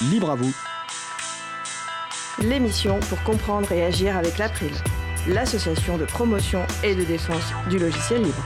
[0.00, 0.54] libre à vous.
[2.40, 4.72] L'émission pour comprendre et agir avec l'April,
[5.26, 8.44] l'association de promotion et de défense du logiciel libre.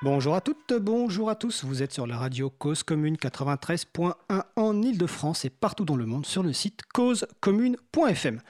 [0.00, 1.64] Bonjour à toutes, bonjour à tous.
[1.64, 4.14] Vous êtes sur la radio Cause Commune 93.1
[4.56, 8.40] en Ile-de-France et partout dans le monde sur le site causecommune.fm.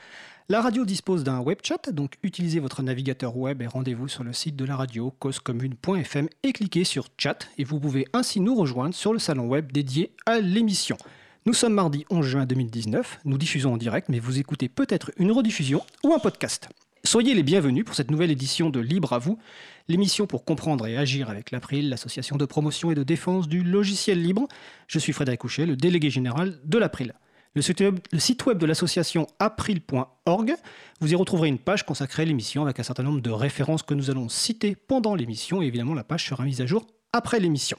[0.50, 4.32] La radio dispose d'un web chat, donc utilisez votre navigateur web et rendez-vous sur le
[4.32, 8.95] site de la radio causecommune.fm et cliquez sur chat et vous pouvez ainsi nous rejoindre
[8.95, 10.96] sur le salon web dédié à l'émission.
[11.45, 15.32] Nous sommes mardi 11 juin 2019, nous diffusons en direct mais vous écoutez peut-être une
[15.32, 16.70] rediffusion ou un podcast.
[17.04, 19.38] Soyez les bienvenus pour cette nouvelle édition de Libre à vous,
[19.87, 24.23] l'émission pour comprendre et agir avec l'April, l'association de promotion et de défense du logiciel
[24.23, 24.48] libre.
[24.87, 27.12] Je suis Frédéric Couchet, le délégué général de l'April.
[27.55, 30.55] Le site web de l'association april.org,
[31.01, 33.95] vous y retrouverez une page consacrée à l'émission avec un certain nombre de références que
[33.95, 37.79] nous allons citer pendant l'émission et évidemment la page sera mise à jour après l'émission.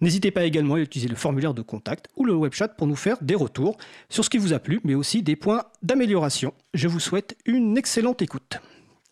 [0.00, 2.96] N'hésitez pas également à utiliser le formulaire de contact ou le web chat pour nous
[2.96, 3.76] faire des retours
[4.08, 6.54] sur ce qui vous a plu, mais aussi des points d'amélioration.
[6.74, 8.58] Je vous souhaite une excellente écoute.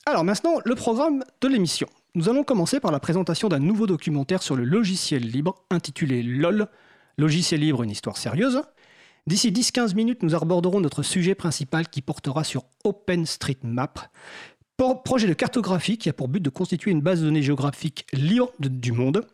[0.07, 1.89] Alors maintenant, le programme de l'émission.
[2.15, 6.69] Nous allons commencer par la présentation d'un nouveau documentaire sur le logiciel libre intitulé LOL,
[7.19, 8.63] Logiciel libre, une histoire sérieuse.
[9.27, 13.99] D'ici 10-15 minutes, nous aborderons notre sujet principal qui portera sur OpenStreetMap,
[15.05, 18.53] projet de cartographie qui a pour but de constituer une base de données géographique libre
[18.61, 19.27] du monde,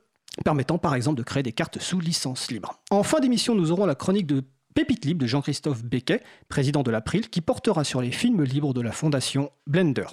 [0.46, 2.80] permettant par exemple de créer des cartes sous licence libre.
[2.90, 6.90] En fin d'émission, nous aurons la chronique de Pépite Libre de Jean-Christophe Becquet, président de
[6.90, 10.06] l'April, qui portera sur les films libres de la fondation Blender.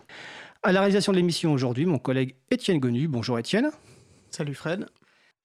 [0.62, 3.08] À la réalisation de l'émission aujourd'hui, mon collègue Étienne Gonu.
[3.08, 3.70] Bonjour Étienne.
[4.30, 4.88] Salut Fred.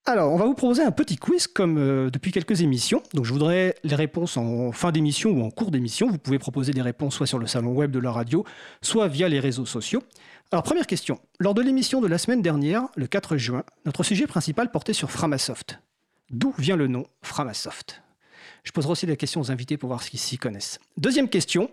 [0.06, 3.02] Alors, on va vous proposer un petit quiz comme euh, depuis quelques émissions.
[3.14, 6.08] Donc, je voudrais les réponses en fin d'émission ou en cours d'émission.
[6.10, 8.44] Vous pouvez proposer des réponses soit sur le salon web de la radio,
[8.82, 10.02] soit via les réseaux sociaux.
[10.52, 11.19] Alors, première question.
[11.41, 15.10] Lors de l'émission de la semaine dernière, le 4 juin, notre sujet principal portait sur
[15.10, 15.80] Framasoft.
[16.28, 18.02] D'où vient le nom Framasoft?
[18.62, 20.81] Je poserai aussi des questions aux invités pour voir ce qu'ils s'y connaissent.
[20.98, 21.70] Deuxième question,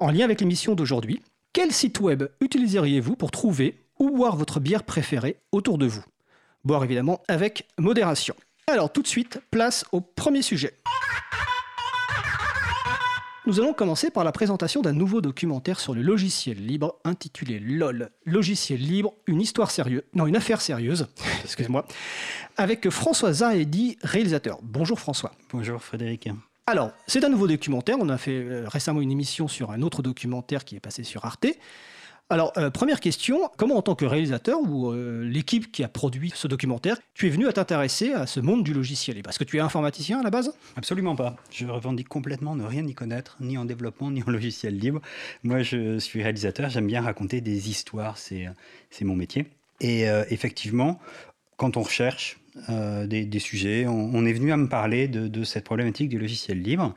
[0.00, 1.22] en lien avec l'émission d'aujourd'hui.
[1.52, 6.04] Quel site web utiliseriez-vous pour trouver ou boire votre bière préférée autour de vous?
[6.68, 8.34] Boire évidemment avec modération.
[8.66, 10.74] Alors tout de suite, place au premier sujet.
[13.46, 18.10] Nous allons commencer par la présentation d'un nouveau documentaire sur le logiciel libre intitulé LOL.
[18.26, 21.06] Logiciel libre, une histoire sérieuse, non, une affaire sérieuse,
[21.42, 21.86] excusez-moi,
[22.58, 24.58] avec François Zahedi, réalisateur.
[24.62, 25.32] Bonjour François.
[25.50, 26.28] Bonjour Frédéric.
[26.66, 27.96] Alors, c'est un nouveau documentaire.
[27.98, 31.24] On a fait euh, récemment une émission sur un autre documentaire qui est passé sur
[31.24, 31.46] Arte.
[32.30, 36.30] Alors, euh, première question, comment en tant que réalisateur ou euh, l'équipe qui a produit
[36.34, 39.22] ce documentaire, tu es venu à t'intéresser à ce monde du logiciel?
[39.22, 40.52] Parce que tu es informaticien à la base?
[40.76, 41.36] Absolument pas.
[41.50, 45.00] Je revendique complètement ne rien y connaître, ni en développement, ni en logiciel libre.
[45.42, 48.44] Moi, je suis réalisateur, j'aime bien raconter des histoires, c'est
[49.00, 49.46] mon métier.
[49.80, 50.98] Et effectivement,
[51.58, 52.38] quand on recherche
[52.70, 56.94] euh, des, sujets, on, est venu à me parler de, cette problématique du logiciel libre.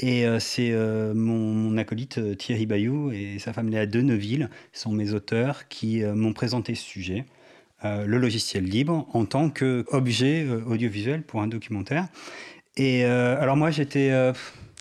[0.00, 5.12] Et euh, c'est euh, mon, acolyte Thierry Bayou et sa femme Léa Deneville sont mes
[5.12, 7.24] auteurs qui m'ont présenté ce sujet.
[7.84, 12.08] le logiciel libre en tant qu'objet audiovisuel pour un documentaire.
[12.76, 14.10] Et alors moi j'étais,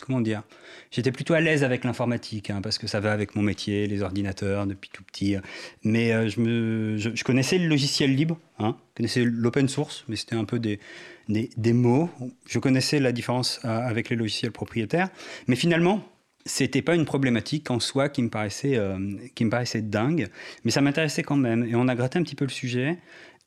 [0.05, 0.43] comment dire,
[0.91, 4.01] J'étais plutôt à l'aise avec l'informatique, hein, parce que ça va avec mon métier, les
[4.01, 5.35] ordinateurs, depuis tout petit.
[5.83, 10.45] Mais euh, je, connaissais le logiciel libre, hein, je connaissais l'open source, mais c'était un
[10.45, 10.79] peu des,
[11.27, 12.09] des, mots.
[12.47, 15.09] Je connaissais la différence euh, avec les logiciels propriétaires.
[15.47, 16.01] Mais finalement,
[16.45, 18.97] c'était pas une problématique en soi qui me paraissait, euh,
[19.35, 20.29] qui me paraissait dingue,
[20.63, 21.65] mais ça m'intéressait quand même.
[21.65, 22.97] Et on a gratté un petit peu le sujet.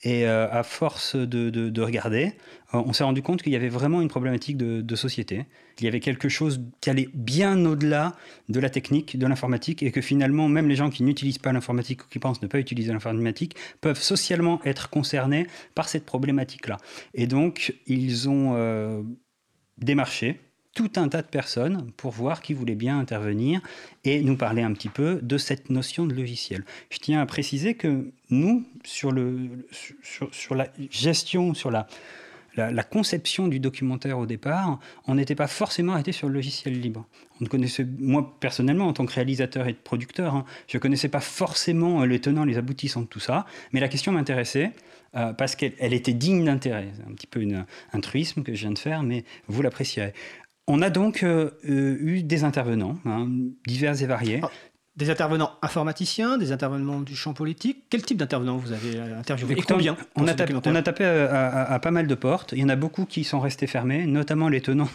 [0.03, 2.33] Et euh, à force de, de, regarder,
[2.72, 5.44] euh, on s'est rendu compte qu'il y avait vraiment une problématique de, de société.
[5.78, 8.16] Il y avait quelque chose qui allait bien au-delà
[8.49, 12.05] de la technique, de l'informatique, et que finalement, même les gens qui n'utilisent pas l'informatique
[12.05, 16.78] ou qui pensent ne pas utiliser l'informatique peuvent socialement être concernés par cette problématique-là.
[17.12, 19.03] Et donc, ils ont euh,
[19.77, 20.41] démarché
[20.75, 23.61] tout un tas de personnes pour voir qui voulait bien intervenir
[24.05, 26.65] et nous parler un petit peu de cette notion de logiciel.
[26.91, 29.67] Je tiens à préciser que nous, sur, le,
[30.31, 31.89] sur, la gestion, sur la,
[32.57, 37.05] la, conception du documentaire au départ, on n'était pas forcément arrêté sur le logiciel libre.
[37.41, 41.21] On connaissait, moi personnellement, en tant que réalisateur et producteur, hein, je ne connaissais pas
[41.21, 44.73] forcément les tenants, les aboutissants de tout ça, mais la question m'intéressait.
[45.16, 46.89] Euh, parce qu'elle était digne d'intérêt.
[46.95, 47.45] C'est un petit peu
[47.93, 50.15] un truisme que je viens de faire, mais vous l'apprécierez.
[50.71, 53.27] On a donc euh, euh, eu des intervenants, hein,
[53.67, 54.41] divers et variés.
[54.43, 54.51] Ah,
[54.95, 57.87] des intervenants informaticiens, des intervenants du champ politique.
[57.91, 61.05] Quel type d'intervenants vous avez euh, interviewé Et combien on a, tapé, on a, tapé,
[61.05, 62.53] à, pas mal de portes.
[62.53, 64.89] Il y en a beaucoup qui sont restés fermés, notamment les tenants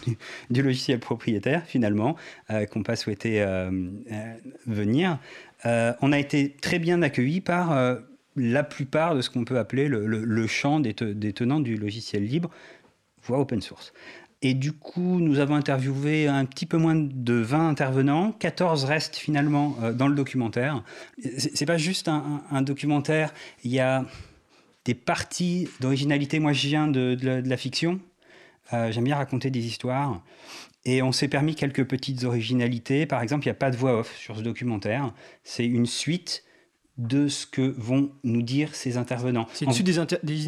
[0.50, 2.16] du, logiciel propriétaire, finalement,
[2.48, 3.44] qui n'ont pas souhaité
[4.66, 5.18] venir.
[5.64, 7.98] on a été très bien accueillis par
[8.36, 12.50] la plupart de ce qu'on peut appeler le, champ des, tenants du logiciel libre,
[13.24, 13.92] voire open source.
[14.42, 18.32] Et du coup, nous avons interviewé un petit peu moins de 20 intervenants.
[18.32, 20.82] 14 restent finalement euh, dans le documentaire.
[21.38, 23.32] C'est pas juste un, documentaire,
[23.64, 24.04] il y a
[24.84, 26.38] des parties d'originalité.
[26.38, 27.98] Moi, je viens de, la, fiction.
[28.72, 30.22] Euh, j'aime bien raconter des histoires.
[30.84, 33.06] Et on s'est permis quelques petites originalités.
[33.06, 35.12] Par exemple, il n'y a pas de voix off sur ce documentaire.
[35.42, 36.44] C'est une suite
[36.98, 39.46] de ce que vont nous dire ces intervenants.
[39.52, 39.98] C'est une suite des,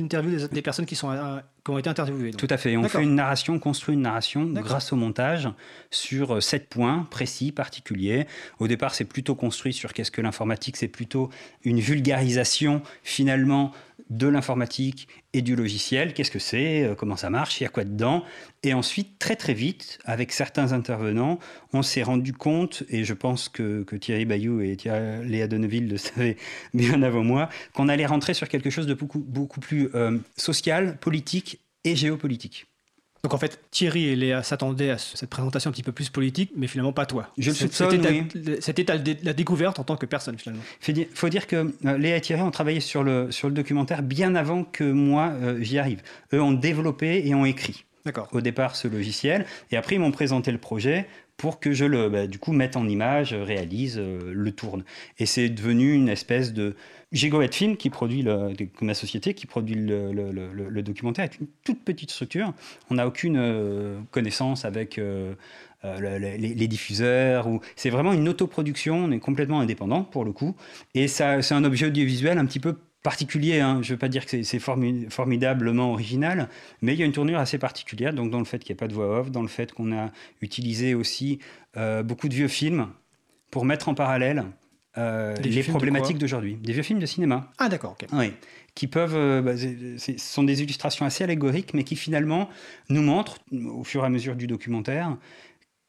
[0.00, 2.31] interviews des, personnes qui, sont, euh, qui ont été interviewées.
[2.31, 2.77] Tout à fait.
[2.79, 5.49] On fait une narration, on construit une narration grâce au montage
[5.91, 8.27] sur euh, sept points précis, particuliers.
[8.61, 11.29] Au départ, c'est plutôt construit sur qu'est-ce que l'informatique, c'est plutôt
[11.65, 13.73] une vulgarisation finalement
[14.11, 17.71] de l'informatique et du logiciel, qu'est-ce que c'est, euh, comment ça marche, il y a
[17.71, 18.25] quoi dedans?
[18.63, 21.39] Et ensuite, très très vite, avec certains intervenants,
[21.73, 24.77] on s'est rendu compte, et je pense que, Thierry Bayou et
[25.25, 26.37] Léa Donneville le savaient
[26.75, 31.61] bien avant moi, qu'on allait rentrer sur quelque chose de beaucoup, plus euh, social, politique
[31.85, 32.67] et géopolitique.
[33.23, 36.53] Donc en fait, Thierry et Léa s'attendaient à cette présentation un petit peu plus politique,
[36.56, 37.29] mais finalement pas toi.
[37.37, 38.29] Je le soupçonne,
[38.61, 38.87] C'était
[39.23, 40.62] la découverte en tant que personne finalement.
[40.87, 44.03] Il faut dire que euh, Léa et Thierry ont travaillé sur le, sur le documentaire
[44.03, 46.03] bien avant que moi euh, j'y arrive.
[46.32, 47.85] Eux ont développé et ont écrit.
[48.32, 49.44] Au départ, ce logiciel.
[49.71, 51.06] Et après, ils m'ont présenté le projet
[51.37, 54.85] pour que je le bah, du coup mette en image, réalise, euh, le tourne.
[55.19, 56.75] Et c'est devenu une espèce de
[57.13, 58.53] Gigoet Film qui produit le,
[58.83, 62.53] ma société qui produit le, documentaire est une toute petite structure.
[62.91, 65.35] On n'a aucune euh, connaissance avec euh,
[65.83, 68.97] les, diffuseurs ou c'est vraiment une autoproduction.
[68.97, 70.55] On est complètement indépendant pour le coup
[70.95, 73.61] et c'est un objet audiovisuel un petit peu particulier.
[73.61, 73.81] Hein.
[73.83, 76.49] Je ne veux pas dire que c'est formidablement original,
[76.83, 78.13] mais il y a une tournure assez particulière.
[78.13, 79.97] Donc, dans le fait qu'il n'y a pas de voix off, dans le fait qu'on
[79.97, 80.11] a
[80.43, 81.39] utilisé aussi
[81.77, 82.89] euh, beaucoup de vieux films
[83.51, 84.45] pour mettre en parallèle
[84.96, 86.56] euh, les problématiques d'aujourd'hui.
[86.56, 87.50] Des vieux films de cinéma.
[87.58, 87.96] Ah, d'accord.
[88.12, 88.32] Oui.
[88.75, 89.14] Qui peuvent.
[89.14, 92.49] Euh, bah, ce sont des illustrations assez allégoriques, mais qui finalement
[92.88, 95.17] nous montrent, au fur et à mesure du documentaire,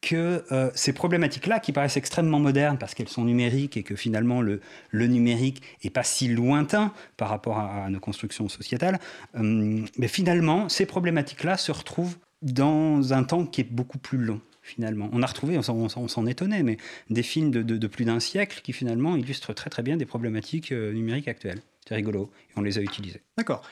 [0.00, 4.40] que euh, ces problématiques-là, qui paraissent extrêmement modernes parce qu'elles sont numériques et que finalement
[4.40, 4.60] le,
[4.90, 8.98] le numérique n'est pas si lointain par rapport à, nos constructions sociétales,
[9.36, 14.40] euh, mais finalement, ces problématiques-là se retrouvent dans un temps qui est beaucoup plus long.
[14.70, 15.10] Finalement.
[15.12, 16.76] On a retrouvé, on s'en étonnait, mais
[17.10, 20.70] des films de, de, plus d'un siècle qui finalement illustrent très très bien des problématiques
[20.70, 21.60] euh, numériques actuelles.
[21.88, 23.20] C'est rigolo, et on les a utilisés.
[23.36, 23.62] D'accord.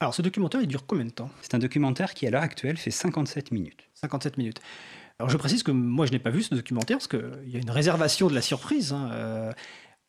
[0.00, 1.30] Alors ce documentaire, il dure combien de temps?
[1.42, 3.90] C'est un documentaire qui à l'heure actuelle fait 57 minutes.
[3.94, 4.60] 57 minutes.
[5.18, 7.60] Alors je précise que moi je n'ai pas vu ce documentaire parce qu'il y a
[7.60, 8.94] une réservation de la surprise.
[8.94, 9.52] Hein, euh,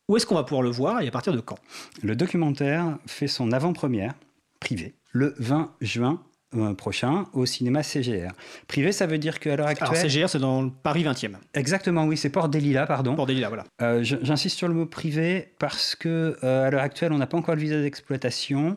[0.08, 1.58] où est-ce qu'on va pouvoir le voir et à partir de quand?
[2.02, 4.14] Le documentaire fait son avant-première
[4.58, 6.22] privée le 20 juin
[6.56, 8.32] euh, prochain au cinéma CGR.
[8.66, 9.88] Privé, ça veut dire qu'à l'heure actuelle.
[9.88, 11.34] Alors CGR, c'est dans le Paris 20e.
[11.54, 13.14] Exactement, oui, c'est Port des Lilas, pardon.
[13.14, 13.64] Port des Lilas, voilà.
[13.82, 17.54] Euh, J'insiste sur le mot privé parce que à l'heure actuelle, on n'a pas encore
[17.54, 18.76] le visa d'exploitation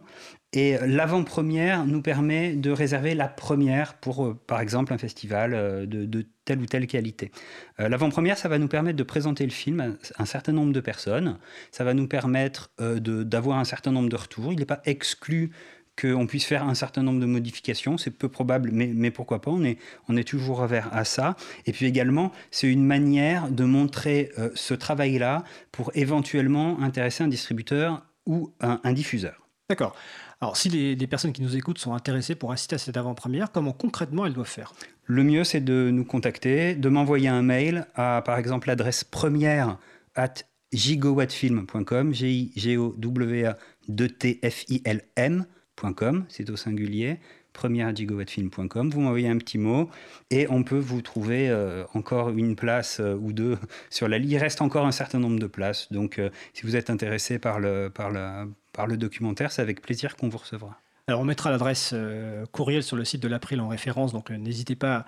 [0.54, 5.88] et l'avant-première nous permet de réserver la première pour, euh, par exemple, un festival euh,
[5.88, 7.32] de, telle ou telle qualité.
[7.80, 10.80] Euh, l'avant-première, ça va nous permettre de présenter le film à un certain nombre de
[10.80, 11.40] personnes.
[11.72, 14.54] Ça va nous permettre d'avoir un certain nombre de retours.
[14.54, 15.52] Il n'est pas exclu
[16.00, 17.98] qu'on puisse faire un certain nombre de modifications.
[17.98, 19.78] C'est peu probable, mais, mais, pourquoi pas, on est,
[20.10, 21.36] on est toujours ouvert à ça.
[21.66, 27.28] Et puis également, c'est une manière de montrer euh, ce travail-là pour éventuellement intéresser un
[27.28, 29.48] distributeur ou un, diffuseur.
[29.70, 29.96] D'accord.
[30.40, 33.74] Alors, si les, personnes qui nous écoutent sont intéressées pour assister à cette avant-première, comment
[33.74, 34.74] concrètement elles doivent faire?
[35.04, 39.78] Le mieux, c'est de nous contacter, de m'envoyer un mail à, par exemple, l'adresse première
[40.16, 40.34] at
[40.72, 43.58] gigowattfilm.com, g i g o w a
[44.18, 45.46] t f i l m
[46.30, 47.20] c'est au singulier
[47.54, 48.90] première gigawattfilm.com.
[48.90, 49.90] Vous m'envoyez un petit mot
[50.32, 53.58] et on peut vous trouver euh, encore une place euh, ou deux
[53.90, 54.34] sur la liste.
[54.34, 55.92] Il reste encore un certain nombre de places.
[55.92, 58.12] Donc, euh, si vous êtes intéressé par le, par,
[58.74, 60.80] par le documentaire, c'est avec plaisir qu'on vous recevra.
[61.08, 61.94] Alors, on mettra l'adresse
[62.52, 64.14] courriel sur le site de l'April en référence.
[64.14, 65.06] Donc, n'hésitez pas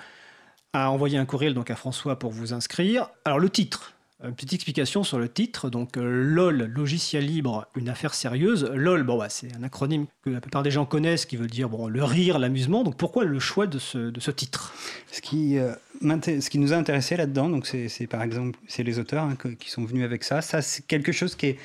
[0.74, 3.10] à envoyer un courriel donc, à François pour vous inscrire.
[3.24, 5.70] Alors, le titre une petite explication sur le titre.
[5.70, 8.70] Donc, euh, LOL, logiciel libre, une affaire sérieuse.
[8.74, 11.70] LOL, bon, bah, c'est un acronyme que la plupart des gens connaissent qui veut dire
[11.70, 12.84] bon, le rire, l'amusement.
[12.84, 14.74] Donc, pourquoi le choix de ce, titre?
[15.12, 19.00] Ce qui, euh, ce qui nous a intéressé là-dedans, donc c'est par exemple c'est les
[19.00, 20.42] auteurs hein, qui sont venus avec ça.
[20.42, 21.58] Ça, c'est quelque chose qui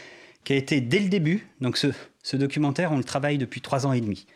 [0.50, 1.46] a été dès le début.
[1.60, 1.88] Donc, ce,
[2.22, 4.26] ce documentaire, on le travaille depuis trois ans et demi.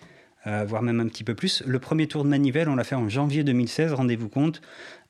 [0.46, 1.62] Euh, voire même un petit peu plus.
[1.66, 4.60] Le premier tour de manivelle, on l'a fait en janvier 2016, rendez-vous compte,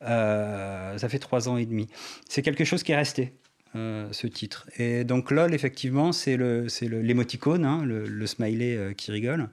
[0.03, 1.89] euh, ça fait trois ans et demi.
[2.29, 3.33] C'est quelque chose qui est resté.
[3.77, 4.69] Euh, ce titre.
[4.79, 9.49] Et donc LOL, effectivement, c'est l'émoticône, hein, le, le, smiley qui rigole.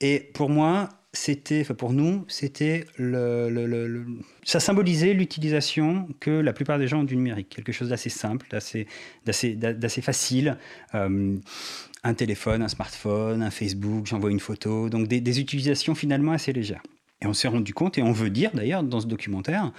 [0.00, 4.06] Et pour moi, c'était, enfin pour nous, c'était le,
[4.44, 8.46] ça symbolisait l'utilisation que la plupart des gens ont du numérique, quelque chose d'assez simple,
[8.48, 8.86] d'assez,
[9.24, 10.56] d'assez facile.
[12.04, 16.82] Un téléphone, un smartphone, un Facebook, j'envoie une photo, donc des, utilisations finalement assez légères.
[17.20, 19.72] Et on s'est rendu compte, et on veut dire d'ailleurs dans ce documentaire,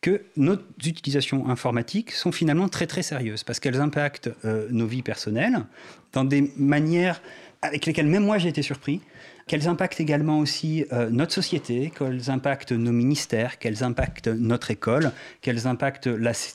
[0.00, 5.02] que nos utilisations informatiques sont finalement très très sérieuses parce qu'elles impactent euh, nos vies
[5.02, 5.64] personnelles
[6.12, 7.20] dans des manières
[7.62, 9.00] avec lesquelles même moi j'ai été surpris,
[9.48, 15.10] qu'elles impactent également aussi euh, notre société, qu'elles impactent nos ministères, qu'elles impactent notre école,
[15.40, 16.08] qu'elles impactent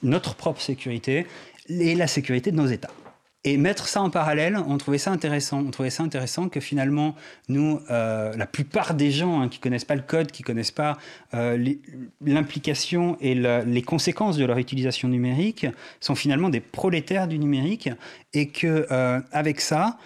[0.03, 1.25] notre propre sécurité
[1.68, 2.92] et la sécurité de nos États.
[3.46, 5.60] Et mettre ça en parallèle, on trouvait ça intéressant.
[5.60, 7.14] On trouvait ça intéressant que finalement,
[7.50, 10.98] nous, euh, la plupart des gens hein, qui connaissent pas le code, qui connaissent pas
[11.34, 11.74] euh,
[12.26, 15.68] l'implication et les conséquences de leur utilisation numérique,
[16.00, 17.90] sont finalement des prolétaires du numérique,
[18.32, 19.98] et que euh, avec ça,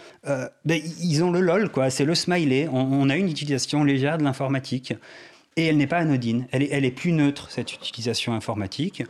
[0.65, 1.91] ben, ils ont le lol, quoi.
[1.91, 2.67] C'est le smiley.
[2.71, 4.95] On, a une utilisation légère de l'informatique,
[5.55, 6.47] et elle n'est pas anodine.
[6.51, 9.03] Elle est plus neutre cette utilisation informatique.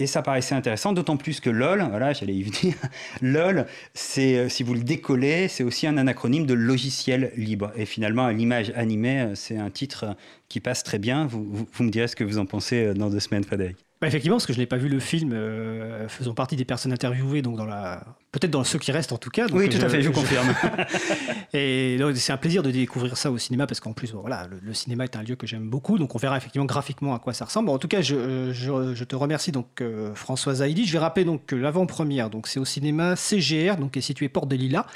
[0.00, 2.74] Et ça paraissait intéressant, d'autant plus que LOL, voilà, j'allais y venir,
[3.20, 7.70] LOL, c'est, euh, si vous le décollez, c'est aussi un anacronyme de logiciel libre.
[7.76, 10.16] Et finalement, l'image animée, euh, c'est un titre
[10.48, 11.26] qui passe très bien.
[11.26, 13.89] Vous, vous, vous, me direz ce que vous en pensez euh, dans deux semaines, Frédéric.
[14.00, 16.90] Bah effectivement, parce que je n'ai pas vu le film, euh, faisant partie des personnes
[16.90, 18.02] interviewées, donc dans la,
[18.32, 19.46] peut-être dans ceux qui restent en tout cas.
[19.52, 20.54] oui, tout je, à fait, je, je confirme.
[21.52, 24.72] et c'est un plaisir de découvrir ça au cinéma, parce qu'en plus, voilà, le, le,
[24.72, 27.44] cinéma est un lieu que j'aime beaucoup, donc on verra effectivement graphiquement à quoi ça
[27.44, 27.68] ressemble.
[27.68, 30.86] En tout cas, je, je te remercie donc euh, Françoise Haïdi.
[30.86, 34.30] Je vais rappeler donc que l'avant-première, donc c'est au cinéma CGR, donc qui est situé
[34.30, 34.86] Porte des Lilas.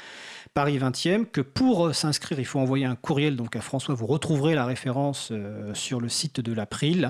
[0.55, 3.93] Paris 20e, que pour s'inscrire, il faut envoyer un courriel donc à François.
[3.93, 7.09] Vous retrouverez la référence euh, sur le site de l'April, euh,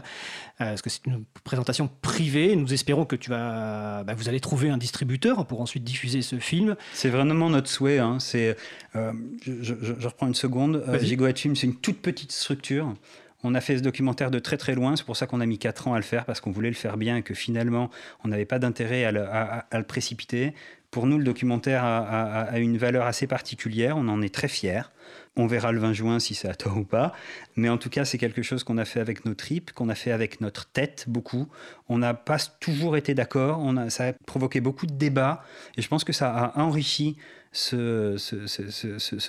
[0.57, 2.55] parce que c'est une présentation privée.
[2.55, 6.39] Nous espérons que tu vas, bah, vous allez trouver un distributeur pour ensuite diffuser ce
[6.39, 6.75] film.
[6.93, 7.99] C'est vraiment notre souhait.
[7.99, 8.17] Hein.
[8.19, 8.57] C'est,
[8.95, 9.13] euh,
[9.45, 10.83] je, je, je, reprends une seconde.
[10.87, 12.95] Euh, Gigoet Film, c'est une toute petite structure.
[13.43, 15.59] On a fait ce documentaire de très très loin, c'est pour ça qu'on a mis
[15.59, 17.91] 4 ans à le faire, parce qu'on voulait le faire bien et que finalement,
[18.23, 20.55] on n'avait pas d'intérêt à, à, à, le précipiter.
[20.95, 24.83] Pour nous, le documentaire a, une valeur assez particulière, on en est très fiers.
[25.35, 27.11] On verra le 20 juin si c'est à toi ou pas.
[27.57, 29.95] Mais en tout cas, c'est quelque chose qu'on a fait avec nos tripes, qu'on a
[29.95, 31.49] fait avec notre tête beaucoup.
[31.89, 35.43] On n'a pas toujours été d'accord, ça a provoqué beaucoup de débats
[35.75, 37.17] et je pense que ça a enrichi
[37.51, 38.15] ce,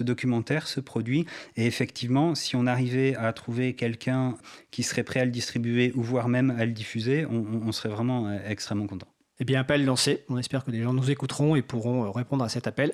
[0.04, 1.26] documentaire, ce produit.
[1.56, 4.36] Et effectivement, si on arrivait à trouver quelqu'un
[4.70, 7.88] qui serait prêt à le distribuer ou voire même à le diffuser, on, on serait
[7.88, 9.08] vraiment extrêmement content.
[9.38, 10.24] Eh bien, appel lancé.
[10.28, 12.92] On espère que des gens nous écouteront et pourront répondre à cet appel.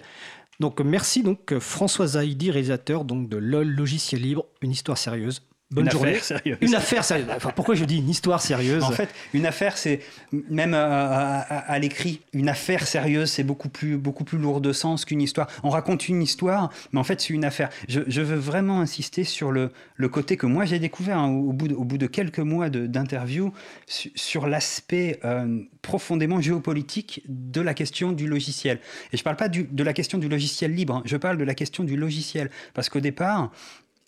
[0.61, 5.43] Donc, merci donc François Zaïdi, réalisateur donc de LOL Logiciel Libre, une histoire sérieuse.
[5.73, 6.11] Bonne une journée.
[6.11, 6.59] Affaire sérieuse.
[6.61, 7.27] Une affaire sérieuse.
[7.35, 10.01] Enfin, pourquoi je dis une histoire sérieuse En fait, une affaire, c'est
[10.33, 14.73] même à, à, à l'écrit, une affaire sérieuse, c'est beaucoup plus, beaucoup plus lourd de
[14.73, 15.49] sens qu'une histoire.
[15.63, 17.71] On raconte une histoire, mais en fait, c'est une affaire.
[17.89, 21.53] Je, je, veux vraiment insister sur le, le côté que moi j'ai découvert hein, au,
[21.53, 23.53] bout de, au bout de quelques mois d'interview
[23.87, 28.79] sur, sur l'aspect euh, profondément géopolitique de la question du logiciel.
[29.13, 31.39] Et je ne parle pas du, de la question du logiciel libre, hein, je parle
[31.39, 32.51] de la question du logiciel.
[32.75, 33.51] Parce qu'au départ,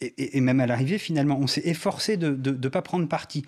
[0.01, 3.45] et, même à l'arrivée, finalement, on s'est efforcé de ne pas prendre parti.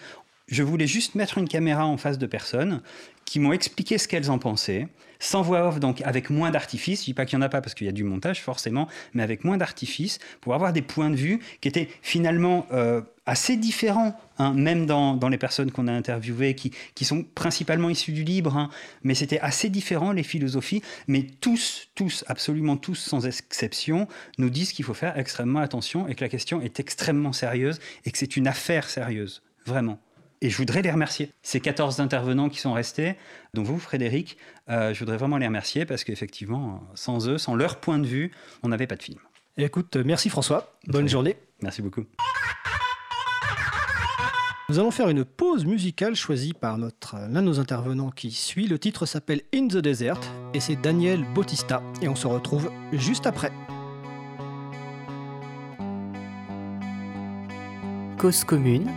[0.48, 2.80] Je voulais juste mettre une caméra en face de personnes
[3.24, 4.88] qui m'ont expliqué ce qu'elles en pensaient,
[5.18, 7.00] sans voix off, donc avec moins d'artifice.
[7.00, 8.88] Je dis pas qu'il n'y en a pas parce qu'il y a du montage, forcément,
[9.14, 13.56] mais avec moins d'artifice, pour avoir des points de vue qui étaient finalement euh, assez
[13.56, 18.12] différents, hein, même dans, dans, les personnes qu'on a interviewées, qui, qui, sont principalement issues
[18.12, 18.70] du libre, hein,
[19.02, 24.06] mais c'était assez différent les philosophies, mais tous, tous, absolument tous, sans exception,
[24.38, 28.12] nous disent qu'il faut faire extrêmement attention et que la question est extrêmement sérieuse et
[28.12, 29.98] que c'est une affaire sérieuse, vraiment.
[30.42, 31.32] Et je voudrais les remercier.
[31.42, 33.16] Ces 14 intervenants qui sont restés,
[33.54, 34.36] dont vous, Frédéric,
[34.68, 38.32] euh, je voudrais vraiment les remercier parce qu'effectivement, sans eux, sans leur point de vue,
[38.62, 39.18] on n'avait pas de film.
[39.56, 40.78] Et écoute, merci François.
[40.86, 41.36] Bonne journée.
[41.62, 42.04] Merci beaucoup.
[44.68, 48.66] Nous allons faire une pause musicale choisie par notre l'un de nos intervenants qui suit.
[48.66, 50.20] Le titre s'appelle In the Desert
[50.54, 51.82] et c'est Daniel Bautista.
[52.02, 53.52] Et on se retrouve juste après.
[58.18, 58.90] Cause commune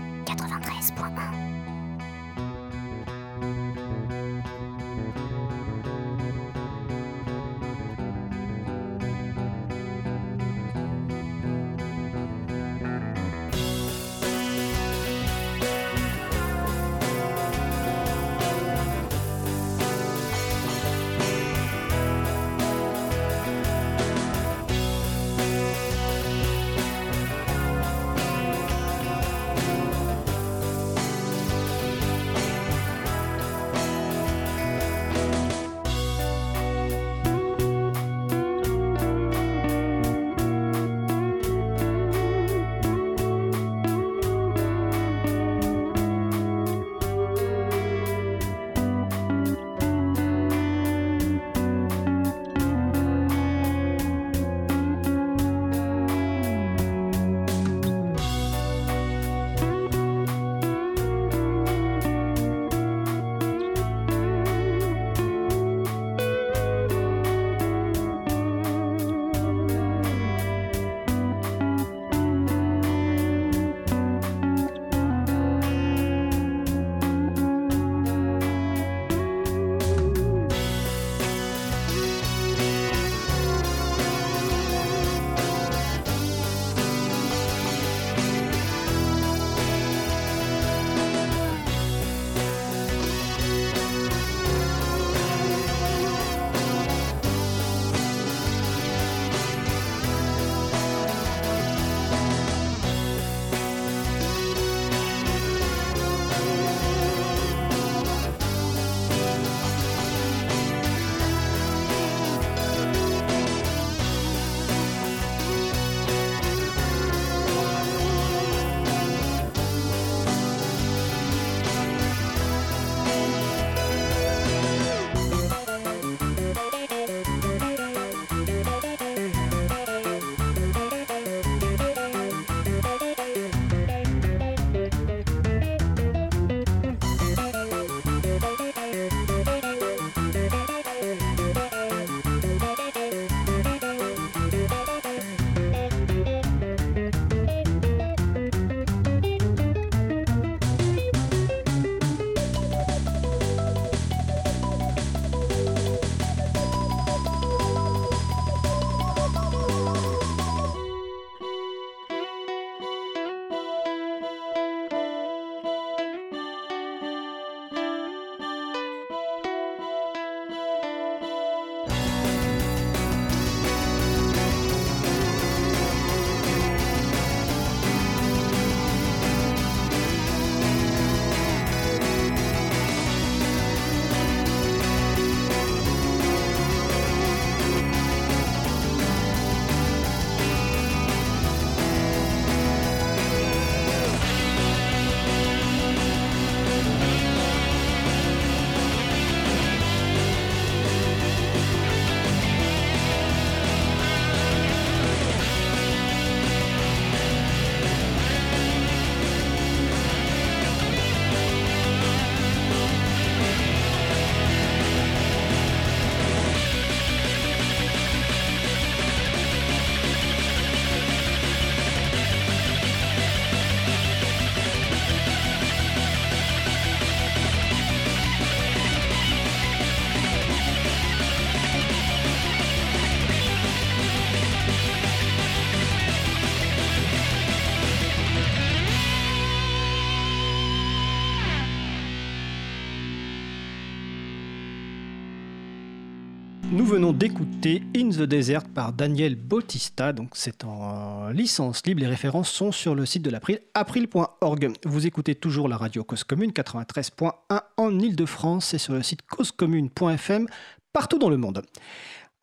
[247.65, 252.95] In the Desert par Daniel Bautista, donc c'est en licence libre, les références sont sur
[252.95, 254.71] le site de l'April, april.org.
[254.85, 257.33] Vous écoutez toujours la radio Cause Commune 93.1
[257.75, 260.47] en Ile-de-France et sur le site causecommune.fm
[260.93, 261.61] partout dans le monde.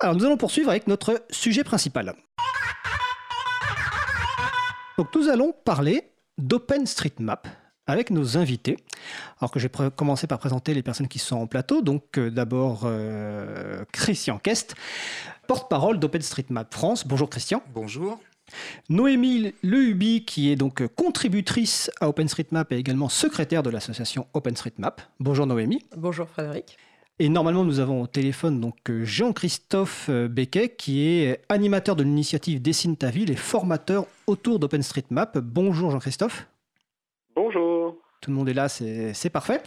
[0.01, 2.15] Alors nous allons poursuivre avec notre sujet principal.
[4.99, 7.49] Donc nous allons parler d'OpenStreetMap,
[7.87, 8.79] avec nos invités.
[9.41, 11.83] Alors que je vais commencer par présenter les personnes qui sont en plateau.
[11.83, 14.75] Donc euh, d'abord euh, Christian Kest,
[15.47, 17.07] porte-parole d'OpenStreetMap France.
[17.07, 17.63] Bonjour Christian.
[17.73, 18.21] Bonjour.
[18.89, 25.03] Noémie Lehubi, qui est donc contributrice à OpenStreetMap et également secrétaire de l'association OpenStreetMap.
[25.19, 25.85] Bonjour Noémie.
[25.97, 26.79] Bonjour Frédéric.
[27.19, 32.97] Et normalement, nous avons au téléphone donc Jean-Christophe Becquet, qui est animateur de l'initiative Dessine
[32.97, 35.39] ta ville et formateur autour d'OpenStreetMap.
[35.39, 36.47] Bonjour Jean-Christophe.
[37.37, 37.97] Bonjour.
[38.23, 39.63] Tout le monde est là, c'est parfait.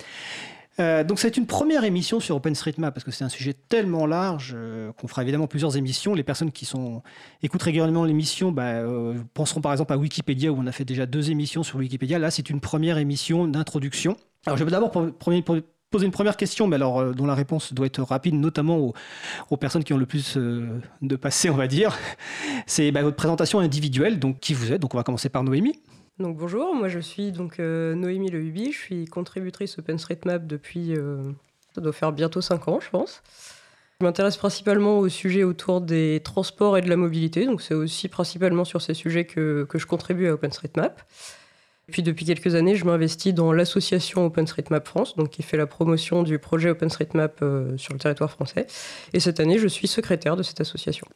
[0.79, 4.53] Euh, donc c'est une première émission sur OpenStreetMap parce que c'est un sujet tellement large
[4.57, 6.15] euh, qu'on fera évidemment plusieurs émissions.
[6.15, 7.03] Les personnes qui sont
[7.43, 11.05] écoutent régulièrement l'émission bah, euh, penseront par exemple à Wikipédia où on a fait déjà
[11.05, 12.17] deux émissions sur Wikipédia.
[12.17, 14.15] Là c'est une première émission d'introduction.
[14.47, 18.01] Alors je vais d'abord poser une première question, mais alors dont la réponse doit être
[18.01, 18.93] rapide, notamment
[19.49, 21.97] aux, personnes qui ont le plus de passé, on va dire.
[22.67, 24.17] C'est bah, votre présentation individuelle.
[24.17, 25.79] Donc qui vous êtes Donc on va commencer par Noémie.
[26.19, 31.31] Donc bonjour, moi je suis donc euh, Noémie Lehubi, je suis contributrice OpenStreetMap depuis, euh,
[31.73, 33.23] ça doit faire bientôt 5 ans je pense.
[34.01, 38.09] Je m'intéresse principalement aux sujets autour des transports et de la mobilité, donc c'est aussi
[38.09, 41.01] principalement sur ces sujets que, que je contribue à OpenStreetMap.
[41.89, 46.23] Puis depuis quelques années, je m'investis dans l'association OpenStreetMap France, donc qui fait la promotion
[46.23, 48.67] du projet OpenStreetMap euh, sur le territoire français.
[49.13, 51.07] Et cette année, je suis secrétaire de cette association.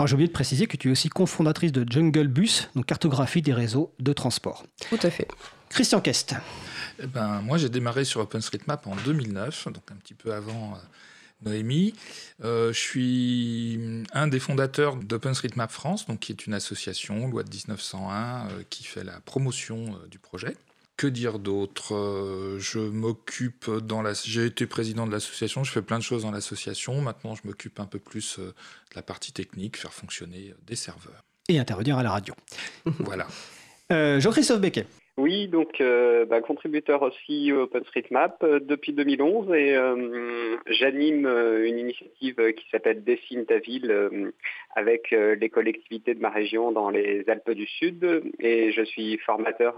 [0.00, 3.42] Alors j'ai oublié de préciser que tu es aussi cofondatrice de Jungle Bus, donc cartographie
[3.42, 4.64] des réseaux de transport.
[4.88, 5.28] Tout à fait.
[5.68, 6.36] Christian Kest.
[7.02, 10.78] Eh ben, moi j'ai démarré sur OpenStreetMap en 2009, donc un petit peu avant euh,
[11.44, 11.92] Noémie.
[12.42, 17.50] Euh, je suis un des fondateurs d'OpenStreetMap France, donc qui est une association, loi de
[17.50, 20.56] 1901, euh, qui fait la promotion du projet.
[21.00, 24.12] Que dire d'autre euh, Je m'occupe dans la.
[24.12, 27.00] J'ai été président de l'association, je fais plein de choses dans l'association.
[27.00, 31.22] Maintenant, je m'occupe un peu plus euh, de la partie technique, faire fonctionner des serveurs.
[31.48, 32.34] Et intervenir à la radio.
[32.98, 33.26] voilà.
[33.90, 34.84] Euh, Jean-Christophe Becquet.
[35.16, 42.36] Oui, donc euh, bah, contributeur aussi OpenStreetMap euh, depuis 2011 et euh, j'anime une initiative
[42.54, 44.32] qui s'appelle Dessine ta ville
[44.74, 49.74] avec les collectivités de ma région dans les Alpes du Sud et je suis formateur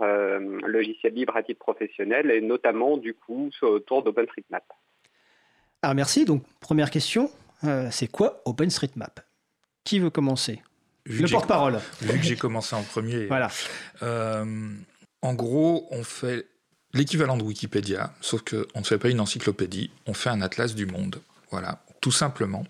[0.66, 4.64] logiciel libre à titre professionnel et notamment du coup autour d'OpenStreetMap.
[5.82, 7.30] Alors merci, donc première question,
[7.90, 9.20] c'est quoi OpenStreetMap?
[9.84, 10.60] Qui veut commencer?
[11.06, 11.80] Le porte-parole.
[12.00, 13.26] Vu que j'ai commencé en premier.
[13.26, 13.48] Voilà.
[15.22, 16.46] En gros, on fait
[16.94, 20.86] l'équivalent de Wikipédia, sauf qu'on ne fait pas une encyclopédie, on fait un atlas du
[20.86, 21.20] monde.
[21.50, 22.64] Voilà, tout simplement.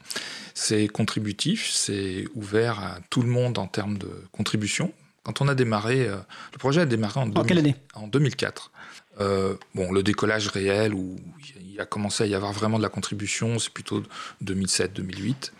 [0.54, 4.92] C'est contributif, c'est ouvert à tout le monde en termes de contribution.
[5.22, 6.16] Quand on a démarré, euh,
[6.52, 8.72] le projet a démarré en, en quelle année En 2004.
[9.20, 11.16] Euh, bon, le décollage réel où
[11.60, 14.02] il a commencé à y avoir vraiment de la contribution, c'est plutôt
[14.44, 15.52] 2007-2008.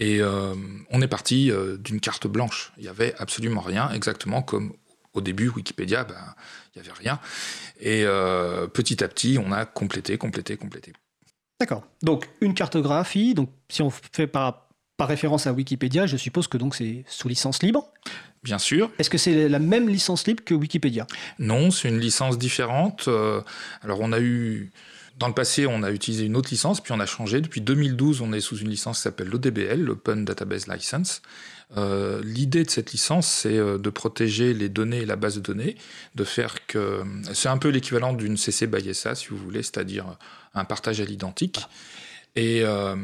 [0.00, 0.54] Et euh,
[0.90, 2.72] on est parti d'une carte blanche.
[2.76, 4.74] Il n'y avait absolument rien, exactement comme
[5.18, 6.34] au début, Wikipédia, ben,
[6.74, 7.20] il n'y avait rien.
[7.80, 10.92] Et euh, petit à petit, on a complété, complété, complété.
[11.60, 11.84] D'accord.
[12.02, 16.56] Donc, une cartographie, donc si on fait par, par référence à Wikipédia, je suppose que
[16.56, 17.92] donc c'est sous licence libre
[18.42, 18.90] Bien sûr.
[18.98, 21.06] Est-ce que c'est la même licence libre que Wikipédia?
[21.38, 23.08] Non, c'est une licence différente.
[23.08, 23.42] Euh,
[23.82, 24.70] alors, on a eu.
[25.18, 27.40] Dans le passé, on a utilisé une autre licence, puis on a changé.
[27.40, 31.22] Depuis 2012, on est sous une licence qui s'appelle l'ODBL, l'Open Database License.
[31.76, 35.40] Euh, l'idée de cette licence, c'est euh, de protéger les données et la base de
[35.40, 35.76] données,
[36.14, 37.02] de faire que.
[37.34, 40.16] C'est un peu l'équivalent d'une CC by SA, si vous voulez, c'est-à-dire
[40.54, 41.60] un partage à l'identique.
[42.36, 42.94] Et euh,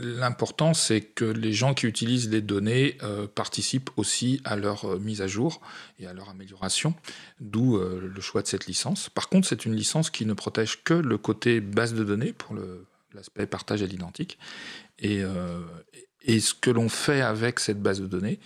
[0.00, 2.98] l'important, c'est que les gens qui utilisent les données
[3.34, 5.60] participent aussi à leur mise à jour
[5.98, 6.94] et à leur amélioration,
[7.40, 9.08] d'où le choix de cette licence.
[9.08, 12.56] Par contre, c'est une licence qui ne protège que le côté base de données pour
[13.12, 14.38] l'aspect partage à l'identique.
[14.98, 15.22] Et,
[16.22, 18.38] et ce que l'on fait avec cette base de données,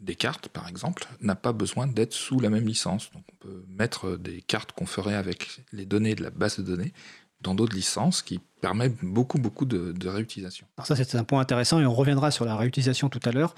[0.00, 3.10] des cartes par exemple, n'a pas besoin d'être sous la même licence.
[3.12, 6.62] Donc on peut mettre des cartes qu'on ferait avec les données de la base de
[6.62, 6.92] données
[7.40, 10.66] dans d'autres licences qui permettent beaucoup beaucoup de, de réutilisation.
[10.76, 13.54] Alors ça c'est un point intéressant et on reviendra sur la réutilisation tout à l'heure.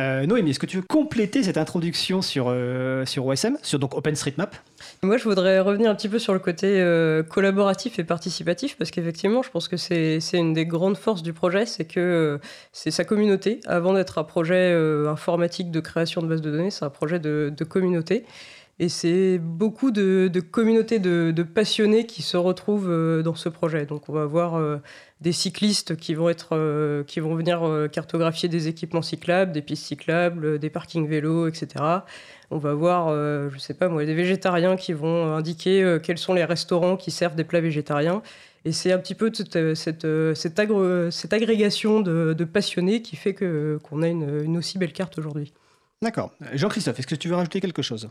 [0.00, 3.96] Euh, Noémie, est-ce que tu veux compléter cette introduction sur, euh, sur OSM, sur donc
[3.96, 4.56] OpenStreetMap?
[5.04, 8.90] Moi, je voudrais revenir un petit peu sur le côté euh, collaboratif et participatif, parce
[8.90, 12.40] qu'effectivement, je pense que c'est une des grandes forces du projet, c'est que
[12.72, 13.60] c'est sa communauté.
[13.66, 14.74] Avant d'être un projet
[15.06, 18.24] informatique de création de bases de données, c'est un projet de, de communauté.
[18.80, 23.86] Et c'est beaucoup de, communautés de, passionnés qui se retrouvent euh, dans ce projet.
[23.86, 24.78] Donc on va avoir euh,
[25.20, 29.84] des cyclistes qui vont, être, euh, qui vont venir cartographier des équipements cyclables, des pistes
[29.86, 31.68] cyclables, des parkings vélos, etc.
[32.50, 36.34] On va avoir, je ne sais pas moi, des végétariens qui vont indiquer quels sont
[36.34, 38.22] les restaurants qui servent des plats végétariens.
[38.64, 44.78] Et c'est un petit peu cette, agrégation de, passionnés qui fait qu'on a une aussi
[44.78, 45.52] belle carte aujourd'hui.
[46.02, 46.32] D'accord.
[46.52, 48.08] Jean-Christophe, est-ce que tu veux rajouter quelque chose?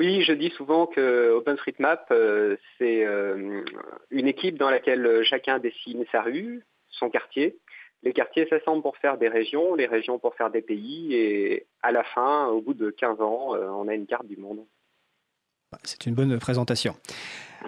[0.00, 3.62] Oui, je dis souvent que OpenStreetMap, euh, c'est euh,
[4.10, 7.58] une équipe dans laquelle chacun dessine sa rue, son quartier.
[8.02, 11.92] Les quartiers s'assemblent pour faire des régions, les régions pour faire des pays, et à
[11.92, 14.64] la fin, au bout de 15 ans, euh, on a une carte du monde.
[15.84, 16.96] C'est une bonne présentation.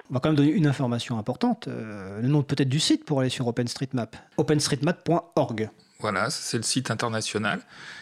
[0.09, 3.29] On va quand même donner une information importante, le nom peut-être du site pour aller
[3.29, 5.68] sur OpenStreetMap, openstreetmap.org.
[6.03, 7.61] Voilà, c'est le site international.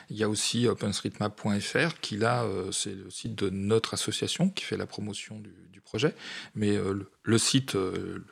[0.09, 4.65] Il y a aussi openstreetmap.fr qui là, euh, c'est le site de notre association qui
[4.65, 5.51] fait la promotion du,
[5.83, 6.15] projet.
[6.55, 8.25] Mais euh, le, site, euh,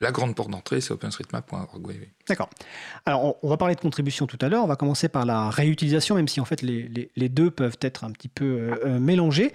[0.00, 2.08] la grande porte d'entrée, c'est openstreetmap.org.
[2.28, 2.48] D'accord.
[3.06, 4.62] Alors, on, va parler de contribution tout à l'heure.
[4.62, 8.12] On va commencer par la réutilisation, même si en fait les, deux peuvent être un
[8.12, 9.52] petit peu mélangés.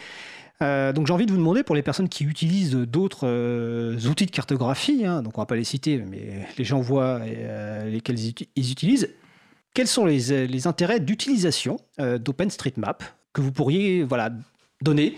[0.59, 3.27] donc j'ai envie de vous demander pour les personnes qui utilisent d'autres
[4.07, 7.21] outils de cartographie, hein, donc on va pas les citer, mais les gens voient
[7.85, 9.07] lesquels ils utilisent,
[9.77, 14.31] quels sont les, euh, intérêts d'utilisation euh, d'OpenStreetMap que vous pourriez voilà,
[14.81, 15.15] donner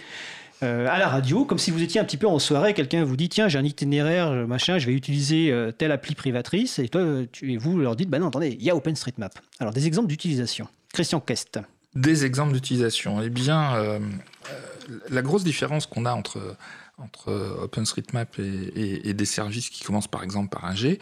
[0.63, 3.15] euh, à la radio, comme si vous étiez un petit peu en soirée, quelqu'un vous
[3.15, 7.01] dit tiens j'ai un itinéraire, machin, je vais utiliser telle appli privatrice, et toi
[7.41, 9.39] et vous leur dites bah non attendez, il y a OpenStreetMap.
[9.61, 10.67] Alors des exemples d'utilisation.
[10.91, 11.61] Christian Kest.
[11.95, 13.21] Des exemples d'utilisation.
[13.21, 14.01] Eh bien,
[15.09, 16.57] la grosse différence qu'on a entre
[16.97, 17.31] entre
[17.63, 20.99] OpenStreetMap et, et, des services qui commencent par exemple par un G,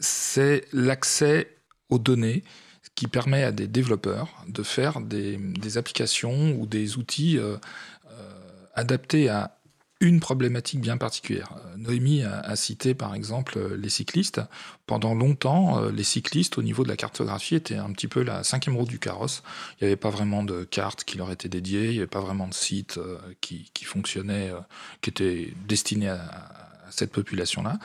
[0.00, 1.61] c'est l'accès
[1.92, 2.42] aux données,
[2.94, 5.38] qui permet à des développeurs de faire des,
[5.76, 7.56] applications ou des outils euh,
[8.10, 8.40] euh,
[8.74, 9.56] adaptés à
[10.00, 11.54] une problématique bien particulière.
[11.56, 14.40] Euh, Noémie a, cité par exemple les cyclistes.
[14.86, 18.76] Pendant longtemps, les cyclistes au niveau de la cartographie étaient un petit peu la cinquième
[18.76, 19.42] roue du carrosse.
[19.80, 22.20] Il n'y avait pas vraiment de carte qui leur était dédiée, il n'y avait pas
[22.20, 22.98] vraiment de site
[23.40, 24.52] qui fonctionnait,
[25.00, 27.78] qui était destiné à, cette population-là.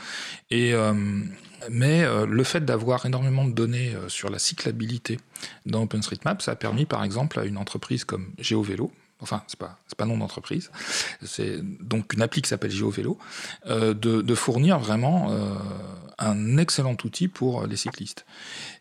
[0.52, 0.94] Et euh,
[1.72, 5.20] mais euh, le fait d'avoir énormément de données euh, sur la cyclabilité
[5.66, 8.92] dans OpenStreetMap, ça a permis par exemple à une entreprise comme GeoVélo,
[9.22, 10.70] enfin c'est pas pas nom d'entreprise,
[11.26, 13.18] c'est donc une appli qui s'appelle GeoVélo,
[13.66, 15.36] de, fournir vraiment
[16.20, 18.28] un excellent outil pour les cyclistes.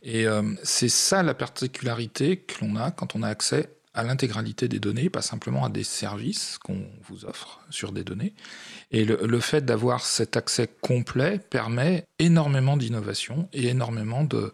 [0.02, 0.26] Et
[0.62, 5.08] c'est ça la particularité que l'on a quand on a accès à l'intégralité des données,
[5.08, 8.34] pas simplement à des services qu'on vous offre sur des données.
[8.92, 14.50] Et le, fait d'avoir cet accès complet permet énormément d'innovation et énormément euh,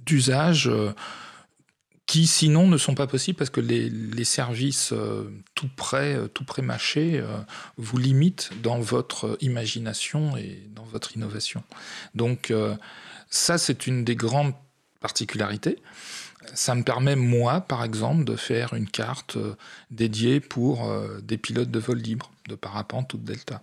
[0.00, 0.92] d'usages euh,
[2.06, 6.62] qui sinon ne sont pas possibles parce que les, services euh, tout près, tout près
[6.62, 7.22] mâchés
[7.76, 11.62] vous limitent dans votre imagination et dans votre innovation.
[12.14, 12.52] Donc
[13.30, 14.54] ça, c'est une des grandes
[15.00, 15.78] particularités
[16.54, 19.54] ça me permet, moi, par exemple, de faire une carte euh,
[19.90, 23.62] dédiée pour euh, des pilotes de vol libre, de parapente ou de delta.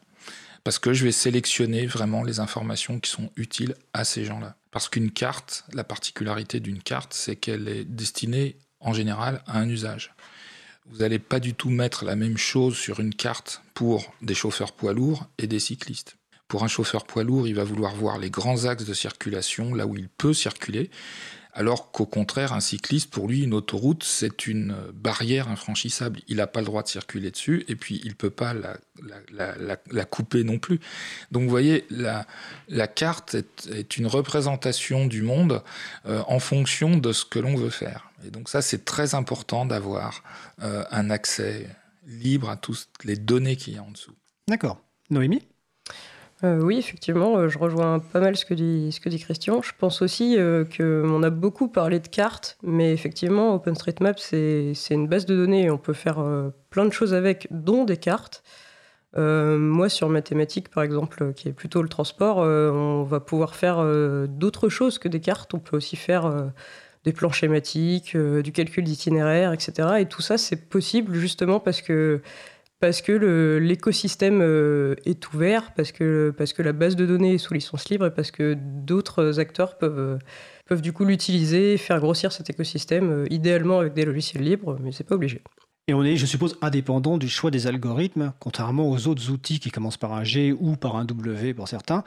[0.64, 4.56] Parce que je vais sélectionner vraiment les informations qui sont utiles à ces gens-là.
[4.72, 9.68] Parce qu'une carte, la particularité d'une carte, c'est qu'elle est destinée en général à un
[9.68, 10.14] usage.
[10.90, 14.74] Vous n'allez pas du tout mettre la même chose sur une carte pour des chauffeurs
[14.74, 16.18] poids lourds et des cyclistes.
[16.48, 19.88] Pour un chauffeur poids lourd, il va vouloir voir les grands axes de circulation, là
[19.88, 20.90] où il peut circuler
[21.54, 26.22] alors qu'au contraire, un cycliste, pour lui, une autoroute, c'est une barrière infranchissable.
[26.28, 30.06] Il n'a pas le droit de circuler dessus, et puis il ne peut pas la,
[30.06, 30.80] couper non plus.
[31.32, 35.64] Donc vous voyez, la, carte est, une représentation du monde
[36.08, 38.10] euh, en fonction de ce que l'on veut faire.
[38.26, 40.24] Et donc ça, c'est très important d'avoir
[40.62, 41.68] euh, un accès
[42.08, 44.16] libre à toutes les données qu'il y a en dessous.
[44.48, 44.82] D'accord.
[45.10, 45.48] Noémie?
[46.44, 49.62] Euh, oui, effectivement, euh, je rejoins pas mal ce que dit, Christian.
[49.62, 55.08] Je pense aussi euh, qu'on a beaucoup parlé de cartes, mais effectivement, OpenStreetMap, c'est une
[55.08, 56.24] base de données et on peut faire
[56.70, 58.44] plein de choses avec, dont des cartes.
[59.16, 63.82] moi, sur mathématiques, par exemple, qui est plutôt le transport, on va pouvoir faire
[64.28, 65.54] d'autres choses que des cartes.
[65.54, 66.52] On peut aussi faire
[67.06, 70.00] des plans schématiques, du calcul d'itinéraire, etc.
[70.00, 72.22] Et tout ça, c'est possible justement parce que
[72.84, 77.38] parce que l'écosystème euh, est ouvert, parce que, parce que la base de données est
[77.38, 80.18] sous licence libre et parce que d'autres acteurs peuvent, euh,
[80.66, 84.92] peuvent du coup l'utiliser, faire grossir cet écosystème, euh, idéalement avec des logiciels libres, mais
[84.92, 85.42] c'est pas obligé.
[85.88, 89.72] Et on est, je suppose, indépendant du choix des algorithmes, contrairement aux autres outils qui
[89.72, 92.04] commencent par un G ou par un W pour certains.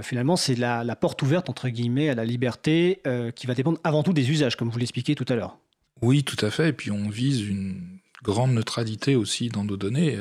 [0.00, 3.02] finalement, c'est la, la, porte ouverte, entre guillemets, à la liberté
[3.34, 5.58] qui va dépendre avant tout des usages, comme vous l'expliquiez tout à l'heure.
[6.00, 6.70] Oui, tout à fait.
[6.70, 10.18] Et puis on vise une grande neutralité aussi dans nos données.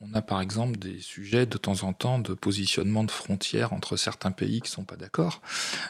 [0.00, 3.96] On a par exemple des sujets de temps en temps de positionnement de frontières entre
[3.96, 5.42] certains pays qui ne sont pas d'accord,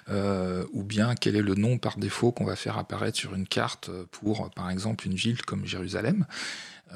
[0.08, 3.46] euh, ou bien quel est le nom par défaut qu'on va faire apparaître sur une
[3.46, 6.26] carte pour par exemple une ville comme Jérusalem.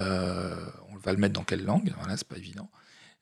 [0.00, 0.57] Euh,
[0.90, 1.92] on va le mettre dans quelle langue?
[1.98, 2.70] Voilà, c'est pas évident.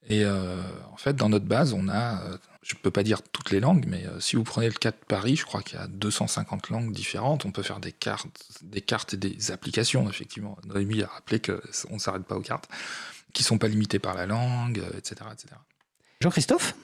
[0.08, 0.60] Et euh,
[0.92, 2.22] en fait, dans notre base, on a,
[2.62, 4.96] je ne peux pas dire toutes les langues, mais si vous prenez le cas de
[5.08, 7.44] Paris, je crois qu'il y a 250 langues différentes.
[7.44, 8.26] On peut faire des cartes,
[8.62, 10.58] des cartes et des applications, effectivement.
[10.66, 12.68] Noémie a rappelé qu'on ne s'arrête pas aux cartes
[13.32, 15.16] qui ne sont pas limités par la langue, etc.
[15.22, 15.54] Euh, etc.
[16.20, 16.74] Jean-Christophe?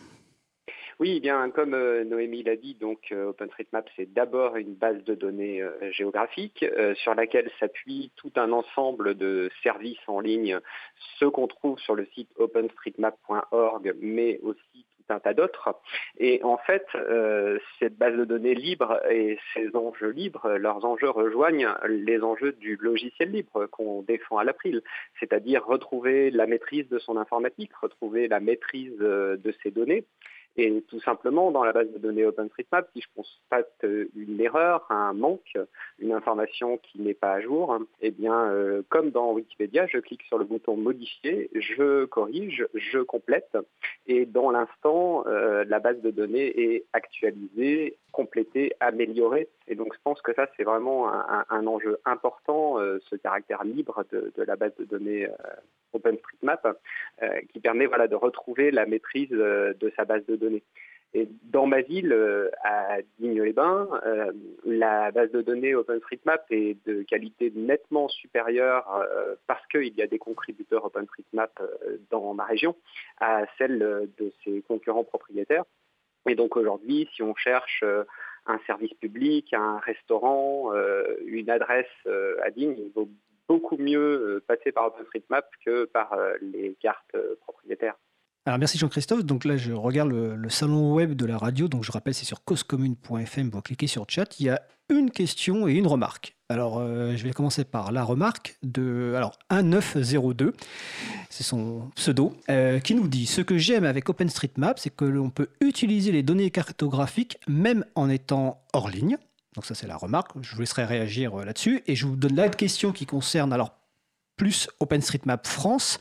[0.98, 5.14] Oui, bien comme euh, Noémie l'a dit, donc euh, OpenStreetMap c'est d'abord une base de
[5.14, 6.64] données géographiques
[6.96, 10.58] sur laquelle s'appuie tout un ensemble de services en ligne,
[11.18, 15.74] ceux qu'on trouve sur le site openstreetmap.org, mais aussi un tas d'autres.
[16.18, 21.10] Et en fait, euh, cette base de données libre et ces enjeux libres, leurs enjeux
[21.10, 24.82] rejoignent les enjeux du logiciel libre qu'on défend à l'April,
[25.20, 30.04] c'est-à-dire retrouver la maîtrise de son informatique, retrouver la maîtrise euh, de ses données
[30.58, 34.86] et tout simplement, dans la base de données OpenStreetMap, si je constate euh, une erreur,
[34.90, 35.58] un manque,
[35.98, 40.22] une information qui n'est pas à jour, eh bien, euh, comme dans Wikipédia, je clique
[40.22, 43.54] sur le bouton modifier, je corrige, je complète,
[44.06, 49.48] et dans l'instant, euh, la base de données est actualisée, complétée, améliorée.
[49.68, 54.32] Et donc, je pense que ça, c'est vraiment un, enjeu important, ce caractère libre de,
[54.42, 55.28] la base de données
[55.92, 56.78] OpenStreetMap,
[57.52, 60.45] qui permet voilà, de retrouver la maîtrise de sa base de données
[61.44, 64.32] dans ma ville, euh, à Digne-les-Bains, euh,
[64.64, 70.06] la base de données OpenStreetMap est de qualité nettement supérieure euh, parce qu'il y a
[70.06, 71.62] des contributeurs OpenStreetMap
[72.10, 72.76] dans ma région
[73.18, 75.64] à celle de ses concurrents propriétaires.
[76.28, 77.84] Et donc aujourd'hui, si on cherche
[78.46, 80.72] un service public, un restaurant,
[81.24, 81.86] une adresse
[82.42, 83.08] à Digne, il vaut
[83.48, 87.96] beaucoup mieux passer par OpenStreetMap que par les cartes propriétaires.
[88.46, 89.24] Alors merci Jean-Christophe.
[89.24, 91.66] Donc là, je regarde le, salon web de la radio.
[91.66, 93.50] Donc je rappelle, c'est sur causecommune.fm.
[93.50, 94.38] Vous cliquez sur chat.
[94.38, 96.36] Il y a une question et une remarque.
[96.48, 100.54] Alors euh, je vais commencer par la remarque de alors 1902.
[101.28, 105.30] C'est son pseudo euh, qui nous dit ce que j'aime avec OpenStreetMap, c'est que l'on
[105.30, 109.18] peut utiliser les données cartographiques même en étant hors ligne.
[109.56, 110.30] Donc ça c'est la remarque.
[110.40, 113.72] Je vous laisserai réagir euh, là-dessus et je vous donne la question qui concerne alors
[114.36, 115.98] plus OpenStreetMap France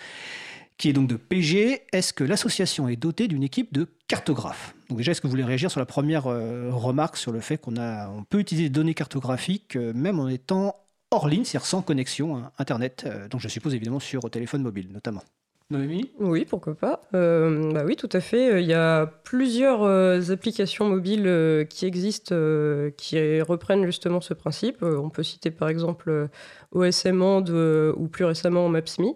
[0.77, 1.83] qui est donc de PG.
[1.91, 4.75] Est-ce que l'association est dotée d'une équipe de cartographes?
[4.89, 7.57] Donc déjà, est-ce que vous voulez réagir sur la première euh, remarque sur le fait
[7.57, 10.75] qu'on a, on peut utiliser des données cartographiques euh, même en étant
[11.11, 14.89] hors ligne, c'est-à-dire sans connexion hein, Internet, euh, donc je suppose évidemment sur téléphone mobile
[14.91, 15.23] notamment?
[15.71, 16.11] Noémie?
[16.19, 17.01] Oui, pourquoi pas.
[17.11, 18.61] bah oui, tout à fait.
[18.61, 22.35] Il y a plusieurs applications mobiles qui existent,
[22.97, 24.83] qui reprennent justement ce principe.
[24.83, 26.29] on peut citer par exemple
[26.71, 27.45] OSM End
[27.97, 29.15] ou plus récemment Maps.me.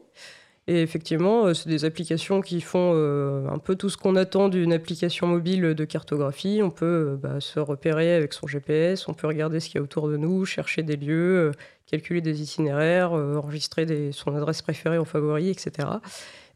[0.70, 4.50] Et effectivement, euh, c'est des applications qui font euh, un peu tout ce qu'on attend
[4.50, 6.62] d'une application mobile de cartographie.
[6.64, 9.80] On peut euh, bah, se repérer avec son GPS, on peut regarder ce qu'il y
[9.80, 11.54] a autour de nous, chercher des lieux,
[11.88, 15.88] calculer des itinéraires, enregistrer son adresse préférée en favori, etc.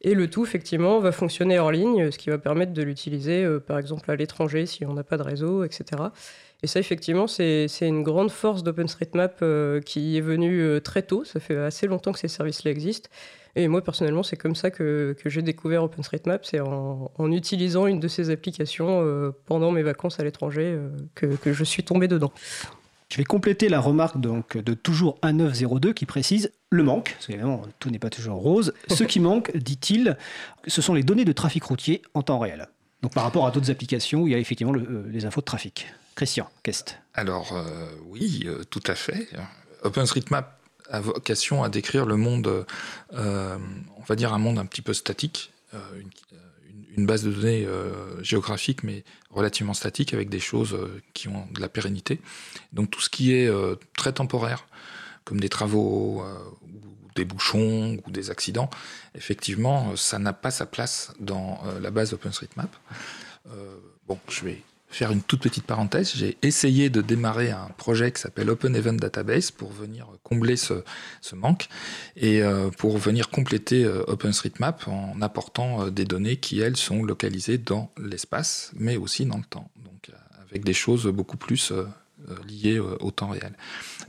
[0.02, 3.80] Et le tout, effectivement, va fonctionner hors ligne, ce qui va permettre de l'utiliser, par
[3.80, 6.04] exemple, à l'étranger si on n'a pas de réseau, etc.
[6.62, 9.43] Et ça, effectivement, c'est une grande force d'OpenStreetMap
[9.86, 11.23] qui est venue très tôt.
[11.23, 13.10] Ça fait assez longtemps que ces services-là existent.
[13.56, 17.86] Et moi, personnellement, c'est comme ça que, que j'ai découvert OpenStreetMap, c'est en, en, utilisant
[17.86, 21.84] une de ces applications euh, pendant mes vacances à l'étranger euh, que, que, je suis
[21.84, 22.32] tombé dedans.
[23.10, 27.62] Je vais compléter la remarque donc, de toujours 1902 qui précise le manque, parce qu'évidemment
[27.78, 28.74] tout n'est pas toujours rose.
[28.88, 30.18] Ce qui manque, dit-il,
[30.66, 32.68] ce sont les données de trafic routier en temps réel.
[33.04, 35.46] Donc par rapport à d'autres applications où il y a effectivement euh, les infos de
[35.46, 35.86] trafic.
[36.16, 37.54] Christian, qu'est-ce Alors
[38.08, 39.28] oui, tout à fait.
[39.84, 40.62] OpenStreetMap
[40.93, 42.65] a vocation à décrire le monde,
[43.13, 43.58] euh,
[43.97, 45.79] on va dire un monde un petit peu statique, euh,
[46.95, 50.77] une, base de données euh, géographique mais relativement statique avec des choses
[51.15, 52.21] qui ont de la pérennité.
[52.71, 53.51] Donc tout ce qui est
[53.97, 54.67] très temporaire,
[55.25, 56.23] comme des travaux
[56.62, 58.69] ou des bouchons ou des accidents,
[59.15, 62.69] effectivement, ça n'a pas sa place dans la base OpenStreetMap.
[64.08, 64.62] bon, je vais
[64.93, 68.93] faire une toute petite parenthèse, j'ai essayé de démarrer un projet qui s'appelle Open Event
[68.93, 70.84] Database pour venir combler ce,
[71.34, 71.67] manque
[72.15, 77.03] et euh, pour venir compléter euh, OpenStreetMap en apportant euh, des données qui, elles, sont
[77.03, 79.69] localisées dans l'espace, mais aussi dans le temps.
[79.84, 80.12] Donc,
[80.53, 81.88] avec des choses beaucoup plus euh,
[82.47, 83.53] liées euh, au temps réel.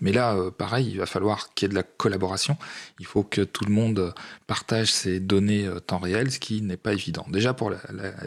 [0.00, 2.56] Mais là, euh, pareil, il va falloir qu'il y ait de la collaboration.
[3.00, 4.14] Il faut que tout le monde
[4.46, 7.26] partage ses données temps réel, ce qui n'est pas évident.
[7.28, 7.72] Déjà pour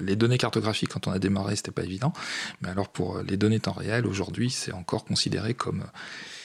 [0.02, 2.13] les données cartographiques, quand on a démarré, c'était pas évident.
[2.62, 5.86] Mais alors pour les données temps réel, aujourd'hui, c'est encore considéré comme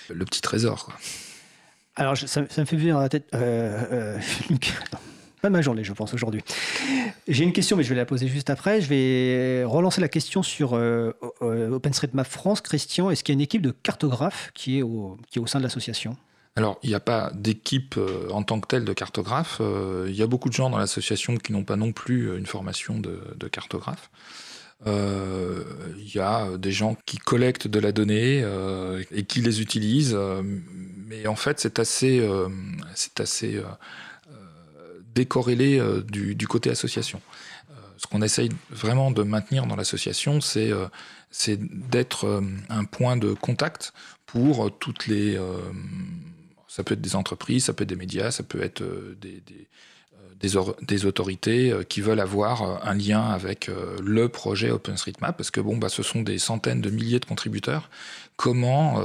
[0.08, 0.90] le petit trésor.
[1.96, 3.26] Alors, ça, me fait venir à la tête.
[3.34, 4.18] Euh,
[5.42, 6.42] pas ma journée, je pense, aujourd'hui.
[7.28, 8.80] J'ai une question, mais je vais la poser juste après.
[8.80, 10.72] Je vais relancer la question sur
[11.40, 12.60] OpenStreetMap France.
[12.60, 15.46] Christian, est-ce qu'il y a une équipe de cartographes qui est au, qui est au
[15.46, 16.16] sein de l'association?
[16.54, 19.58] Alors, il n'y a pas d'équipe euh, en tant que telle de cartographes.
[19.60, 22.36] Euh, il y a beaucoup de gens dans l'association qui n'ont pas non plus euh,
[22.36, 24.10] une formation de, cartographe.
[24.84, 28.44] Il y a des gens qui collectent de la donnée
[29.12, 30.18] et qui les utilisent,
[31.06, 32.28] mais en fait, c'est assez,
[32.96, 33.62] c'est assez
[35.14, 37.20] décorrélé du, du, côté association.
[37.96, 40.70] ce qu'on essaye vraiment de maintenir dans l'association, c'est
[41.30, 43.92] c'est d'être un point de contact
[44.26, 45.38] pour toutes les
[46.72, 49.42] ça peut être des entreprises, ça peut être des médias, ça peut être euh, des,
[50.56, 53.70] euh, des, autorités euh, qui veulent avoir un lien avec
[54.00, 57.90] le projet OpenStreetMap, parce que bon, bah, ce sont des centaines de milliers de contributeurs.
[58.36, 59.00] Comment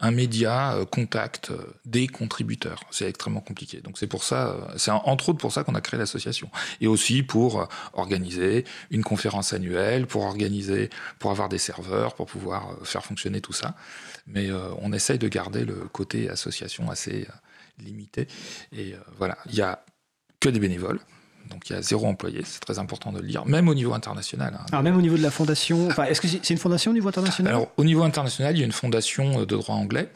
[0.00, 1.52] un média contacte
[1.84, 3.80] des contributeurs C'est extrêmement compliqué.
[3.80, 6.50] Donc c'est pour ça, c'est entre autres pour ça qu'on a créé l'association,
[6.80, 12.76] et aussi pour organiser une conférence annuelle, pour organiser, pour avoir des serveurs, pour pouvoir
[12.82, 13.74] faire fonctionner tout ça
[14.26, 18.26] mais euh, on essaye de garder le côté association assez euh, limité.
[18.72, 19.84] Et euh, voilà, il n'y a
[20.40, 21.00] que des bénévoles.
[21.50, 23.92] Donc il y a zéro employé, c'est très important de le dire, même au niveau
[23.94, 24.58] international.
[24.58, 24.66] Hein.
[24.72, 27.52] Alors même au niveau de la fondation, est-ce que c'est une fondation au niveau international?
[27.52, 30.10] Alors au niveau international, il y a une fondation de droit anglais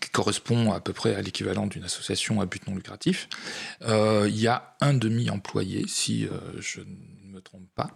[0.00, 3.28] qui correspond à peu près à l'équivalent d'une association à but non lucratif.
[3.82, 6.28] il y a un demi-employé, si
[6.58, 7.90] je ne me trompe pas,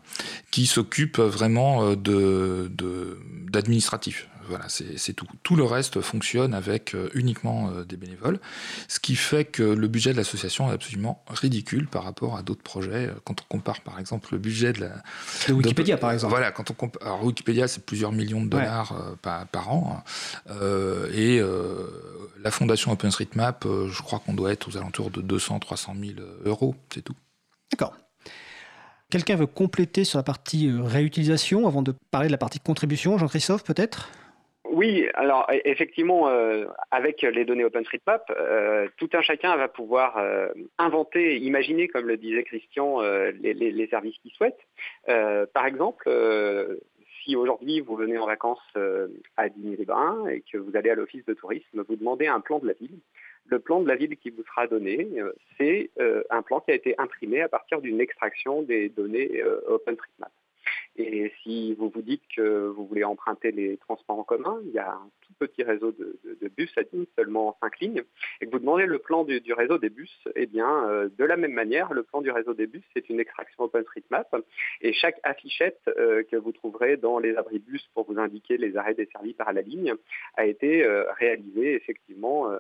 [0.51, 2.71] qui s'occupe vraiment de
[3.51, 4.29] d'administratif.
[4.51, 5.29] Voilà, c'est tout.
[5.45, 8.41] Tout le reste fonctionne avec euh, uniquement euh, des bénévoles,
[8.89, 12.63] ce qui fait que le budget de l'association est absolument ridicule par rapport à d'autres
[12.63, 13.07] projets.
[13.07, 16.33] Euh, quand on compare par exemple le budget de, la, Wikipédia, par exemple.
[16.33, 18.93] Voilà, quand on compare, alors, Wikipédia, c'est plusieurs millions de dollars
[19.23, 20.03] par, an,
[20.49, 20.53] hein.
[21.15, 21.41] et
[22.43, 27.03] la fondation OpenStreetMap, je crois qu'on doit être aux alentours de 200-300 000 euros, c'est
[27.03, 27.15] tout.
[27.71, 27.95] D'accord.
[29.11, 33.63] Quelqu'un veut compléter sur la partie réutilisation avant de parler de la partie contribution Jean-Christophe,
[33.63, 34.09] peut-être?
[34.73, 40.17] Oui, alors e-, effectivement, euh, avec les données OpenStreetMap, euh, tout un chacun va pouvoir
[40.19, 40.49] euh,
[40.79, 44.59] inventer, imaginer, comme le disait Christian, les, services qu'il souhaite.
[45.53, 46.09] par exemple,
[47.23, 48.63] si aujourd'hui vous venez en vacances
[49.37, 52.69] à Digne-les-Bains et que vous allez à l'office de tourisme, vous demandez un plan de
[52.69, 52.99] la ville.
[53.47, 55.09] Le plan de la ville qui vous sera donné,
[55.59, 55.91] c'est
[56.31, 60.31] un plan qui a été imprimé à partir d'une extraction des données OpenStreetMap.
[60.97, 64.79] Et si vous vous dites que vous voulez emprunter les transports en commun, il y
[64.79, 68.03] a un tout petit réseau de, bus à Digne, seulement 5 lignes,
[68.41, 71.37] et que vous demandez le plan du, réseau des bus, eh bien, euh, de la
[71.37, 74.37] même manière, le plan du réseau des bus, c'est une extraction OpenStreetMap,
[74.83, 78.77] et chaque affichette euh, que vous trouverez dans les abris bus pour vous indiquer les
[78.77, 79.95] arrêts desservis par la ligne
[80.37, 82.51] a été euh, réalisée effectivement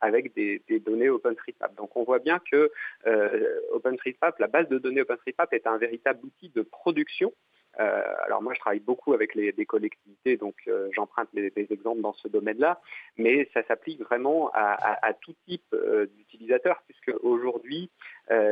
[0.00, 1.74] avec des, des, données OpenStreetMap.
[1.76, 2.70] Donc on voit bien que
[3.72, 7.32] OpenStreetMap, la base de données OpenStreetMap est un véritable outil de production
[7.80, 12.14] euh, alors moi, je travaille beaucoup avec les, collectivités, donc euh, j'emprunte des exemples dans
[12.14, 12.80] ce domaine-là,
[13.16, 17.90] mais ça s'applique vraiment à, tout type euh, d'utilisateurs, puisque aujourd'hui,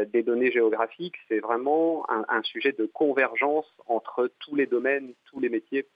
[0.09, 5.51] des données géographiques, c'est vraiment un, sujet de convergence entre tous les domaines, tous les
[5.51, 5.87] métiers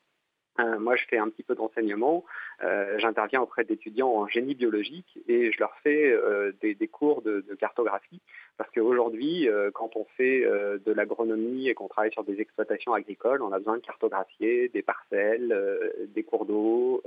[0.79, 2.25] moi, je fais un petit peu d'enseignement.
[2.63, 7.45] Euh, j'interviens auprès d'étudiants en génie biologique et je leur fais euh, des, cours de,
[7.59, 8.21] cartographie
[8.57, 13.53] parce qu'aujourd'hui, quand on fait de l'agronomie et qu'on travaille sur des exploitations agricoles, on
[13.53, 15.57] a besoin de cartographier des parcelles,
[16.15, 17.03] des cours d'eau,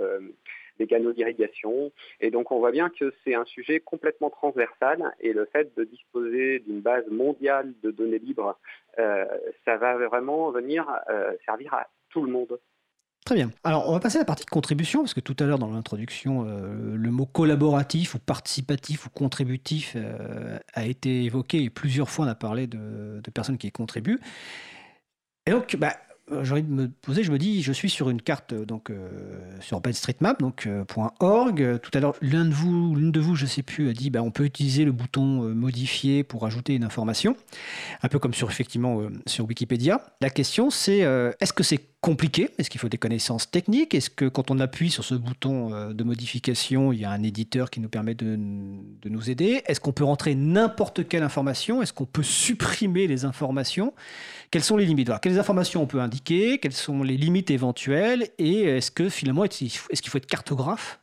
[0.80, 1.92] des canaux d'irrigation.
[2.22, 5.84] Et donc, on voit bien que c'est un sujet complètement transversal et le fait de
[5.84, 8.58] disposer d'une base mondiale de données libres,
[8.98, 10.88] ça va vraiment venir
[11.46, 12.60] servir à tout le monde.
[13.26, 13.52] Très bien.
[13.64, 16.46] Alors, on va passer à la partie contribution, parce que tout à l'heure, dans l'introduction,
[16.46, 22.26] euh, le mot collaboratif ou participatif ou contributif euh, a été évoqué et plusieurs fois
[22.26, 24.20] on a parlé de, personnes qui contribuent.
[25.46, 25.96] Et donc, bah,
[26.34, 28.92] euh, j'ai envie de me poser, je me dis, je suis sur une carte donc
[29.62, 30.68] sur OpenStreetMap, donc
[31.22, 31.80] .org.
[31.80, 34.22] Tout à l'heure, l'un de vous, l'une de vous, je sais plus, a dit, bah,
[34.22, 37.38] on peut utiliser le bouton modifier pour ajouter une information,
[38.02, 40.02] un peu comme sur effectivement sur Wikipédia.
[40.20, 41.00] La question, c'est,
[41.40, 42.50] est-ce que c'est compliqué.
[42.58, 43.96] Est-ce qu'il faut des connaissances techniques?
[43.96, 47.24] Est-ce que quand on appuie sur ce bouton euh, de modification, il y a un
[47.24, 49.64] éditeur qui nous permet de, nous aider?
[49.68, 51.82] Est-ce qu'on peut rentrer n'importe quelle information?
[51.82, 53.94] Est-ce qu'on peut supprimer les informations?
[54.52, 55.12] Quelles sont les limites?
[55.22, 56.60] Quelles informations on peut indiquer?
[56.60, 58.28] Quelles sont les limites éventuelles?
[58.38, 61.00] Et est-ce que finalement, est-ce qu'il faut être cartographe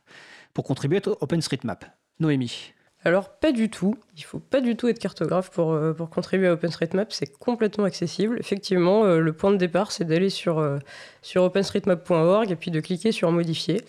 [0.53, 1.83] pour contribuer à OpenStreetMap
[2.19, 2.73] Noémie
[3.03, 6.53] alors pas du tout, il faut pas du tout être cartographe pour, euh, contribuer à
[6.53, 8.37] OpenStreetMap, c'est complètement accessible.
[8.39, 10.77] Effectivement, euh, le point de départ c'est d'aller sur, euh,
[11.35, 13.81] openstreetmap.org et puis de cliquer sur modifier.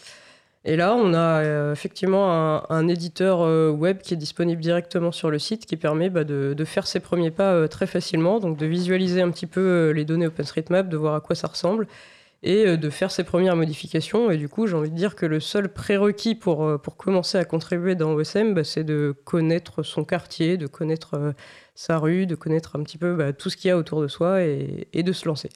[0.65, 3.41] Et là, on a effectivement un, éditeur
[3.77, 7.33] web qui est disponible directement sur le site qui permet bah, de, faire ses premiers
[7.33, 11.21] pas très facilement, donc de visualiser un petit peu les données OpenStreetMap, de voir à
[11.21, 11.89] quoi ça ressemble
[12.43, 14.30] et de faire ses premières modifications.
[14.30, 17.45] Et du coup, j'ai envie de dire que le seul prérequis pour, pour commencer à
[17.45, 21.34] contribuer dans OSM, bah, c'est de connaître son quartier, de connaître
[21.74, 24.09] sa rue, de connaître un petit peu bah, tout ce qu'il y a autour de
[24.09, 25.51] soi et, de se lancer.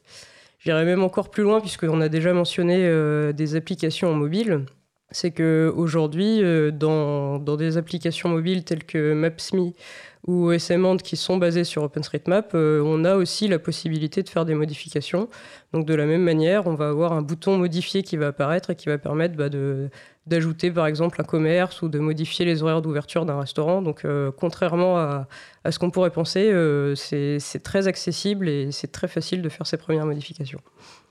[0.58, 2.88] J'irai même encore plus loin puisqu'on a déjà mentionné
[3.32, 4.64] des applications mobile
[5.10, 9.72] c'est qu'aujourd'hui, euh, dans, dans des applications mobiles telles que Maps.me
[10.26, 14.44] ou SMAnd qui sont basées sur OpenStreetMap, euh, on a aussi la possibilité de faire
[14.44, 15.28] des modifications.
[15.72, 18.76] Donc de la même manière, on va avoir un bouton modifié qui va apparaître et
[18.76, 19.48] qui va permettre bah,
[20.26, 23.82] d'ajouter par exemple un commerce ou de modifier les horaires d'ouverture d'un restaurant.
[23.82, 25.28] Donc euh, contrairement à,
[25.64, 26.52] à ce qu'on pourrait penser,
[26.96, 30.60] c'est très accessible et c'est très facile de faire ces premières modifications.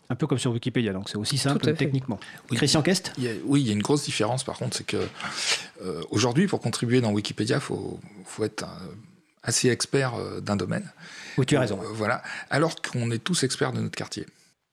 [0.09, 2.19] Un peu comme sur Wikipédia, donc c'est aussi simple techniquement.
[2.51, 3.13] Christian Kest
[3.45, 5.07] Oui, il y a une grosse différence par contre, c'est que
[5.81, 8.93] euh, aujourd'hui, pour contribuer dans Wikipédia, il faut, faut, être euh,
[9.43, 10.91] assez expert euh, d'un domaine.
[11.37, 11.79] Oui, tu as raison.
[11.93, 12.21] voilà.
[12.49, 14.25] Alors qu'on est tous experts de notre quartier.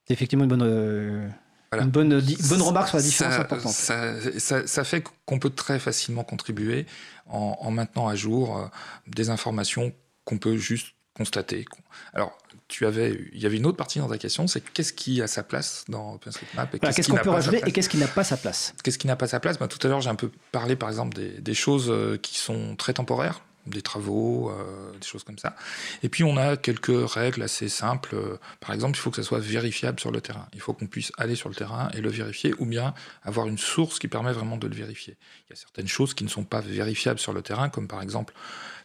[0.06, 1.32] C'est effectivement une bonne.
[1.72, 3.72] Une bonne, bonne remarque sur la différence importante.
[3.72, 6.84] Ça, ça, fait qu'on peut très facilement contribuer
[7.26, 8.70] en, en maintenant à jour
[9.06, 9.94] des informations
[10.26, 11.64] qu'on peut juste constater.
[12.12, 12.36] Alors,
[12.72, 15.26] tu avais, il y avait une autre partie dans ta question, c'est qu'est-ce qui a
[15.26, 18.38] sa place dans OpenStreetMap et Qu'est-ce qu'on peut rajouter et qu'est-ce qui n'a pas sa
[18.38, 18.72] place?
[18.82, 19.58] Qu'est-ce qui n'a pas sa place?
[19.58, 22.38] Ben, Tout à l'heure, j'ai un peu parlé, par exemple, des, des choses euh, qui
[22.38, 25.54] sont très temporaires des travaux, euh, des choses comme ça.
[26.02, 28.16] Et puis on a quelques règles assez simples.
[28.60, 30.46] Par exemple, il faut que ça soit vérifiable sur le terrain.
[30.52, 33.58] Il faut qu'on puisse aller sur le terrain et le vérifier, ou bien avoir une
[33.58, 35.16] source qui permet vraiment de le vérifier.
[35.46, 38.02] Il y a certaines choses qui ne sont pas vérifiables sur le terrain, comme par
[38.02, 38.34] exemple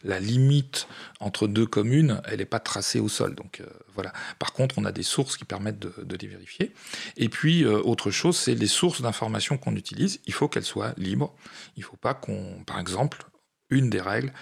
[0.04, 0.86] la limite
[1.20, 3.34] entre deux communes, elle n'est pas tracée au sol.
[3.34, 4.12] Donc euh, voilà.
[4.38, 6.72] Par contre, on a des sources qui permettent de, les vérifier.
[7.16, 10.20] Et puis euh, autre chose, c'est les sources d'informations qu'on utilise.
[10.26, 11.34] Il faut qu'elles soient libres.
[11.76, 13.24] Il ne faut pas qu'on, par exemple,
[13.70, 14.32] une des règles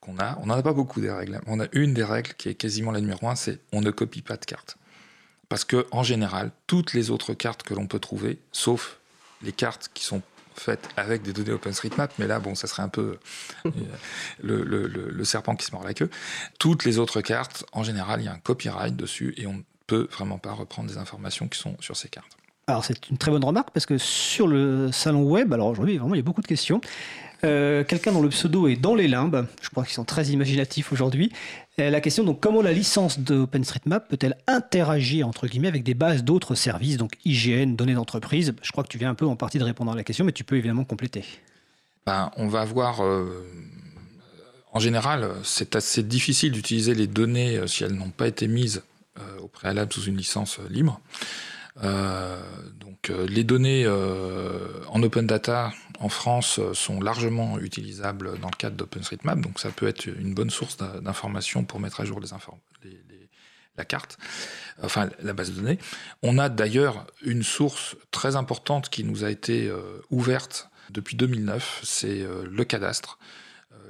[0.00, 0.38] qu'on a.
[0.42, 1.40] On n'en a pas beaucoup des règles.
[1.46, 4.22] On a une des règles qui est quasiment la numéro un, c'est on ne copie
[4.22, 4.76] pas de cartes.
[5.48, 8.98] Parce que en général, toutes les autres cartes que l'on peut trouver, sauf
[9.42, 10.22] les cartes qui sont
[10.54, 13.18] faites avec des données OpenStreetMap, mais là, bon, ça serait un peu
[13.66, 13.70] euh,
[14.42, 16.10] le, le, serpent qui se mord la queue.
[16.58, 19.62] Toutes les autres cartes, en général, il y a un copyright dessus et on ne
[19.86, 22.36] peut vraiment pas reprendre des informations qui sont sur ces cartes.
[22.68, 26.14] Alors c'est une très bonne remarque parce que sur le salon web, alors aujourd'hui vraiment
[26.14, 26.80] il y a beaucoup de questions.
[27.44, 30.92] Euh, quelqu'un dont le pseudo est dans les limbes, je crois qu'ils sont très imaginatifs
[30.92, 31.32] aujourd'hui.
[31.80, 36.22] Euh, la question donc comment la licence d'OpenStreetMap peut-elle interagir entre guillemets avec des bases
[36.22, 38.54] d'autres services, donc IGN, données d'entreprise?
[38.62, 40.30] Je crois que tu viens un peu en partie de répondre à la question, mais
[40.30, 41.24] tu peux évidemment compléter.
[42.06, 43.44] Ben, on va avoir euh,
[44.72, 48.82] en général, c'est assez difficile d'utiliser les données si elles n'ont pas été mises
[49.42, 51.00] au préalable sous une licence libre.
[51.80, 58.76] Donc les données en open data en France euh, sont largement utilisables dans le cadre
[58.76, 62.20] d'OpenStreetMap, donc ça peut être une bonne source d'informations pour mettre à jour
[63.76, 64.18] la carte,
[64.82, 65.78] enfin la base de données.
[66.22, 71.80] On a d'ailleurs une source très importante qui nous a été euh, ouverte depuis 2009,
[71.84, 73.18] c'est euh, le cadastre.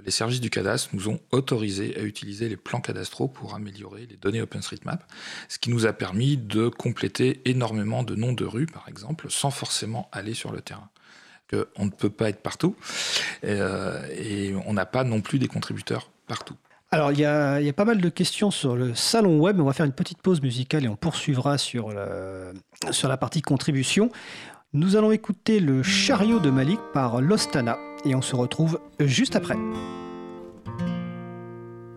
[0.04, 4.16] Les services du cadastre nous ont autorisé à utiliser les plans cadastraux pour améliorer les
[4.16, 5.04] données OpenStreetMap,
[5.48, 9.50] ce qui nous a permis de compléter énormément de noms de rues, par exemple, sans
[9.50, 10.88] forcément aller sur le terrain
[11.76, 12.76] on ne peut pas être partout
[13.44, 16.56] euh, et on n'a pas non plus des contributeurs partout.
[16.90, 19.58] Alors, il y, a, pas mal de questions sur le salon web.
[19.58, 21.90] On va faire une petite pause musicale et on poursuivra sur,
[22.90, 24.10] sur la partie contribution.
[24.74, 29.56] Nous allons écouter le chariot de Malik par Lostana et on se retrouve juste après.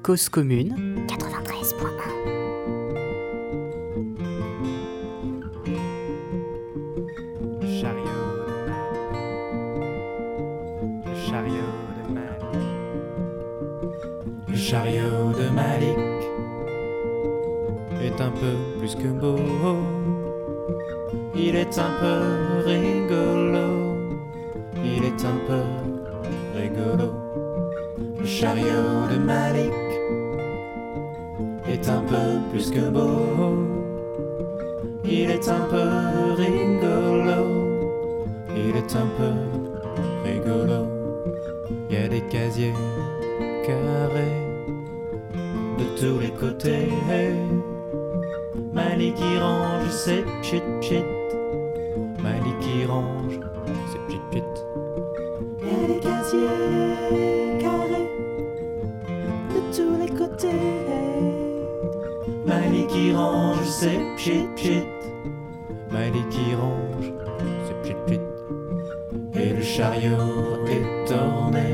[0.04, 2.36] Cause commune 93.1
[14.66, 15.98] chariot de Malik
[18.02, 19.38] est un peu plus que beau.
[21.36, 22.20] Il est un peu
[22.66, 23.96] rigolo.
[24.84, 25.95] Il est un peu
[26.56, 27.08] rigolo.
[28.20, 29.74] Le chariot de Malik
[31.68, 33.58] est un peu plus que beau.
[35.04, 35.88] Il est un peu
[36.38, 37.40] rigolo.
[38.56, 39.34] Il est un peu
[40.24, 40.88] rigolo.
[41.90, 42.74] Il y a des casiers
[43.66, 44.46] carrés
[45.98, 46.90] tous les côtés.
[48.74, 51.04] Malik qui range ses pchit pchit.
[52.22, 53.40] Malik qui range
[63.16, 64.84] range ses pchit pchit.
[65.92, 67.12] Malik qui range
[67.66, 68.22] ses pchit pchit.
[69.34, 71.70] Et chariot est orné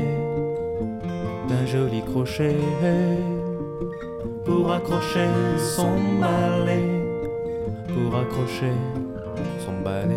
[1.48, 2.56] d'un joli crochet
[4.44, 5.28] pour accrocher
[5.58, 6.82] son balai,
[7.92, 8.72] pour accrocher
[9.64, 10.16] son balai.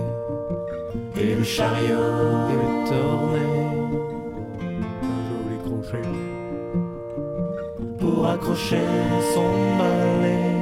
[1.18, 3.48] Et le chariot est orné
[5.02, 6.08] d'un joli crochet
[8.00, 8.86] pour accrocher
[9.34, 10.55] son balai,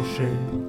[0.00, 0.59] pour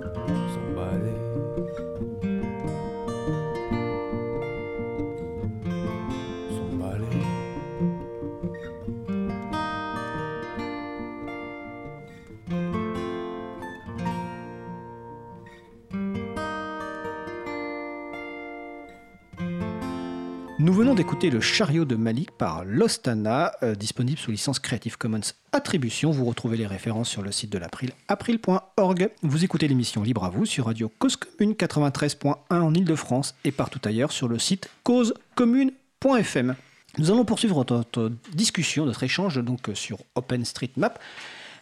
[20.82, 25.22] venons d'écouter Le chariot de Malik par Lostana, euh, disponible sous licence Creative Commons
[25.52, 26.10] Attribution.
[26.10, 29.12] Vous retrouvez les références sur le site de l'April, april.org.
[29.22, 33.80] Vous écoutez l'émission Libre à vous sur Radio Cause Commune 93.1 en Ile-de-France et partout
[33.84, 36.56] ailleurs sur le site causecommune.fm.
[36.98, 40.98] Nous allons poursuivre notre discussion, notre échange donc sur OpenStreetMap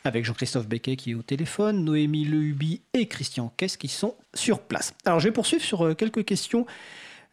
[0.06, 4.62] avec Jean-Christophe Becquet qui est au téléphone, Noémie Lehubi et Christian Kess qui sont sur
[4.62, 4.94] place.
[5.04, 6.66] Alors je vais poursuivre sur euh, quelques questions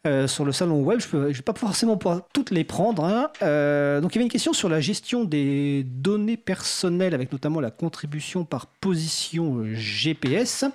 [0.05, 0.99] euh, sur le salon web.
[1.01, 3.03] Je ne vais pas forcément pouvoir toutes les prendre.
[3.03, 3.29] hein.
[3.41, 7.59] Euh, donc il y avait une question sur la gestion des données personnelles, avec notamment
[7.59, 10.65] la contribution par position euh, GPS.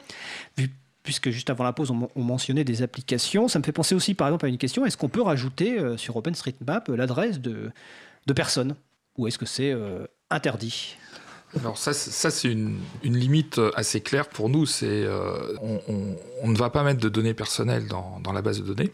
[1.02, 3.48] Puisque juste avant la pause, on, men- on mentionnait des applications.
[3.48, 6.14] Ça me fait penser aussi, par exemple, à une question est-ce qu'on peut rajouter sur
[6.16, 7.72] OpenStreetMap l'adresse de,
[8.26, 8.76] de personnes?
[9.18, 9.74] Ou est-ce que c'est
[10.30, 10.96] interdit?
[11.58, 14.64] Alors ça, ça c'est une, une limite assez claire pour nous.
[14.64, 15.04] C'est
[15.60, 18.64] on, on- on ne va pas mettre de données personnelles dans, dans la base de
[18.72, 18.92] données.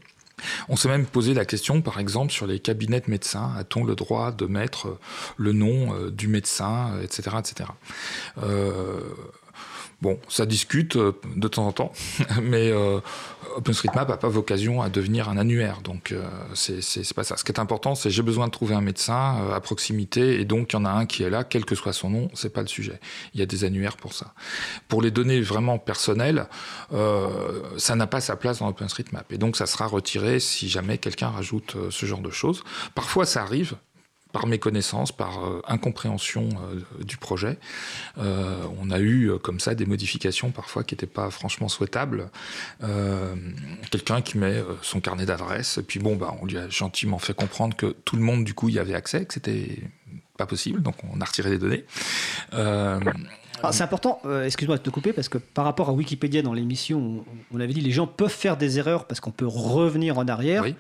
[0.68, 3.52] On s'est même posé la question, par exemple, sur les cabinets de médecins.
[3.56, 4.98] A-t-on le droit de mettre
[5.36, 7.70] le nom euh, du médecin, etc., etc.
[8.42, 9.00] Euh,
[10.00, 11.92] Bon, ça discute euh, de temps en temps,
[12.42, 13.00] mais euh,
[13.56, 16.24] OpenStreetMap n'a pas vocation à devenir un annuaire, donc euh,
[16.54, 17.36] c'est pas ça.
[17.36, 20.44] Ce qui est important, c'est j'ai besoin de trouver un médecin euh, à proximité, et
[20.44, 22.52] donc il y en a un qui est là, quel que soit son nom, c'est
[22.52, 23.00] pas le sujet.
[23.34, 24.34] Il y a des annuaires pour ça.
[24.86, 26.46] Pour les données vraiment personnelles,
[27.76, 31.28] ça n'a pas sa place dans OpenStreetMap, et donc ça sera retiré si jamais quelqu'un
[31.28, 32.62] rajoute ce genre de choses.
[32.94, 33.74] Parfois, ça arrive
[34.32, 37.58] par méconnaissance, par euh, incompréhension euh, du projet.
[38.18, 42.30] Euh, on a eu comme ça des modifications parfois qui n'étaient pas franchement souhaitables.
[43.90, 47.34] Quelqu'un qui met son carnet d'adresse, et puis bon, bah, on lui a gentiment fait
[47.34, 49.82] comprendre que tout le monde du coup y avait accès, que c'était
[50.36, 51.84] pas possible, donc on a retiré les données.
[52.52, 57.24] Alors, c'est important, excuse-moi de te couper, parce que par rapport à Wikipédia dans l'émission,
[57.50, 60.28] on, on avait dit les gens peuvent faire des erreurs parce qu'on peut revenir en
[60.28, 60.62] arrière.
[60.62, 60.76] Oui.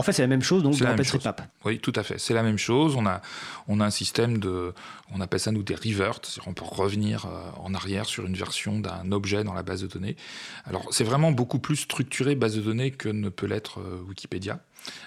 [0.00, 1.42] En fait, c'est la même chose donc dans même OpenStreetMap.
[1.66, 2.18] Oui, tout à fait.
[2.18, 2.96] C'est la même chose.
[2.96, 3.20] On a,
[3.68, 4.72] on a un système de,
[5.12, 8.34] on appelle ça nous des reverts, c'est-à-dire on peut revenir euh, en arrière sur une
[8.34, 10.16] version d'un objet dans la base de données.
[10.64, 14.60] Alors c'est vraiment beaucoup plus structuré base de données que ne peut l'être euh, Wikipédia.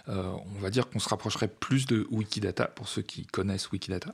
[0.09, 4.13] Euh, on va dire qu'on se rapprocherait plus de Wikidata pour ceux qui connaissent Wikidata.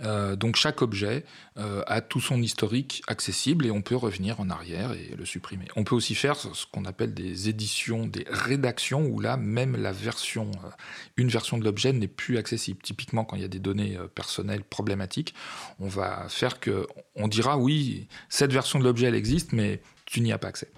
[0.00, 1.24] Euh, donc chaque objet
[1.58, 5.66] euh, a tout son historique accessible et on peut revenir en arrière et le supprimer.
[5.76, 9.92] On peut aussi faire ce qu'on appelle des éditions, des rédactions où là même la
[9.92, 10.50] version,
[11.16, 12.80] une version de l'objet n'est plus accessible.
[12.82, 15.34] Typiquement quand il y a des données personnelles problématiques,
[15.78, 19.80] on va faire que on dira oui cette version de l'objet elle existe mais
[20.12, 20.68] tu n'y as pas accès.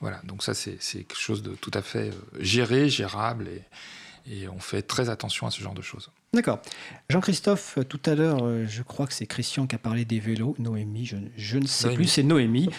[0.00, 3.62] Voilà, donc ça c'est quelque chose de tout à fait euh, géré, gérable et,
[4.32, 6.10] et on fait très attention à ce genre de choses.
[6.32, 6.60] D'accord.
[7.10, 10.20] Jean-Christophe, euh, tout à l'heure, euh, je crois que c'est Christian qui a parlé des
[10.20, 10.54] vélos.
[10.58, 11.96] Noémie, je, je ne sais Noémie.
[11.96, 12.70] plus, c'est Noémie.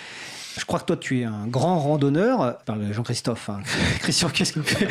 [0.59, 2.57] Je crois que toi, tu es un grand randonneur.
[2.59, 3.49] Je parle Jean-Christophe.
[3.49, 3.61] hein.
[3.99, 4.87] Christian, qu'est-ce qu'il fait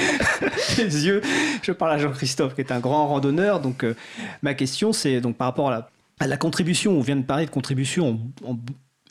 [0.83, 1.23] les yeux?
[1.63, 3.61] Je parle à Jean-Christophe, qui est un grand randonneur.
[3.61, 3.95] Donc, euh,
[4.43, 5.91] ma question, c'est donc par rapport à la,
[6.21, 6.93] à la contribution.
[6.93, 8.59] On vient de parler de contribution en, en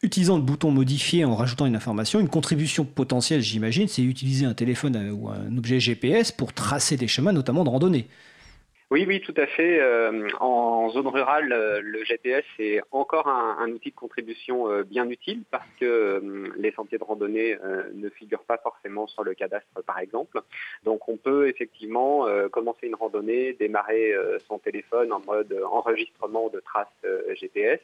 [0.05, 2.19] utilisant le bouton modifier, en rajoutant une information.
[2.19, 6.95] Une contribution potentielle, j'imagine, c'est utiliser un téléphone euh, ou un objet GPS pour tracer
[6.97, 8.07] des chemins, notamment de randonnée.
[8.95, 9.81] Oui, oui, tout à fait.
[9.81, 15.09] Euh, en zone rurale, euh, le GPS est encore un, outil de contribution euh, bien
[15.09, 17.57] utile parce que les sentiers de randonnée
[17.93, 20.39] ne figurent pas forcément sur le cadastre, par exemple.
[20.85, 24.13] Donc, on peut effectivement commencer une randonnée, démarrer
[24.47, 26.87] son téléphone en mode enregistrement de traces
[27.33, 27.81] GPS.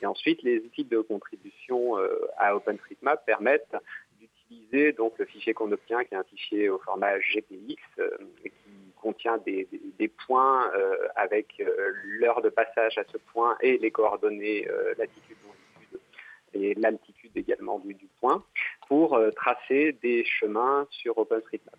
[0.00, 1.96] Et ensuite, les outils de contribution
[2.38, 3.76] à OpenStreetMap permettent
[4.20, 7.80] d'utiliser donc le fichier qu'on obtient, qui est un fichier au format GPX,
[9.06, 14.68] contient des, points euh, avec euh, l'heure de passage à ce point et les coordonnées
[14.68, 16.00] euh, latitude, longitude
[16.54, 18.42] et l'altitude également du, point
[18.88, 21.78] pour tracer des chemins sur OpenStreetMap.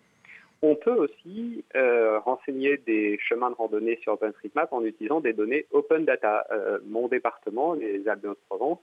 [0.60, 5.66] On peut aussi euh, renseigner des chemins de randonnée sur OpenStreetMap en utilisant des données
[5.70, 6.48] open data.
[6.50, 8.80] Euh, mon département, les Alpes de Provence,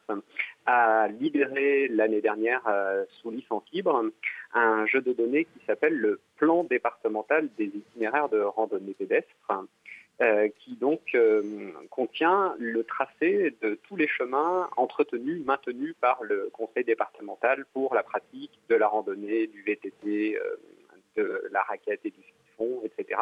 [0.66, 4.06] a libéré l'année dernière euh, sous licence libre
[4.54, 9.36] un jeu de données qui s'appelle le plan départemental des itinéraires de randonnée pédestre.
[10.60, 11.18] qui donc
[11.90, 18.04] contient le tracé de tous les chemins entretenus, maintenus par le conseil départemental pour la
[18.04, 20.40] pratique de la randonnée, du VTT,
[21.16, 22.24] de la raquette et du
[22.58, 23.20] fond, etc.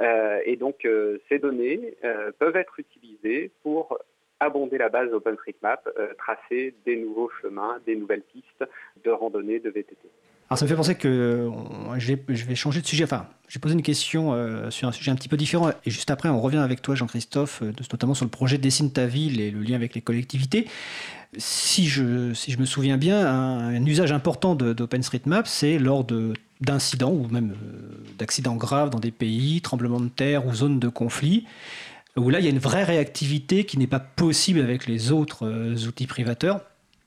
[0.00, 3.98] Euh, et donc, euh, ces données euh, peuvent être utilisées pour
[4.38, 8.64] abonder la base OpenStreetMap, tracer des nouveaux chemins, des nouvelles pistes
[9.02, 9.96] de randonnée, de VTT.
[10.50, 11.50] Alors ça me fait penser que
[11.96, 12.14] je,
[12.46, 13.04] vais, changer de sujet.
[13.04, 14.34] Enfin, j'ai posé une question
[14.70, 15.70] sur un sujet un petit peu différent.
[15.86, 19.40] Et juste après, on revient avec toi, Jean-Christophe, notamment sur le projet Dessine ta ville
[19.40, 20.66] et le lien avec les collectivités.
[21.38, 26.34] Si je, si je me souviens bien, un, un usage important d'OpenStreetMap, c'est lors de
[26.60, 30.88] d'incidents ou même euh, d'accidents graves dans des pays, tremblements de terre ou zones de
[30.88, 31.44] conflit,
[32.16, 35.46] où là il y a une vraie réactivité qui n'est pas possible avec les autres
[35.46, 36.60] euh, outils privateurs.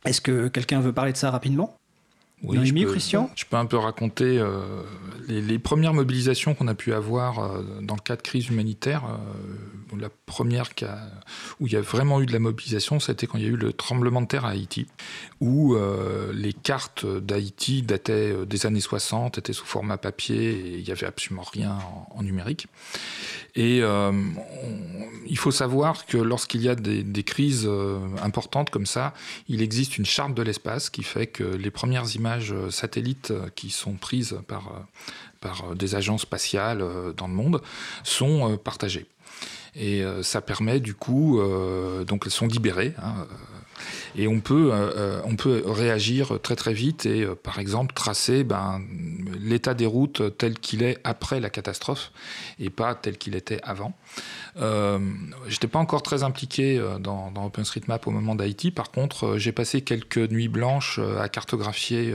[0.05, 1.78] Est-ce que quelqu'un veut parler de ça rapidement?
[2.43, 3.29] Oui, je peux, Christian?
[3.35, 4.61] Je peux un peu raconter euh,
[5.27, 9.03] les, premières mobilisations qu'on a pu avoir euh, dans le cas de crise humanitaire.
[9.05, 10.69] Euh, la première
[11.59, 13.57] où il y a vraiment eu de la mobilisation, c'était quand il y a eu
[13.57, 14.85] le tremblement de terre à Haïti,
[15.41, 15.75] où
[16.31, 21.07] les cartes d'Haïti dataient des années 60, étaient sous format papier et il n'y avait
[21.07, 21.79] absolument rien
[22.11, 22.67] en, numérique.
[23.55, 23.81] Et
[25.27, 27.67] il faut savoir que lorsqu'il y a des, des crises
[28.21, 29.15] importantes comme ça,
[29.49, 33.49] il existe une charte de l'espace qui fait que les premières images euh, satellites euh,
[33.55, 34.71] qui sont prises par,
[35.45, 36.83] euh, des agences spatiales
[37.15, 37.61] dans le monde
[38.03, 39.07] sont partagées.
[39.75, 41.39] Et ça permet du coup,
[42.05, 42.93] donc elles sont libérées.
[43.01, 43.25] Hein,
[44.15, 44.71] et on peut,
[45.25, 48.81] on peut réagir très très vite et par exemple tracer ben,
[49.39, 52.11] l'état des routes tel qu'il est après la catastrophe
[52.59, 53.93] et pas tel qu'il était avant.
[54.57, 54.99] Euh,
[55.47, 58.71] J'étais pas encore très impliqué euh, dans, OpenStreetMap au moment d'Haïti.
[58.71, 62.13] Par contre, euh, j'ai passé quelques nuits blanches euh, à cartographier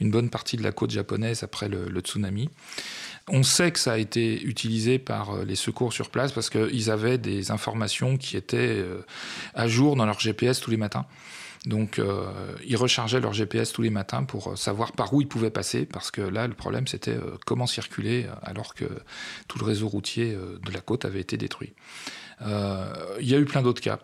[0.00, 2.48] une bonne partie de la côte japonaise après le, tsunami.
[3.28, 7.18] On sait que ça a été utilisé par les secours sur place parce qu'ils avaient
[7.18, 8.84] des informations qui étaient
[9.54, 11.06] à jour dans leur GPS tous les matins.
[11.66, 12.26] Donc, euh,
[12.66, 16.10] ils rechargeaient leur GPS tous les matins pour savoir par où ils pouvaient passer, parce
[16.10, 18.86] que là, le problème, c'était euh, comment circuler alors que
[19.46, 21.74] tout le réseau routier euh, de la côte avait été détruit.
[22.42, 23.98] Il y a eu plein d'autres cas.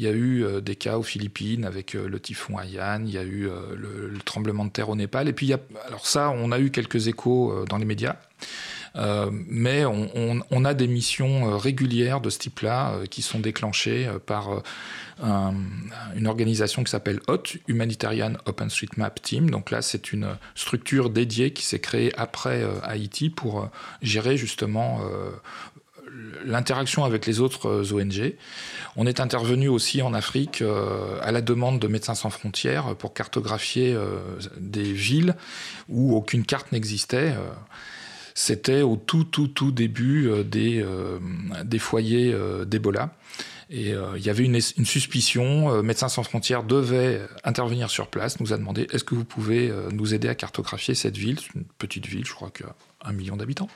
[0.00, 3.22] Il y a eu des cas aux Philippines avec le typhon Haiyan, il y a
[3.22, 7.06] eu le, tremblement de terre au Népal, et puis alors ça, on a eu quelques
[7.06, 8.16] échos dans les médias.
[8.96, 14.08] Euh, mais on, a des missions euh, régulières de ce type-là euh, qui sont déclenchées
[14.26, 14.62] par
[16.16, 19.50] une organisation qui s'appelle HOT, Humanitarian OpenStreetMap Team.
[19.50, 23.68] Donc là, c'est une structure dédiée qui s'est créée après Haïti pour
[24.00, 25.00] gérer justement
[26.44, 28.34] l'interaction avec les autres ONG.
[28.96, 30.62] On est intervenu aussi en Afrique
[31.22, 33.96] à la demande de Médecins sans frontières pour cartographier
[34.58, 35.34] des villes
[35.88, 37.34] où aucune carte n'existait.
[38.34, 41.18] C'était au tout, tout, tout début euh, des, euh,
[41.78, 43.14] foyers euh, d'Ebola.
[43.72, 45.80] Et il y avait une, suspicion.
[45.80, 50.12] Médecins sans frontières devait intervenir sur place, nous a demandé est-ce que vous pouvez nous
[50.12, 51.38] aider à cartographier cette ville?
[51.54, 52.50] Une petite ville, je crois
[53.04, 53.68] qu'un million d'habitants.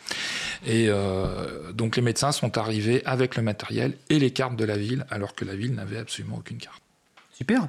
[0.67, 0.89] Et
[1.75, 5.35] donc les médecins sont arrivés avec le matériel et les cartes de la ville, alors
[5.35, 6.81] que la ville n'avait absolument aucune carte.
[7.33, 7.67] Super.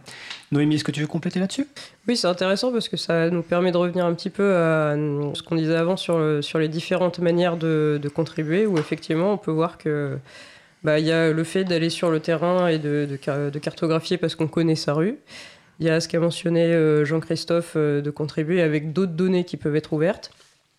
[0.51, 1.67] Noémie, est-ce que tu veux compléter là-dessus?
[2.07, 5.41] Oui, c'est intéressant parce que ça nous permet de revenir un petit peu à ce
[5.41, 9.79] qu'on disait avant sur, sur les différentes manières de, contribuer, où effectivement on peut voir
[9.79, 10.19] que
[10.85, 14.35] bah, il y a le fait d'aller sur le terrain et de, de, cartographier parce
[14.35, 15.17] qu'on connaît sa rue.
[15.79, 19.57] Il y a ce qu'a mentionné euh, Jean-Christophe euh, de contribuer avec d'autres données qui
[19.57, 20.31] peuvent être ouvertes.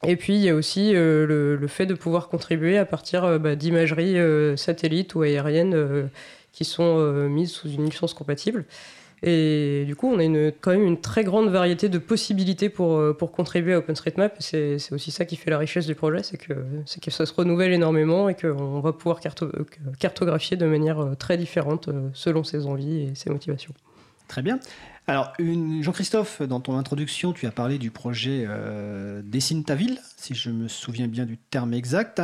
[0.05, 3.57] Et puis il y a aussi euh, le, fait de pouvoir contribuer à partir bah,
[3.57, 4.17] d'imageries
[4.57, 6.11] satellites ou aériennes
[6.57, 8.65] qui sont euh, mises sous une licence compatible.
[9.23, 13.13] Et du coup, on a quand même une très grande variété de possibilités pour, euh,
[13.13, 14.37] pour contribuer à OpenStreetMap.
[14.41, 16.55] C'est aussi ça qui fait la richesse du projet, c'est que,
[17.11, 19.21] ça se renouvelle énormément et qu'on va pouvoir
[19.99, 23.75] cartographier de manière euh, très différente selon ses envies et ses motivations.
[24.27, 24.59] Très bien.
[25.09, 28.47] Alors, Jean-Christophe, dans ton introduction, tu as parlé du projet
[29.23, 32.23] Dessine ta ville, si je me souviens bien du terme exact,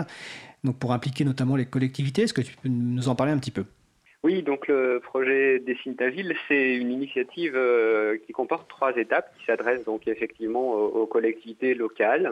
[0.65, 2.23] donc pour impliquer notamment les collectivités.
[2.23, 3.65] Est-ce que tu peux nous en parler un petit peu?
[4.25, 9.37] Oui, donc le projet Dessine ta ville, c'est une initiative euh, qui comporte trois étapes
[9.37, 12.31] qui s'adressent donc effectivement aux, collectivités locales.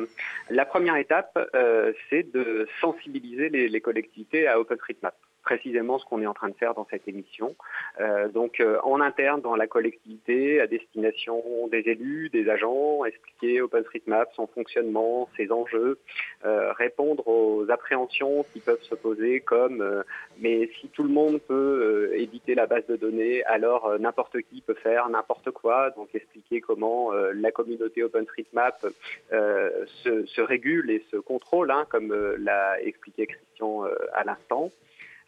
[0.51, 5.16] La première étape, euh, c'est de sensibiliser les, collectivités à OpenStreetMap.
[5.43, 7.55] Précisément ce qu'on est en train de faire dans cette émission.
[8.01, 13.61] Euh, donc euh, en interne dans la collectivité, à destination des élus, des agents, expliquer
[13.62, 15.99] OpenStreetMap, son fonctionnement, ses enjeux,
[16.45, 20.05] euh, répondre aux appréhensions qui peuvent se poser comme
[20.38, 24.74] mais si tout le monde peut éditer la base de données, alors n'importe qui peut
[24.74, 25.91] faire n'importe quoi.
[25.91, 28.86] Donc expliquer comment la communauté OpenStreetMap
[29.30, 33.84] se, se, régule et se contrôle, hein, comme l'a expliqué Christian
[34.14, 34.70] à l'instant.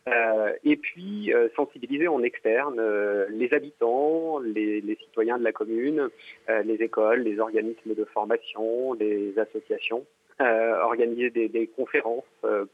[0.09, 6.09] Euh, et puis euh, sensibiliser en externe euh, les habitants, les, citoyens de la commune,
[6.65, 10.05] les écoles, les organismes de formation, les associations,
[10.41, 12.25] organiser des, conférences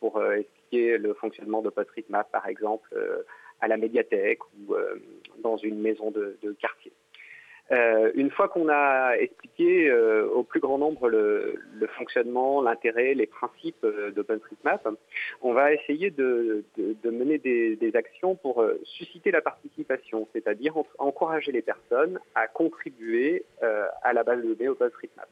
[0.00, 2.88] pour expliquer le fonctionnement de PostStreetMap, par exemple,
[3.60, 4.74] à la médiathèque ou
[5.42, 6.92] dans une maison de quartier.
[7.70, 11.60] Euh, une fois qu'on a expliqué euh, au plus grand nombre le,
[11.98, 14.88] fonctionnement, l'intérêt, les principes euh, d'OpenStreetMap,
[15.42, 16.64] on va essayer de,
[17.04, 23.44] mener des, actions pour susciter la participation, c'est-à-dire encourager les personnes à contribuer
[24.02, 25.28] à la base de données OpenStreetMap.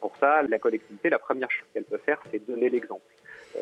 [0.00, 3.02] Pour ça, la collectivité, la première chose qu'elle peut faire, c'est donner l'exemple.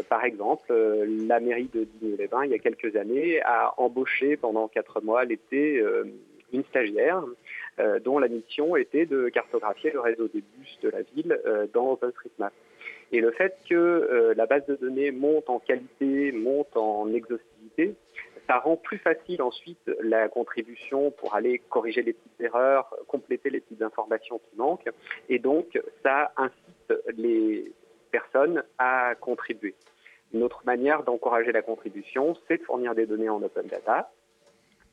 [0.08, 5.00] Par exemple, la mairie de Digne-les-Bains, il y a quelques années, a embauché pendant quatre
[5.02, 5.82] mois l'été
[6.52, 7.22] une stagiaire
[7.78, 11.66] euh, dont la mission était de cartographier le réseau des bus de la ville euh,
[11.72, 12.52] dans OpenStreetMap.
[13.12, 17.94] Et le fait que euh, la base de données monte en qualité, monte en exhaustivité,
[18.48, 23.60] ça rend plus facile ensuite la contribution pour aller corriger les petites erreurs, compléter les
[23.60, 24.88] petites informations qui manquent,
[25.28, 27.72] et donc ça incite les
[28.10, 29.74] personnes à contribuer.
[30.32, 34.10] Une autre manière d'encourager la contribution, c'est de fournir des données en open data,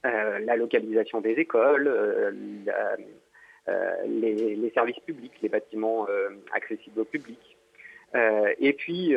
[0.05, 2.31] la localisation des écoles, euh,
[3.67, 6.07] euh, les, services publics, les bâtiments
[6.53, 7.39] accessibles au public.
[8.13, 9.15] et puis,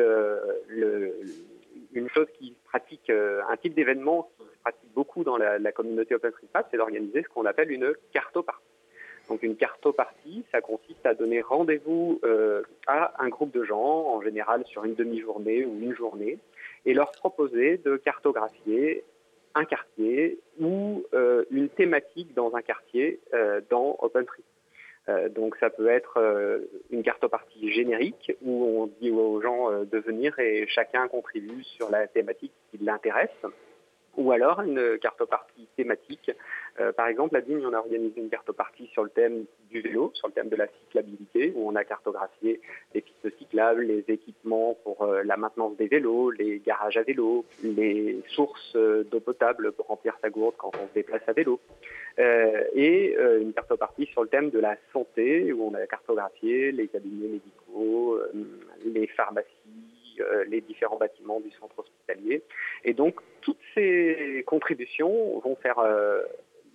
[1.95, 6.69] une chose qui pratique, un type d'événement qui se pratique beaucoup dans la, communauté OpenStreetMap,
[6.71, 8.63] c'est d'organiser ce qu'on appelle une cartopartie.
[9.29, 12.21] Donc une cartopartie, ça consiste à donner rendez-vous
[12.87, 16.39] à un groupe de gens, en général sur une demi-journée ou une journée,
[16.87, 19.05] et leur proposer de cartographier
[19.59, 24.45] un quartier ou euh, une thématique dans un quartier euh, dans OpenTree.
[25.09, 26.19] Euh, donc ça peut être
[26.91, 32.07] une cartopartie générique où on dit aux gens de venir et chacun contribue sur la
[32.07, 33.45] thématique qui l'intéresse
[34.17, 36.31] ou alors une cartopartie thématique.
[36.81, 40.13] Euh, par exemple, à Digne, on a organisé une cartopartie sur le thème du vélo,
[40.15, 42.61] sur le thème de la cyclabilité, où on a cartographié
[42.95, 47.45] les pistes cyclables, les équipements pour euh, la maintenance des vélos, les garages à vélo,
[47.63, 51.61] les sources euh, d'eau potable pour remplir sa gourde quand on se déplace à vélo.
[52.75, 57.29] et une cartopartie sur le thème de la santé, où on a cartographié les cabinets
[57.29, 58.19] médicaux,
[58.85, 59.47] les pharmacies,
[60.49, 62.43] les différents bâtiments du centre hospitalier.
[62.85, 65.79] Et donc, toutes ces contributions vont faire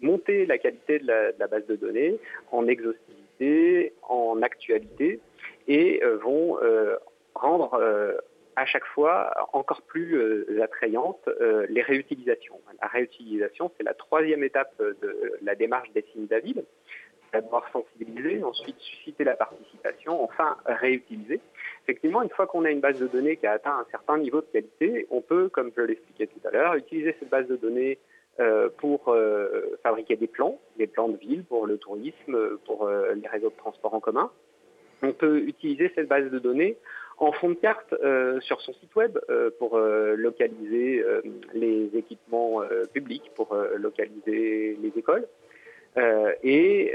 [0.03, 2.19] monter la qualité de la, base de données
[2.51, 5.19] en exhaustivité, en actualité,
[5.67, 6.57] et euh, vont
[7.35, 7.81] rendre
[8.55, 11.27] à chaque fois encore plus attrayantes
[11.69, 12.59] les réutilisations.
[12.81, 16.63] La réutilisation, c'est la troisième étape de la démarche des signes David.
[17.33, 21.41] D'abord sensibiliser, ensuite susciter la participation, enfin réutiliser
[21.83, 24.41] effectivement, une fois qu'on a une base de données qui a atteint un certain niveau
[24.41, 27.97] de qualité, on peut, comme je l'expliquais tout à l'heure, utiliser cette base de données
[27.97, 28.12] euh,
[28.77, 33.27] pour euh, fabriquer des plans, des plans de ville pour le tourisme, pour euh, les
[33.27, 34.31] réseaux de transport en commun.
[35.01, 36.77] On peut utiliser cette base de données
[37.17, 37.93] en fond de carte
[38.41, 39.19] sur son site web
[39.59, 41.05] pour localiser
[41.53, 42.61] les équipements
[42.93, 45.27] publics, pour localiser les écoles.
[46.41, 46.93] et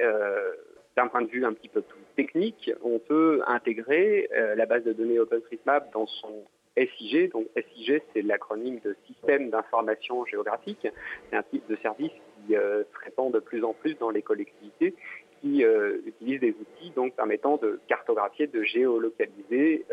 [0.99, 4.83] d'un point de vue un petit peu plus technique, on peut intégrer euh, la base
[4.83, 6.43] de données OpenStreetMap dans son
[6.97, 7.31] SIG.
[7.33, 10.87] Donc SIG, c'est l'acronyme de Système d'information géographique.
[11.31, 12.13] C'est un type de service
[12.47, 14.95] qui euh, se répand de plus en plus dans les collectivités
[15.41, 19.85] qui euh, utilisent des outils permettant de cartographier, de géolocaliser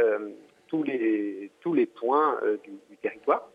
[0.68, 3.48] tous les tous les points du, du, territoire.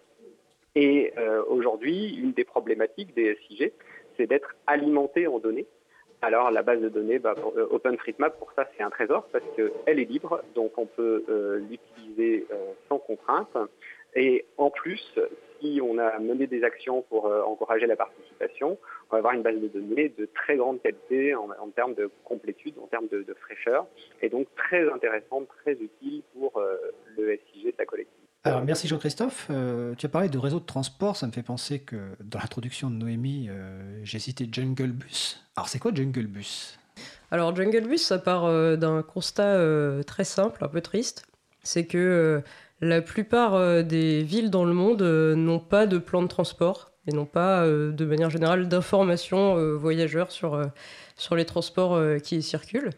[0.76, 1.12] Et
[1.48, 3.72] aujourd'hui, une des problématiques des SIG,
[4.16, 5.66] c'est d'être alimenté en données
[6.22, 9.98] alors la base de données, bah, euh, OpenStreetMap, pour ça, c'est un trésor parce qu'elle
[9.98, 13.56] est libre, donc on peut euh, l'utiliser euh, sans contrainte.
[14.14, 15.18] Et en plus,
[15.60, 18.76] si on a mené des actions pour encourager la participation,
[19.08, 22.74] on va avoir une base de données de très grande qualité en, termes de complétude,
[22.82, 23.86] en termes de, de, fraîcheur,
[24.20, 26.60] et donc très intéressante, très utile pour
[27.16, 28.19] le SIG de la collectivité.
[28.42, 29.48] Alors, merci Jean-Christophe.
[29.50, 31.14] Euh, tu as parlé de réseau de transport.
[31.14, 35.44] Ça me fait penser que dans l'introduction de Noémie, euh, j'ai cité Jungle Bus.
[35.56, 36.78] Alors, c'est quoi Jungle Bus?
[37.30, 39.58] Alors, Jungle Bus, ça part euh, d'un constat
[40.06, 41.26] très simple, un peu triste.
[41.62, 42.42] C'est que
[42.80, 47.26] la plupart des villes dans le monde n'ont pas de plan de transport et n'ont
[47.26, 50.58] pas, de manière générale, d'informations voyageurs sur,
[51.16, 52.92] sur les transports qui y circulent.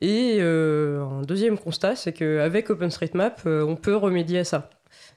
[0.00, 4.70] Et un deuxième constat, c'est qu'avec OpenStreetMap, on peut remédier à ça.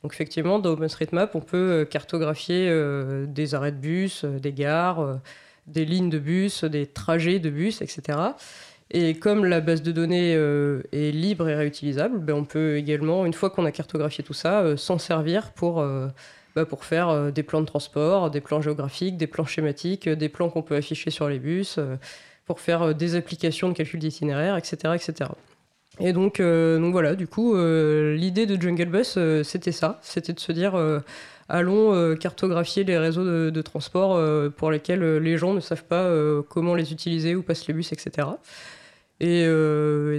[0.04, 2.72] Donc effectivement, dans OpenStreetMap, on peut cartographier
[3.28, 5.20] des arrêts de bus, des gares,
[5.68, 8.20] des lignes de bus, des trajets de bus, etc.
[8.92, 13.26] Et comme la base de données euh, est libre et réutilisable, ben on peut également,
[13.26, 16.08] une fois qu'on a cartographié tout ça, euh, s'en servir pour, euh,
[16.56, 20.50] ben pour faire des plans de transport, des plans géographiques, des plans schématiques, des plans
[20.50, 21.80] qu'on peut afficher sur les bus,
[22.46, 25.32] pour faire des applications de calcul d'itinéraire, etc., etc.
[26.00, 30.52] Et donc, donc voilà, du coup, l'idée de Jungle Bus, c'était ça, c'était de se
[30.52, 30.76] dire
[31.50, 35.84] allons euh, cartographier les réseaux de, transport euh, pour lesquels euh, les gens ne savent
[35.84, 36.10] pas
[36.50, 38.28] comment les utiliser, où passent les bus, etc.
[39.22, 39.46] Et,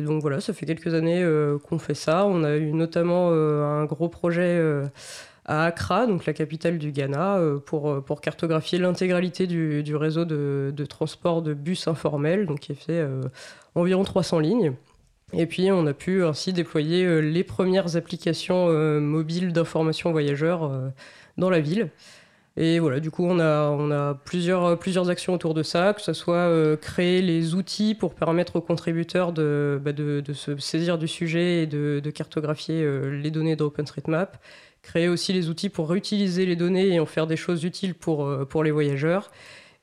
[0.03, 1.24] donc voilà, ça fait quelques années
[1.68, 2.27] qu'on fait ça.
[2.27, 4.61] On a eu notamment un gros projet
[5.47, 10.73] à Accra, donc la capitale du Ghana, pour, pour cartographier l'intégralité du, du, réseau de,
[10.77, 13.05] de, transport de bus informels, donc qui fait
[13.75, 14.73] environ 300 lignes.
[15.33, 18.69] Et puis on a pu ainsi déployer les premières applications
[19.01, 20.93] mobiles d'information voyageurs
[21.39, 21.91] dans la ville.
[22.59, 26.01] Et voilà, du coup, on a, on a plusieurs, plusieurs actions autour de ça, que
[26.01, 30.57] ce soit euh, créer les outils pour permettre aux contributeurs de, bah, de, de, se
[30.57, 34.39] saisir du sujet et de, de cartographier euh, les données d'OpenStreetMap,
[34.87, 38.24] créer aussi les outils pour réutiliser les données et en faire des choses utiles pour,
[38.24, 39.30] euh, pour les voyageurs,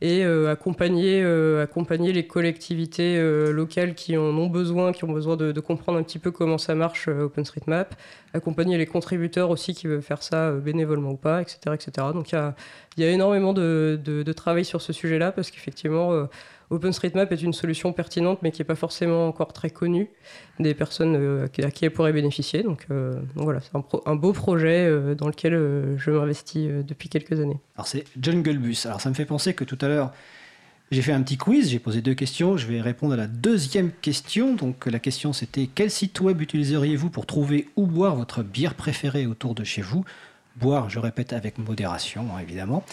[0.01, 5.37] et euh, accompagner, euh, accompagner les collectivités locales qui en ont besoin, qui ont besoin
[5.37, 7.95] de, comprendre un petit peu comment ça marche OpenStreetMap,
[8.33, 11.59] accompagner les contributeurs aussi qui veulent faire ça bénévolement ou pas, etc.
[11.73, 12.07] etc.
[12.13, 12.55] Donc il y a,
[12.97, 16.27] y a, énormément de, de, travail sur ce sujet-là parce qu'effectivement,
[16.70, 20.09] OpenStreetMap est une solution pertinente, mais qui n'est pas forcément encore très connue
[20.59, 22.64] des personnes euh, à qui elle pourrait bénéficier.
[22.64, 23.72] Donc, euh, voilà, c'est
[24.05, 25.53] un, beau projet euh, dans lequel
[25.97, 27.59] je m'investis depuis quelques années.
[27.76, 28.86] Alors c'est Jungle Bus.
[28.86, 30.11] Alors ça me fait penser que tout à l'heure,
[30.91, 32.57] j'ai fait un petit quiz, j'ai posé deux questions.
[32.57, 34.55] Je vais répondre à la deuxième question.
[34.55, 39.26] Donc la question c'était quel site web utiliseriez-vous pour trouver ou boire votre bière préférée
[39.26, 40.05] autour de chez vous?
[40.55, 42.84] Boire, je répète, avec modération, hein, évidemment.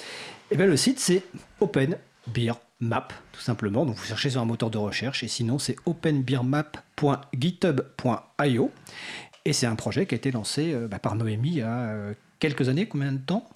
[0.50, 1.22] Et eh bien le site c'est
[1.60, 1.96] Open
[2.26, 3.84] Beer Map, tout simplement.
[3.84, 8.70] Donc vous cherchez sur un moteur de recherche et sinon c'est openbeermap.github.io.
[9.44, 11.90] Et c'est un projet qui a été lancé euh, bah, par Noémie il y a
[11.90, 13.48] euh, quelques années, combien de temps?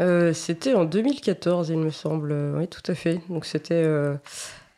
[0.00, 2.32] Euh, C'était en 2014, il me semble.
[2.56, 3.20] Oui, tout à fait.
[3.28, 3.84] Donc c'était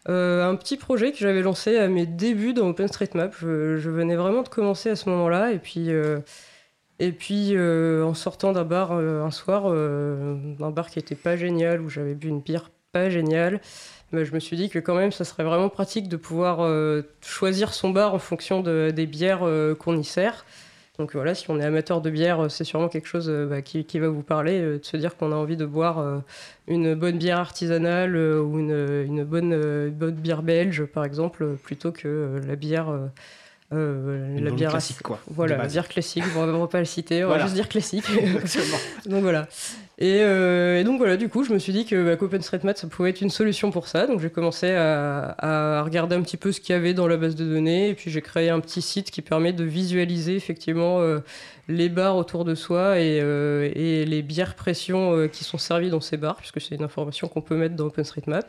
[0.06, 3.34] un petit projet que j'avais lancé à mes débuts dans OpenStreetMap.
[3.40, 5.52] Je, venais vraiment de commencer à ce moment-là.
[5.52, 5.90] Et puis,
[7.00, 11.88] et puis en sortant d'un bar un soir, un bar qui n'était pas génial, où
[11.88, 12.70] j'avais bu une bière
[13.08, 13.60] génial.
[14.12, 17.74] Je me suis dit que quand même, ça serait vraiment pratique de pouvoir euh, choisir
[17.74, 20.46] son bar en fonction de, des bières euh, qu'on y sert.
[20.98, 24.08] Donc voilà, si on est amateur de bière, c'est sûrement quelque chose bah, qui, va
[24.08, 26.22] vous parler, de se dire qu'on a envie de boire
[26.66, 32.92] une bonne bière artisanale ou une, bonne, bière belge, par exemple, plutôt que la bière
[33.70, 35.20] euh, la bière classique, quoi.
[35.26, 36.24] Voilà, la bière classique.
[36.34, 38.04] on va pas le citer, on va juste dire classique.
[39.06, 39.46] donc voilà.
[40.00, 43.10] Euh, et, donc voilà, du coup, je me suis dit que bah, OpenStreetMap, ça pouvait
[43.10, 44.06] être une solution pour ça.
[44.06, 47.36] Donc j'ai commencé à, regarder un petit peu ce qu'il y avait dans la base
[47.36, 47.90] de données.
[47.90, 51.18] Et puis j'ai créé un petit site qui permet de visualiser effectivement euh,
[51.68, 56.16] les bars autour de soi et, et les bières pression qui sont servies dans ces
[56.16, 58.46] bars, puisque c'est une information qu'on peut mettre dans OpenStreetMap.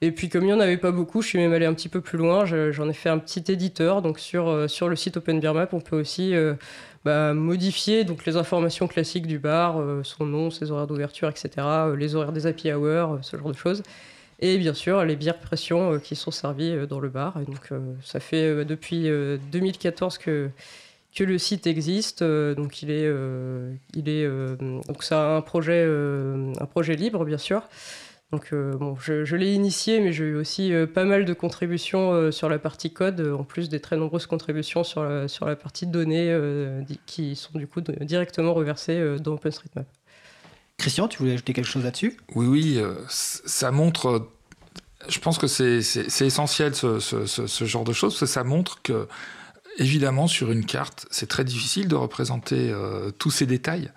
[0.00, 1.88] Et puis comme il n'y en avait pas beaucoup, je suis même allé un petit
[1.88, 2.44] peu plus loin.
[2.44, 4.00] J'en ai fait un petit éditeur.
[4.00, 6.54] Donc sur, euh, sur le site OpenBeerMap, on peut aussi euh,
[7.04, 11.66] bah, modifier donc, les informations classiques du bar, euh, son nom, ses horaires d'ouverture, etc.,
[11.96, 13.82] les horaires des happy hours, ce genre de choses.
[14.40, 17.40] Et bien sûr, les bières pression qui sont servies dans le bar.
[17.40, 17.70] Donc
[18.04, 19.10] ça fait depuis
[19.50, 20.50] 2014 que
[21.16, 22.22] que le site existe.
[22.22, 23.12] donc il est,
[23.94, 24.28] il est
[24.60, 27.64] donc ça a un projet, un projet libre bien sûr.
[28.30, 32.12] Donc euh, bon, je, l'ai initié, mais j'ai eu aussi euh, pas mal de contributions
[32.12, 35.56] euh, sur la partie code, en plus des très nombreuses contributions sur la, sur la
[35.56, 36.36] partie données
[37.06, 39.86] qui sont du coup directement reversées dans OpenStreetMap.
[40.76, 42.18] Christian, tu voulais ajouter quelque chose là-dessus?
[42.34, 44.28] Oui, oui, ça montre.
[45.08, 45.80] Je pense que c'est
[46.26, 49.08] essentiel ce, ce, ce, genre de choses, parce que ça montre que
[49.78, 53.92] Évidemment, sur une carte, c'est très difficile de représenter euh, tous ces détails.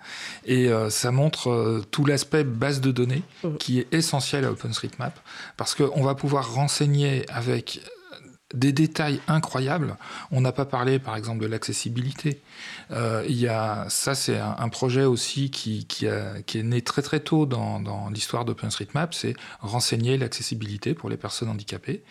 [0.46, 3.56] Et euh, ça montre euh, tout l'aspect base de données mmh.
[3.56, 5.18] qui est essentiel à OpenStreetMap.
[5.56, 7.80] Parce qu'on va pouvoir renseigner avec
[8.54, 9.96] des détails incroyables.
[10.30, 12.40] On n'a pas parlé, par exemple, de l'accessibilité.
[12.90, 17.20] Euh, il y a, ça, c'est un, projet aussi qui, qui, est né très très
[17.20, 22.02] tôt dans, dans l'histoire d'OpenStreetMap, c'est renseigner l'accessibilité pour les personnes handicapées.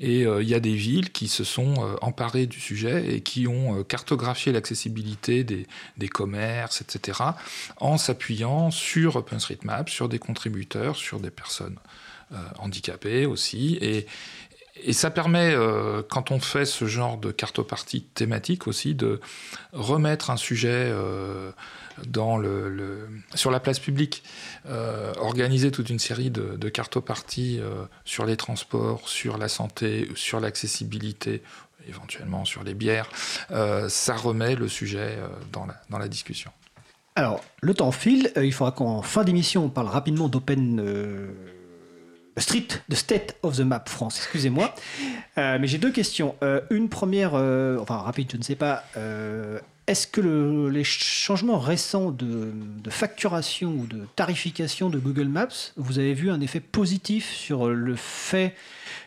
[0.00, 3.20] Et euh, il y a des villes qui se sont euh, emparées du sujet et
[3.20, 7.20] qui ont cartographié l'accessibilité des, des commerces, etc.,
[7.78, 11.76] en s'appuyant sur OpenStreetMap, sur des contributeurs, sur des personnes
[12.58, 13.78] handicapées aussi.
[13.80, 14.06] Et,
[14.82, 19.20] et ça permet, euh, quand on fait ce genre de cartopartie thématique aussi, de
[19.72, 21.50] remettre un sujet euh,
[23.34, 24.22] sur la place publique,
[24.66, 27.60] euh, organiser toute une série de, de cartoparties
[28.04, 31.42] sur les transports, sur la santé, sur l'accessibilité,
[31.88, 33.08] éventuellement sur les bières,
[33.88, 35.18] ça remet le sujet
[35.52, 36.52] dans la, dans la discussion.
[37.16, 40.80] Alors, le temps file, il faudra qu'en fin d'émission, on parle rapidement d'Open
[42.40, 44.74] Street, the State of the Map France, excusez-moi.
[45.38, 46.34] Euh, mais j'ai deux questions.
[46.42, 48.84] Euh, une première, euh, enfin rapide, je ne sais pas.
[49.86, 55.98] Est-ce que les changements récents de, de, facturation ou de tarification de Google Maps, vous
[55.98, 58.54] avez vu un effet positif sur le fait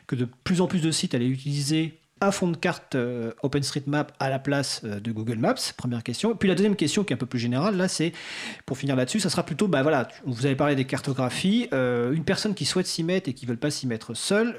[0.08, 4.14] que de plus en plus de sites allaient utiliser un fond de carte euh, OpenStreetMap
[4.20, 6.36] à la place euh, de Google Maps Première question.
[6.36, 8.14] Puis la deuxième question qui est un peu plus générale, là, c'est,
[8.66, 12.24] pour finir là-dessus, ça sera plutôt, bah voilà, vous avez parlé des cartographies, euh, une
[12.24, 14.56] personne qui souhaite s'y mettre et qui ne veut pas s'y mettre seule,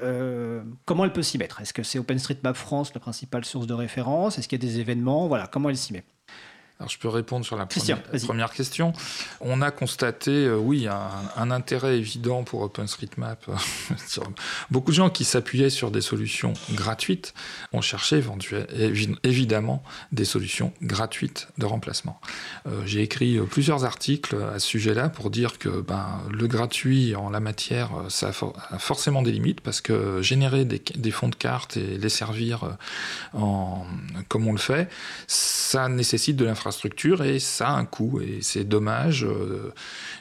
[0.85, 1.61] comment elle peut s'y mettre?
[1.61, 4.37] Est-ce que c'est OpenStreetMap France la principale source de référence?
[4.37, 5.27] Est-ce qu'il y a des événements?
[5.27, 6.03] Voilà, comment elle s'y met?
[6.83, 8.91] Alors, je peux répondre sur la première, question.
[9.39, 13.45] On a constaté, euh, oui, un, intérêt évident pour OpenStreetMap.
[14.69, 17.33] beaucoup de gens qui s'appuyaient sur des solutions gratuites
[17.71, 18.21] ont cherché
[19.23, 19.81] évidemment
[20.11, 22.19] des solutions gratuites de remplacement.
[22.67, 27.15] Euh, j'ai écrit euh, plusieurs articles à ce sujet-là pour dire que ben, le gratuit
[27.15, 28.31] en la matière, ça
[28.71, 32.75] a, forcément des limites parce que générer des, des, fonds de cartes et les servir
[33.31, 33.85] en,
[34.27, 34.89] comme on le fait,
[35.27, 38.19] ça nécessite de l'infrastructure infrastructure et ça a un coût.
[38.21, 39.71] Et c'est dommage euh,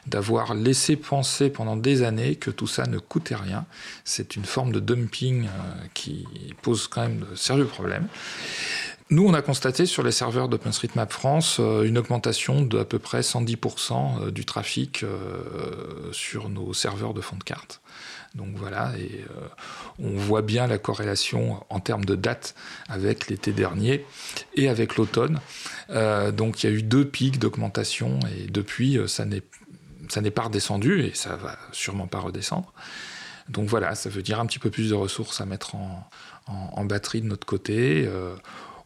[0.07, 3.65] d'avoir laissé penser pendant des années que tout ça ne coûtait rien.
[4.05, 5.49] C'est une forme de dumping euh,
[5.95, 6.27] qui
[6.61, 8.07] pose quand même de sérieux problèmes.
[9.11, 13.21] Nous, on a constaté sur les serveurs d'OpenStreetMap France euh, une augmentation d'à peu près
[13.21, 15.05] 110% du trafic
[16.13, 17.82] sur nos serveurs de fond de carte.
[18.35, 19.49] Donc voilà, et euh,
[19.99, 22.55] on voit bien la corrélation en termes de date
[22.89, 24.07] avec l'été dernier
[24.55, 25.41] et avec l'automne.
[25.91, 30.43] Euh, donc il y a eu deux pics d'augmentation et depuis euh, ça n'est pas
[30.43, 32.73] redescendu et ça va sûrement pas redescendre.
[33.51, 37.21] Donc voilà, ça veut dire un petit peu plus de ressources à mettre en, batterie
[37.21, 38.09] de notre côté.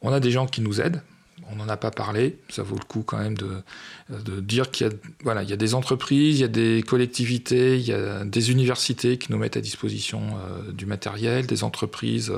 [0.03, 1.03] on a des gens qui nous aident
[1.51, 2.39] on n'en a pas parlé.
[2.49, 4.93] Ça vaut le coup quand même de, dire qu'il y, a,
[5.23, 8.51] voilà, il y a des entreprises, il y a des collectivités, il y a des
[8.51, 12.33] universités qui nous mettent à disposition euh, du matériel, des entreprises.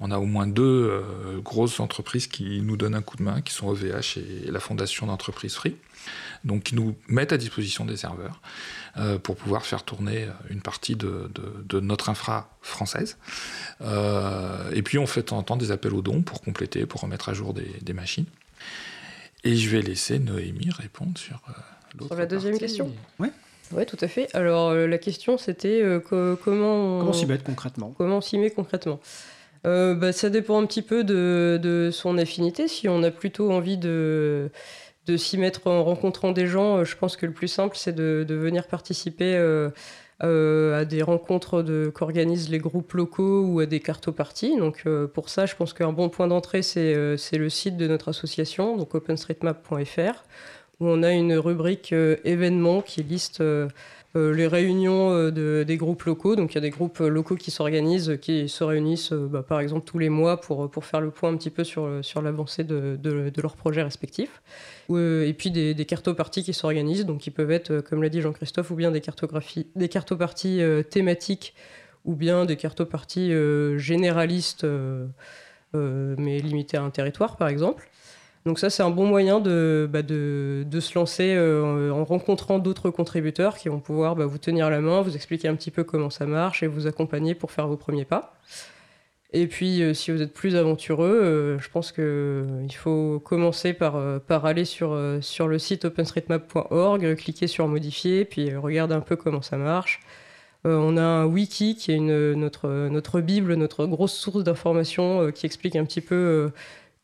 [0.00, 3.40] On a au moins deux euh, grosses entreprises qui nous donnent un coup de main,
[3.40, 5.76] qui sont OVH et la Fondation d'entreprise Free.
[6.44, 8.40] Donc qui nous mettent à disposition des serveurs
[8.96, 11.30] euh, pour pouvoir faire tourner une partie de,
[11.80, 13.18] notre infra française.
[13.82, 17.34] et puis on fait en temps des appels aux dons pour compléter, pour remettre à
[17.34, 18.26] jour des machines.
[19.44, 21.52] Et je vais laisser Noémie répondre sur euh,
[21.94, 22.08] l'autre.
[22.08, 23.28] Sur la deuxième question Oui.
[23.72, 24.28] Oui, tout à fait.
[24.34, 26.98] Alors, euh, la question, c'était euh, comment.
[26.98, 27.94] Comment s'y met concrètement?
[27.96, 29.00] Comment s'y met concrètement?
[29.62, 32.66] Bah, Ça dépend un petit peu de, de, son affinité.
[32.66, 34.50] Si on a plutôt envie de,
[35.06, 38.24] de s'y mettre en rencontrant des gens, je pense que le plus simple, c'est de,
[38.26, 39.70] de, venir participer euh,
[40.20, 41.62] à des rencontres
[41.94, 44.56] qu'organisent les groupes locaux ou à des cartoparties.
[44.56, 47.86] Donc euh, pour ça, je pense qu'un bon point d'entrée, c'est euh, le site de
[47.86, 50.24] notre association, donc openstreetmap.fr,
[50.80, 51.92] où on a une rubrique
[52.24, 53.42] événements qui liste
[54.14, 56.36] les réunions des groupes locaux.
[56.36, 59.86] Donc il y a des groupes locaux qui s'organisent, qui se réunissent bah, par exemple
[59.86, 62.98] tous les mois pour, pour faire le point un petit peu sur, sur l'avancée de,
[63.00, 64.42] de, leurs projets respectifs.
[64.90, 68.20] Euh, et puis des, des qui s'organisent, donc qui peuvent être, euh, comme l'a dit
[68.20, 71.54] Jean-Christophe, ou bien des cartographies, des cartoparties euh, thématiques,
[72.04, 73.30] ou bien des cartoparties
[73.76, 74.66] généralistes,
[75.74, 77.90] mais limitées à un territoire, par exemple.
[78.46, 83.58] Donc ça, c'est un bon moyen de, bah, de, se lancer en rencontrant d'autres contributeurs
[83.58, 86.26] qui vont pouvoir bah, vous tenir la main, vous expliquer un petit peu comment ça
[86.26, 88.40] marche et vous accompagner pour faire vos premiers pas.
[89.32, 93.72] Et puis, euh, si vous êtes plus aventureux, euh, je pense qu'il euh, faut commencer
[93.72, 99.16] par, par aller sur, sur le site openstreetmap.org, cliquer sur modifier, puis regarder un peu
[99.16, 100.00] comment ça marche.
[100.64, 105.46] on a un wiki qui est une, notre, notre bible, notre grosse source d'informations qui
[105.46, 106.50] explique un petit peu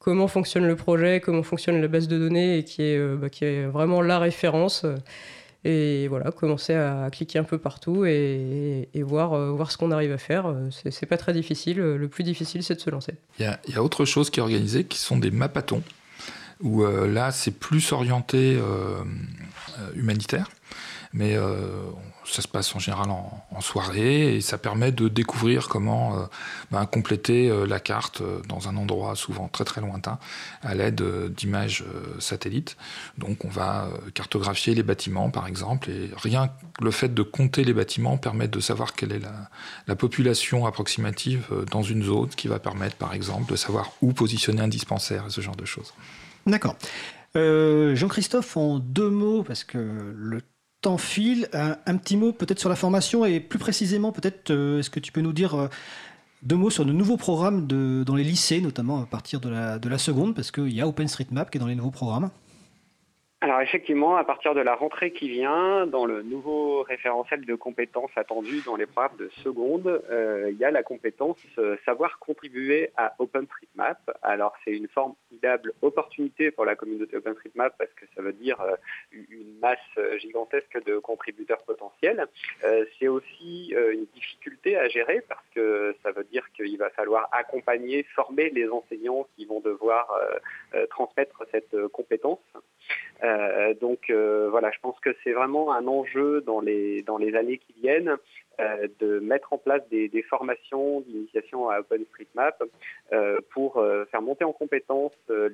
[0.07, 3.45] comment fonctionne le projet, comment fonctionne la base de données et qui est, bah, qui
[3.45, 4.87] est vraiment la référence.
[5.65, 10.19] Et voilà, commencer à cliquer un peu partout et, voir, voir ce qu'on arrive à
[10.19, 10.55] faire.
[10.71, 11.79] C'est pas très difficile.
[11.79, 13.15] Le plus difficile, c'est de se lancer.
[13.41, 15.83] Il y, y, a autre chose qui est organisée, qui sont des mapatons,
[16.63, 18.61] où là, c'est plus orienté
[19.97, 20.49] humanitaire
[21.17, 21.57] mais euh,
[22.27, 26.27] ça se passe en général en, soirée et ça permet de découvrir comment euh,
[26.71, 30.19] ben, compléter euh, la carte dans un endroit souvent très très lointain
[30.63, 31.03] à l'aide
[31.35, 31.85] d'images
[32.19, 32.77] satellites.
[33.17, 37.65] Donc on va cartographier les bâtiments par exemple et rien que le fait de compter
[37.65, 39.23] les bâtiments permet de savoir quelle est
[39.87, 44.61] la, population approximative dans une zone, qui va permettre par exemple de savoir où positionner
[44.61, 45.95] un dispensaire et ce genre de choses.
[46.47, 46.77] D'accord.
[47.35, 50.41] Jean-Christophe, en deux mots, parce que le
[50.87, 51.49] temps file.
[51.53, 55.11] Un, petit mot peut-être sur la formation et plus précisément peut-être euh, est-ce que tu
[55.11, 55.69] peux nous dire euh,
[56.45, 59.89] deux mots sur de nouveaux programmes dans les lycées, notamment à partir de la, de
[59.89, 62.31] la seconde, parce qu'il y a OpenStreetMap qui est dans les nouveaux programmes.
[63.43, 68.11] Alors effectivement, à partir de la rentrée qui vient, dans le nouveau référentiel de compétences
[68.17, 72.93] attendues dans les programmes de seconde, euh, il y a la compétence euh, savoir contribuer
[72.97, 73.99] à OpenStreetMap.
[74.23, 78.75] Alors c'est une formidable opportunité pour la communauté OpenStreetMap parce que ça veut dire euh,
[79.13, 79.79] une masse
[80.17, 82.27] gigantesque de contributeurs potentiels.
[82.99, 88.03] c'est aussi une difficulté à gérer parce que ça veut dire qu'il va falloir accompagner,
[88.15, 90.09] former les enseignants qui vont devoir
[90.91, 92.41] transmettre cette compétence.
[93.25, 97.35] Euh, donc euh, voilà, je pense que c'est vraiment un enjeu dans les, dans les
[97.35, 98.17] années qui viennent
[98.61, 102.63] euh, de mettre en place des, formations d'initiation à OpenStreetMap
[103.51, 105.13] pour faire monter en compétence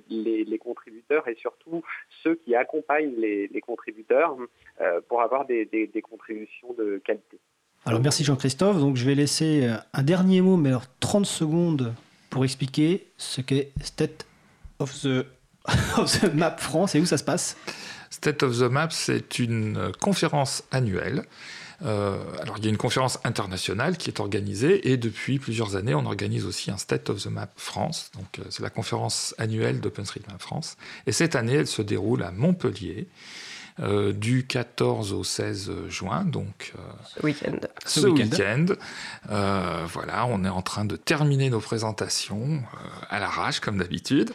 [0.09, 1.83] les, contributeurs et surtout
[2.23, 4.37] ceux qui accompagnent les, contributeurs
[5.09, 7.39] pour avoir des, des, contributions de qualité.
[7.85, 8.79] Alors merci Jean-Christophe.
[8.79, 11.93] Donc je vais laisser un dernier mot, mais alors 30 secondes
[12.31, 14.27] pour expliquer ce qu'est State
[14.79, 15.27] of the
[15.97, 17.57] of the Map France et où ça se passe?
[18.11, 21.25] State of the Map, c'est une conférence annuelle.
[21.85, 25.95] Euh, alors il y a une conférence internationale qui est organisée et depuis plusieurs années
[25.95, 28.11] on organise aussi un State of the Map France.
[28.15, 30.77] Donc euh, c'est la conférence annuelle d'OpenStreetMap France.
[31.07, 33.09] Et cette année elle se déroule à Montpellier.
[33.81, 36.75] Euh, du 14 au 16 juin, donc
[37.07, 37.57] ce week-end.
[37.87, 38.67] Ce week-end,
[39.31, 44.33] euh, voilà, on est en train de terminer nos présentations euh, à l'arrache comme d'habitude,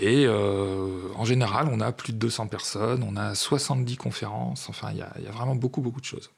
[0.00, 4.96] et en général, on a plus de 200 personnes, on a 70 conférences, enfin, il
[4.96, 6.30] y, y, a vraiment beaucoup beaucoup de choses.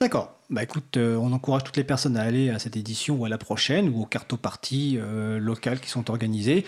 [0.00, 0.32] D'accord.
[0.48, 3.38] Bah écoute, on encourage toutes les personnes à aller à cette édition ou à la
[3.38, 4.98] prochaine ou aux cartoparties
[5.38, 6.64] locales qui sont organisées.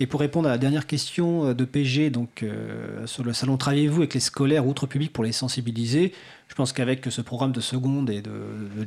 [0.00, 3.56] Et pour répondre à la dernière question euh, de PG, donc euh, sur le salon
[3.56, 6.12] Travaillez-vous avec les scolaires outre public pour les sensibiliser
[6.48, 8.30] Je pense qu'avec ce programme de seconde et de,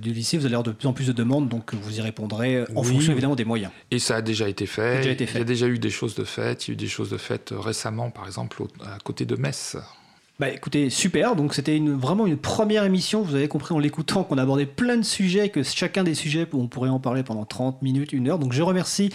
[0.09, 2.83] lycée, vous allez avoir de plus en plus de demandes, donc vous y répondrez en
[2.83, 3.71] fonction évidemment des moyens.
[3.91, 4.97] Et ça a déjà été fait.
[4.97, 5.39] Déjà été fait.
[5.39, 6.67] Il y a déjà eu des choses de faites.
[6.67, 9.77] Il y a eu des choses de faites récemment, par exemple, à côté de Metz.
[10.39, 11.35] Bah écoutez, super.
[11.35, 13.23] Donc c'était une, vraiment une première émission.
[13.23, 16.67] Vous avez compris en l'écoutant qu'on abordait plein de sujets, que chacun des sujets, on
[16.67, 18.37] pourrait en parler pendant 30 minutes, une heure.
[18.37, 19.11] Donc je remercie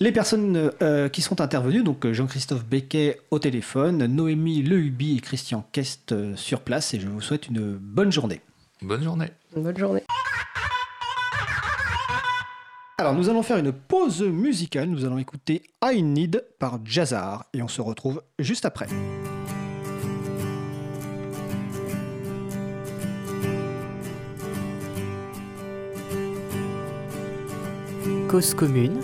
[0.00, 1.84] les personnes euh, qui sont intervenues.
[1.84, 6.92] Donc Jean-Christophe Becquet au téléphone, Noémie Lehubi et Christian Kest euh, sur place.
[6.92, 8.40] Et je vous souhaite une bonne journée.
[8.82, 9.30] Bonne journée.
[9.54, 10.02] Bonne journée.
[12.98, 14.88] Alors nous allons faire une pause musicale.
[14.88, 17.44] Nous allons écouter I Need par Jazzar.
[17.52, 18.88] Et on se retrouve juste après.
[28.28, 29.00] Cause commune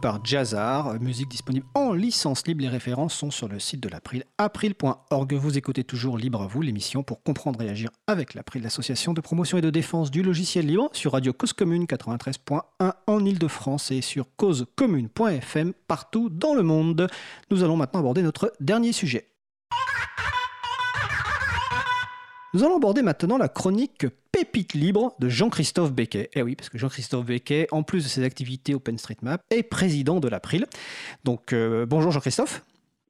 [0.00, 2.62] Par Jazzar, musique disponible en licence libre.
[2.62, 5.34] Les références sont sur le site de l'April, april.org.
[5.34, 9.20] Vous écoutez toujours Libre à vous, l'émission pour comprendre et agir avec l'April, l'association de
[9.20, 14.00] promotion et de défense du logiciel libre, sur Radio Cause Commune 93.1 en Ile-de-France et
[14.00, 17.06] sur causecommune.fm partout dans le monde.
[17.50, 19.28] Nous allons maintenant aborder notre dernier sujet.
[22.54, 26.30] Nous allons aborder maintenant la chronique Pépite libre de Jean-Christophe Becquet.
[26.34, 30.28] Eh oui, parce que Jean-Christophe Becquet, en plus de ses activités OpenStreetMap, est président de
[30.28, 30.64] l'April.
[31.24, 32.62] Donc euh, bonjour Jean-Christophe.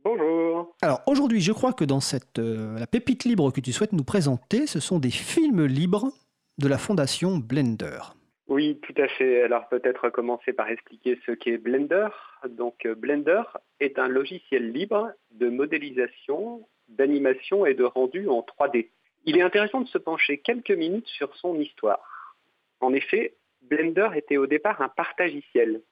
[0.03, 0.75] Bonjour.
[0.83, 4.03] Alors aujourd'hui, je crois que dans cette euh, la pépite libre que tu souhaites nous
[4.03, 6.11] présenter, ce sont des films libres
[6.59, 8.01] de la fondation Blender.
[8.49, 9.45] Oui, tout à fait.
[9.45, 12.09] Alors peut-être commencer par expliquer ce qu'est Blender.
[12.49, 13.43] Donc euh, Blender
[13.79, 18.89] est un logiciel libre de modélisation, d'animation et de rendu en 3D.
[19.29, 22.35] Il est intéressant de se pencher quelques minutes sur son histoire.
[22.81, 25.83] En effet, Blender était au départ un partagiciel.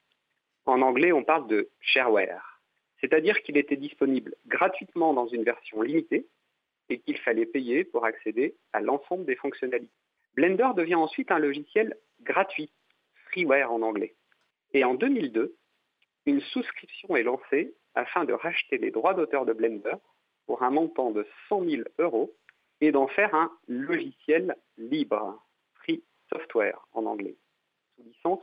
[0.65, 2.63] En anglais, on parle de shareware,
[2.99, 6.27] c'est-à-dire qu'il était disponible gratuitement dans une version limitée
[6.89, 9.93] et qu'il fallait payer pour accéder à l'ensemble des fonctionnalités.
[10.35, 12.71] Blender devient ensuite un logiciel gratuit,
[13.27, 14.15] freeware en anglais.
[14.73, 15.55] Et en 2002,
[16.25, 19.97] une souscription est lancée afin de racheter les droits d'auteur de Blender
[20.47, 22.35] pour un montant de 100 000 euros
[22.81, 25.43] et d'en faire un logiciel libre,
[25.75, 27.37] free software en anglais,
[27.95, 28.43] sous licence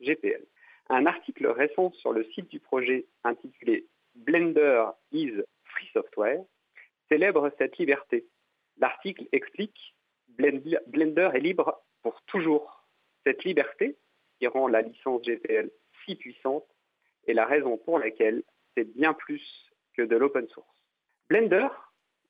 [0.00, 0.44] GPL.
[0.88, 5.32] Un article récent sur le site du projet intitulé Blender is
[5.64, 6.42] free software
[7.08, 8.26] célèbre cette liberté.
[8.78, 9.94] L'article explique
[10.28, 12.86] Blender est libre pour toujours.
[13.24, 13.96] Cette liberté,
[14.38, 15.70] qui rend la licence GPL
[16.04, 16.66] si puissante,
[17.26, 18.42] est la raison pour laquelle
[18.74, 20.66] c'est bien plus que de l'open source.
[21.28, 21.68] Blender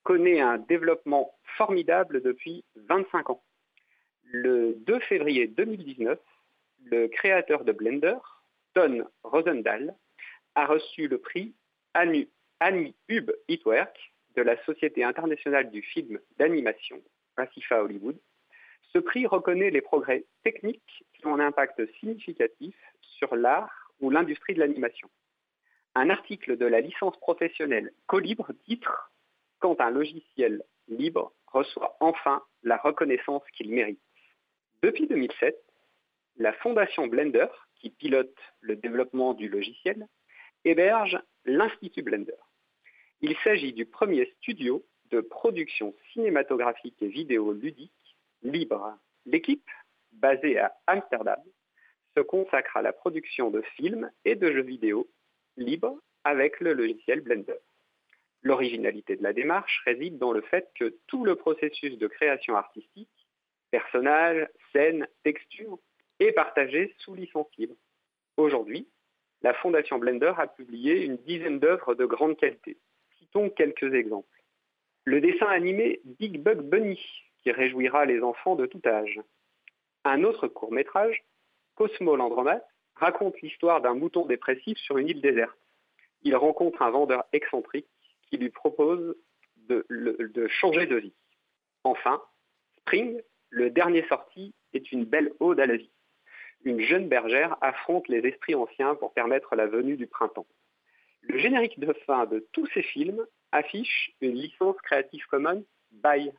[0.02, 3.42] connaît un développement formidable depuis 25 ans.
[4.24, 6.18] Le 2 février 2019,
[6.84, 8.16] le créateur de Blender,
[8.74, 9.94] Don Rosendahl,
[10.54, 11.54] a reçu le prix
[11.94, 12.28] Annie
[13.08, 17.00] Hub Hitwerk de la Société internationale du film d'animation,
[17.36, 18.18] ASIFA Hollywood.
[18.92, 24.54] Ce prix reconnaît les progrès techniques qui ont un impact significatif sur l'art ou l'industrie
[24.54, 25.08] de l'animation.
[25.94, 29.12] Un article de la licence professionnelle Colibre titre
[29.62, 34.02] quand un logiciel libre reçoit enfin la reconnaissance qu'il mérite.
[34.82, 35.56] Depuis 2007,
[36.36, 40.06] la fondation Blender, qui pilote le développement du logiciel,
[40.64, 42.36] héberge l'Institut Blender.
[43.20, 48.98] Il s'agit du premier studio de production cinématographique et vidéo ludique libre.
[49.26, 49.70] L'équipe,
[50.10, 51.40] basée à Amsterdam,
[52.16, 55.08] se consacre à la production de films et de jeux vidéo
[55.56, 57.58] libres avec le logiciel Blender.
[58.42, 63.08] L'originalité de la démarche réside dans le fait que tout le processus de création artistique,
[63.70, 65.78] personnages, scènes, textures,
[66.18, 67.76] est partagé sous licence libre.
[68.36, 68.88] Aujourd'hui,
[69.42, 72.78] la Fondation Blender a publié une dizaine d'œuvres de grande qualité.
[73.18, 74.42] Citons quelques exemples.
[75.04, 77.00] Le dessin animé Big Bug Bunny,
[77.42, 79.20] qui réjouira les enfants de tout âge.
[80.04, 81.24] Un autre court métrage,
[81.74, 82.66] Cosmo l'Andromate,
[82.96, 85.58] raconte l'histoire d'un mouton dépressif sur une île déserte.
[86.22, 87.88] Il rencontre un vendeur excentrique
[88.32, 89.14] qui lui propose
[89.68, 91.12] de, de changer de vie.
[91.84, 92.22] Enfin,
[92.78, 95.90] Spring, le dernier sorti, est une belle ode à la vie.
[96.64, 100.46] Une jeune bergère affronte les esprits anciens pour permettre la venue du printemps.
[101.20, 106.30] Le générique de fin de tous ces films affiche une licence Creative Commons by,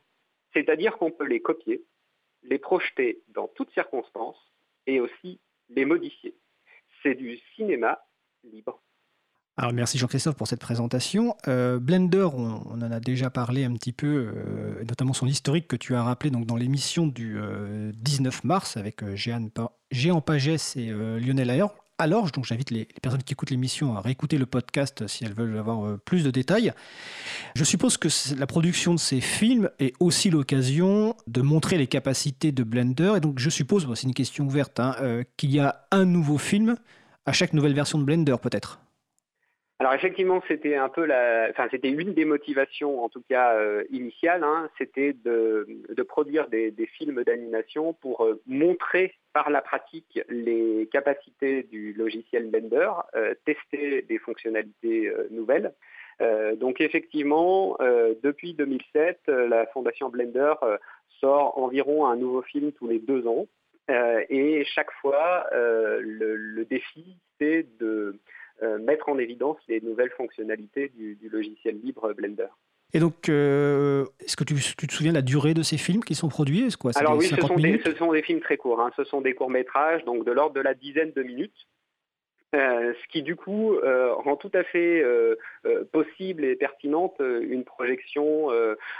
[0.52, 1.84] c'est-à-dire qu'on peut les copier,
[2.42, 4.52] les projeter dans toutes circonstances
[4.88, 5.38] et aussi
[5.68, 6.34] les modifier.
[7.02, 8.04] C'est du cinéma
[8.42, 8.82] libre.
[9.56, 11.36] Alors merci Jean-Christophe pour cette présentation.
[11.46, 15.76] Euh, Blender, on, en a déjà parlé un petit peu, euh, notamment son historique que
[15.76, 17.38] tu as rappelé donc, dans l'émission du
[17.94, 19.48] 19 euh, mars avec Géant,
[19.92, 21.66] Géant Pagès et Lionel Ayer.
[21.98, 25.34] Alors, donc j'invite les, les, personnes qui écoutent l'émission à réécouter le podcast si elles
[25.34, 26.72] veulent avoir plus de détails.
[27.54, 32.50] Je suppose que la production de ces films est aussi l'occasion de montrer les capacités
[32.50, 33.12] de Blender.
[33.18, 34.96] Et donc je suppose, c'est une question ouverte, hein,
[35.36, 36.74] qu'il y a un nouveau film
[37.26, 38.80] à chaque nouvelle version de Blender peut-être?
[39.84, 43.84] Alors effectivement, c'était un peu la, enfin c'était une des motivations, en tout cas euh,
[43.90, 45.66] initiales, hein, c'était de,
[46.08, 52.92] produire des, films d'animation pour euh, montrer par la pratique les capacités du logiciel Blender,
[53.14, 55.74] euh, tester des fonctionnalités nouvelles.
[56.56, 57.76] donc effectivement,
[58.22, 60.54] depuis 2007, la fondation Blender
[61.20, 63.44] sort environ un nouveau film tous les deux ans,
[64.30, 68.20] et chaque fois, le défi, c'est de euh,
[68.78, 72.48] mettre en évidence les nouvelles fonctionnalités du, logiciel libre Blender.
[72.92, 76.14] Et donc, euh, est-ce que tu, te souviens de la durée de ces films qui
[76.14, 76.68] sont produits?
[76.78, 78.80] Quoi, Alors oui, ce sont, des, ce sont, des, films très courts.
[78.80, 78.92] Hein.
[78.96, 81.66] Ce sont des courts-métrages, donc de l'ordre de la dizaine de minutes.
[82.54, 85.34] Euh, ce qui du coup euh, rend tout à fait euh,
[85.92, 88.48] possible et pertinente une projection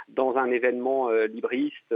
[0.09, 1.93] dans un événement libriste,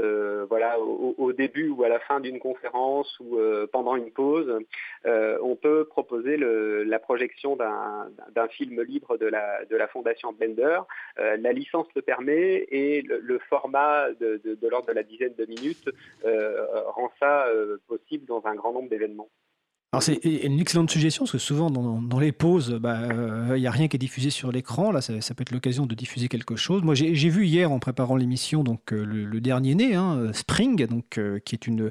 [0.48, 3.38] voilà, au, début ou à la fin d'une conférence ou
[3.72, 4.60] pendant une pause.
[5.06, 10.81] on peut proposer la projection d'un film libre de la, Fondation Blender.
[11.18, 15.90] la licence le permet et le, format de l'ordre de la dizaine de minutes
[16.23, 17.48] rend ça
[17.88, 19.30] possible dans un grand nombre d'événements.
[20.02, 23.72] C'est une excellente suggestion parce que souvent dans, les pauses, bah, euh, il n'y a
[23.72, 24.91] rien qui est diffusé sur l'écran.
[24.91, 26.84] Là, ça, peut être l'occasion de diffuser quelque chose.
[26.84, 30.86] Moi, j'ai vu hier en préparant l'émission donc euh, le, dernier né, hein, Spring,
[31.18, 31.90] euh, qui est une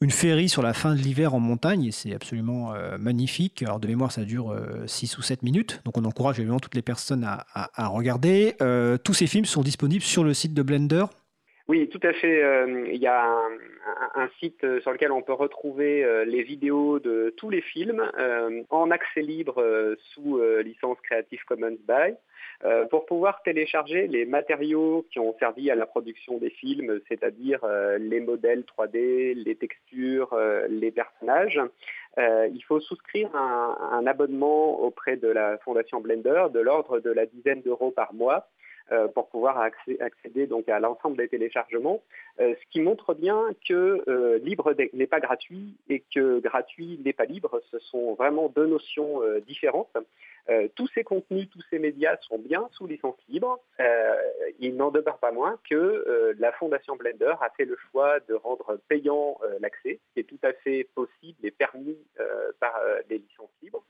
[0.00, 0.10] une
[0.48, 3.62] sur la fin de l'hiver en montagne et c'est absolument magnifique.
[3.62, 6.82] Alors de mémoire, ça dure 6 ou 7 minutes, donc on encourage évidemment toutes les
[6.82, 8.54] personnes à regarder.
[9.02, 11.06] tous ces films sont disponibles sur le site de Blender.
[11.66, 12.42] Oui, tout à fait.
[12.92, 13.24] Il y a
[14.14, 18.02] un, site euh, sur lequel on peut retrouver euh, les vidéos de tous les films
[18.18, 22.14] euh, en accès libre sous licence Creative Commons by.
[22.90, 27.60] pour pouvoir télécharger les matériaux qui ont servi à la production des films, c'est-à-dire
[27.98, 30.36] les modèles 3D, les textures,
[30.68, 31.60] les personnages.
[32.18, 37.62] il faut souscrire un, abonnement auprès de la Fondation Blender de l'ordre de la dizaine
[37.62, 38.63] d'euros par mois euh,
[39.14, 42.02] pour pouvoir accéder donc à l'ensemble des téléchargements,
[42.40, 47.12] euh, ce qui montre bien que euh, libre n'est pas gratuit et que gratuit n'est
[47.12, 47.62] pas libre.
[47.70, 49.96] Ce sont vraiment deux notions différentes.
[50.74, 53.58] tous ces contenus, tous ces médias sont bien sous licence libre.
[54.58, 58.78] il n'en demeure pas moins que la Fondation Blender a fait le choix de rendre
[58.88, 61.98] payant l'accès, ce qui est tout à fait possible et permis
[62.60, 62.78] par
[63.08, 63.84] les licences libres.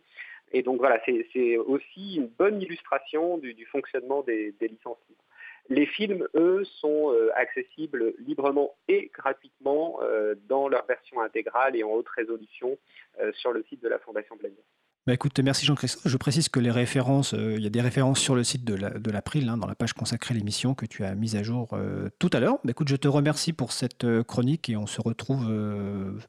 [0.53, 5.25] Et donc voilà, c'est aussi une bonne illustration du, fonctionnement des, licences libres.
[5.71, 11.83] Les films, eux, sont euh, accessibles librement et gratuitement euh, dans leur version intégrale et
[11.83, 12.79] en haute résolution
[13.21, 14.62] euh, sur le site de la Fondation Blender.
[15.07, 16.11] Bah écoute, merci Jean-Christophe.
[16.11, 19.49] Je précise que les références, il y a des références sur le site de l'April,
[19.51, 21.77] hein, dans la page consacrée à l'émission que tu as mise à jour
[22.19, 22.55] tout à l'heure.
[22.65, 25.47] Bah écoute, je te remercie pour cette chronique et on se retrouve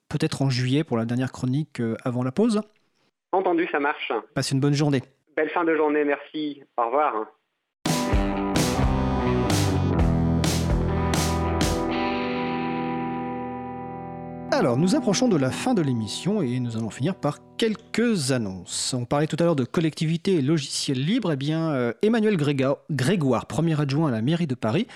[0.09, 2.63] peut-être en juillet pour la dernière chronique avant la pause.
[3.35, 4.13] Entendu, ça marche.
[4.33, 5.01] Passe une bonne journée.
[5.35, 6.63] Belle fin de journée, merci.
[6.77, 7.25] Au revoir.
[14.53, 18.95] Alors, nous approchons de la fin de l'émission et nous allons finir par quelques annonces.
[18.97, 21.33] On parlait tout à l'heure de collectivité et logiciels libres.
[21.33, 24.87] Eh bien, euh, Emmanuel Grégoire, premier adjoint à la mairie de Paris,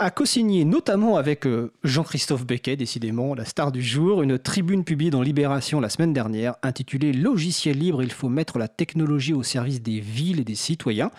[0.00, 5.10] a co-signé notamment avec euh, Jean-Christophe Becquet, décidément la star du jour, une tribune publiée
[5.10, 9.82] dans Libération la semaine dernière intitulée Logiciel libre, il faut mettre la technologie au service
[9.82, 11.10] des villes et des citoyens.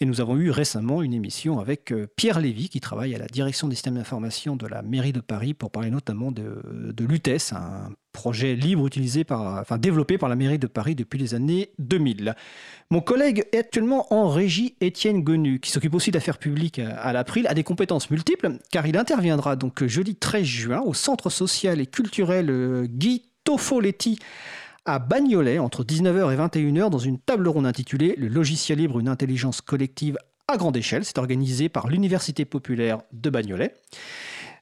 [0.00, 3.26] Et nous avons eu récemment une émission avec euh, Pierre Lévy qui travaille à la
[3.26, 6.62] direction des systèmes d'information de la mairie de Paris pour parler notamment de,
[6.92, 11.18] de l'UTES, un projet libre utilisé par, enfin, développé par la mairie de Paris depuis
[11.18, 12.34] les années 2000.
[12.90, 17.46] Mon collègue est actuellement en régie, Étienne Gonu, qui s'occupe aussi d'affaires publiques à l'April,
[17.46, 21.86] a des compétences multiples, car il interviendra donc jeudi 13 juin au Centre social et
[21.86, 24.18] culturel euh, Guy Tofoletti
[24.84, 29.08] à Bagnolet entre 19h et 21h dans une table ronde intitulée Le logiciel libre, une
[29.08, 30.18] intelligence collective
[30.48, 31.04] à grande échelle.
[31.04, 33.74] C'est organisé par l'Université populaire de Bagnolet.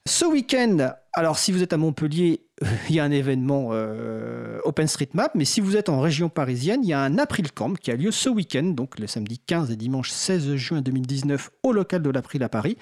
[0.09, 2.47] Ce week-end, alors si vous êtes à Montpellier,
[2.89, 6.89] il y a un événement euh, OpenStreetMap, mais si vous êtes en région parisienne, il
[6.89, 9.77] y a un April Camp qui a lieu ce week-end, donc le samedi 15 et
[9.77, 12.77] dimanche 16 juin 2019 au local de l'April à Paris.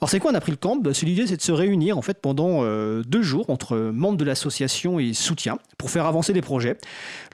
[0.00, 0.76] Alors c'est quoi un April Camp?
[0.76, 4.24] Bah, L'idée c'est de se réunir en fait pendant euh, deux jours entre membres de
[4.24, 6.78] l'association et soutien pour faire avancer des projets,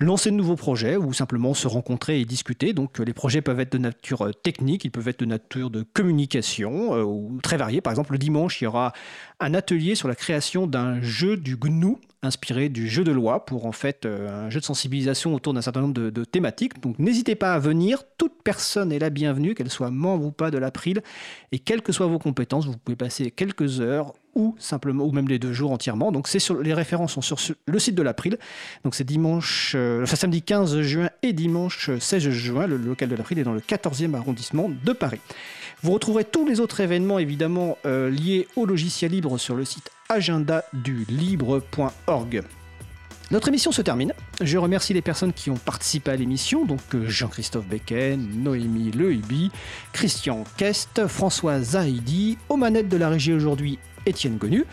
[0.00, 2.72] lancer de nouveaux projets ou simplement se rencontrer et discuter.
[2.72, 5.84] Donc les projets peuvent être de nature euh, technique, ils peuvent être de nature de
[5.92, 7.80] communication ou très variés.
[7.80, 8.92] Par exemple le dimanche il y aura
[9.38, 13.66] un atelier sur la création d'un jeu du GNU inspiré du jeu de loi pour
[13.66, 16.80] en fait euh, un jeu de sensibilisation autour d'un certain nombre de, thématiques.
[16.80, 20.52] Donc n'hésitez pas à venir, toute personne est la bienvenue, qu'elle soit membre ou pas
[20.52, 21.02] de l'April,
[21.50, 25.28] et quelles que soient vos compétences, vous pouvez passer quelques heures ou simplement ou même
[25.28, 26.12] les deux jours entièrement.
[26.12, 28.38] Donc c'est sur les références sont sur le site de l'April.
[28.84, 32.68] Donc c'est dimanche, euh, samedi 15 juin et dimanche 16 juin.
[32.68, 35.20] Le local de l'April est dans le 14e arrondissement de Paris.
[35.82, 39.90] Vous retrouverez tous les autres événements évidemment euh, liés au logiciel libre sur le site
[40.12, 42.42] agendadulibre.org.
[43.30, 44.12] Notre émission se termine.
[44.42, 49.50] Je remercie les personnes qui ont participé à l'émission, donc euh, Jean-Christophe Becken, Noémie Lehubi,
[49.92, 54.66] Christian Kest, François Zahidi, aux manettes de la régie aujourd'hui, Étienne Gonu.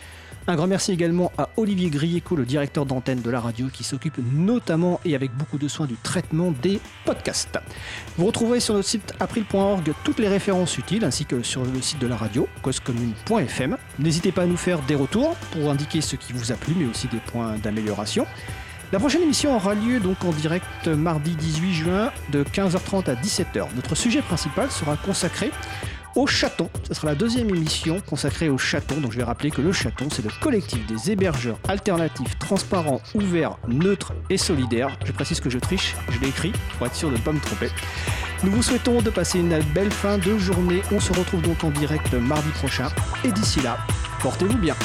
[0.47, 4.17] Un grand merci également à Olivier Grieco, le directeur d'antenne de la radio, qui s'occupe
[4.33, 7.59] notamment et avec beaucoup de soin du traitement des podcasts.
[8.17, 11.99] Vous retrouverez sur notre site april.org toutes les références utiles, ainsi que sur le site
[11.99, 13.77] de la radio, causecommune.fm.
[13.99, 16.85] N'hésitez pas à nous faire des retours pour indiquer ce qui vous a plu, mais
[16.85, 18.25] aussi des points d'amélioration.
[18.91, 23.67] La prochaine émission aura lieu donc en direct mardi 18 juin de 15h30 à 17h.
[23.75, 25.51] Notre sujet principal sera consacré
[26.15, 26.69] au chaton.
[26.87, 28.99] Ce sera la deuxième émission consacrée au chaton.
[28.99, 33.57] Donc je vais rappeler que le chaton, c'est le collectif des hébergeurs alternatifs, transparents, ouverts,
[33.67, 34.97] neutres et solidaires.
[35.05, 37.39] Je précise que je triche, je l'ai écrit pour être sûr de ne pas me
[37.39, 37.69] tromper.
[38.43, 40.81] Nous vous souhaitons de passer une belle fin de journée.
[40.91, 42.87] On se retrouve donc en direct mardi prochain.
[43.23, 43.77] Et d'ici là,
[44.21, 44.75] portez-vous bien.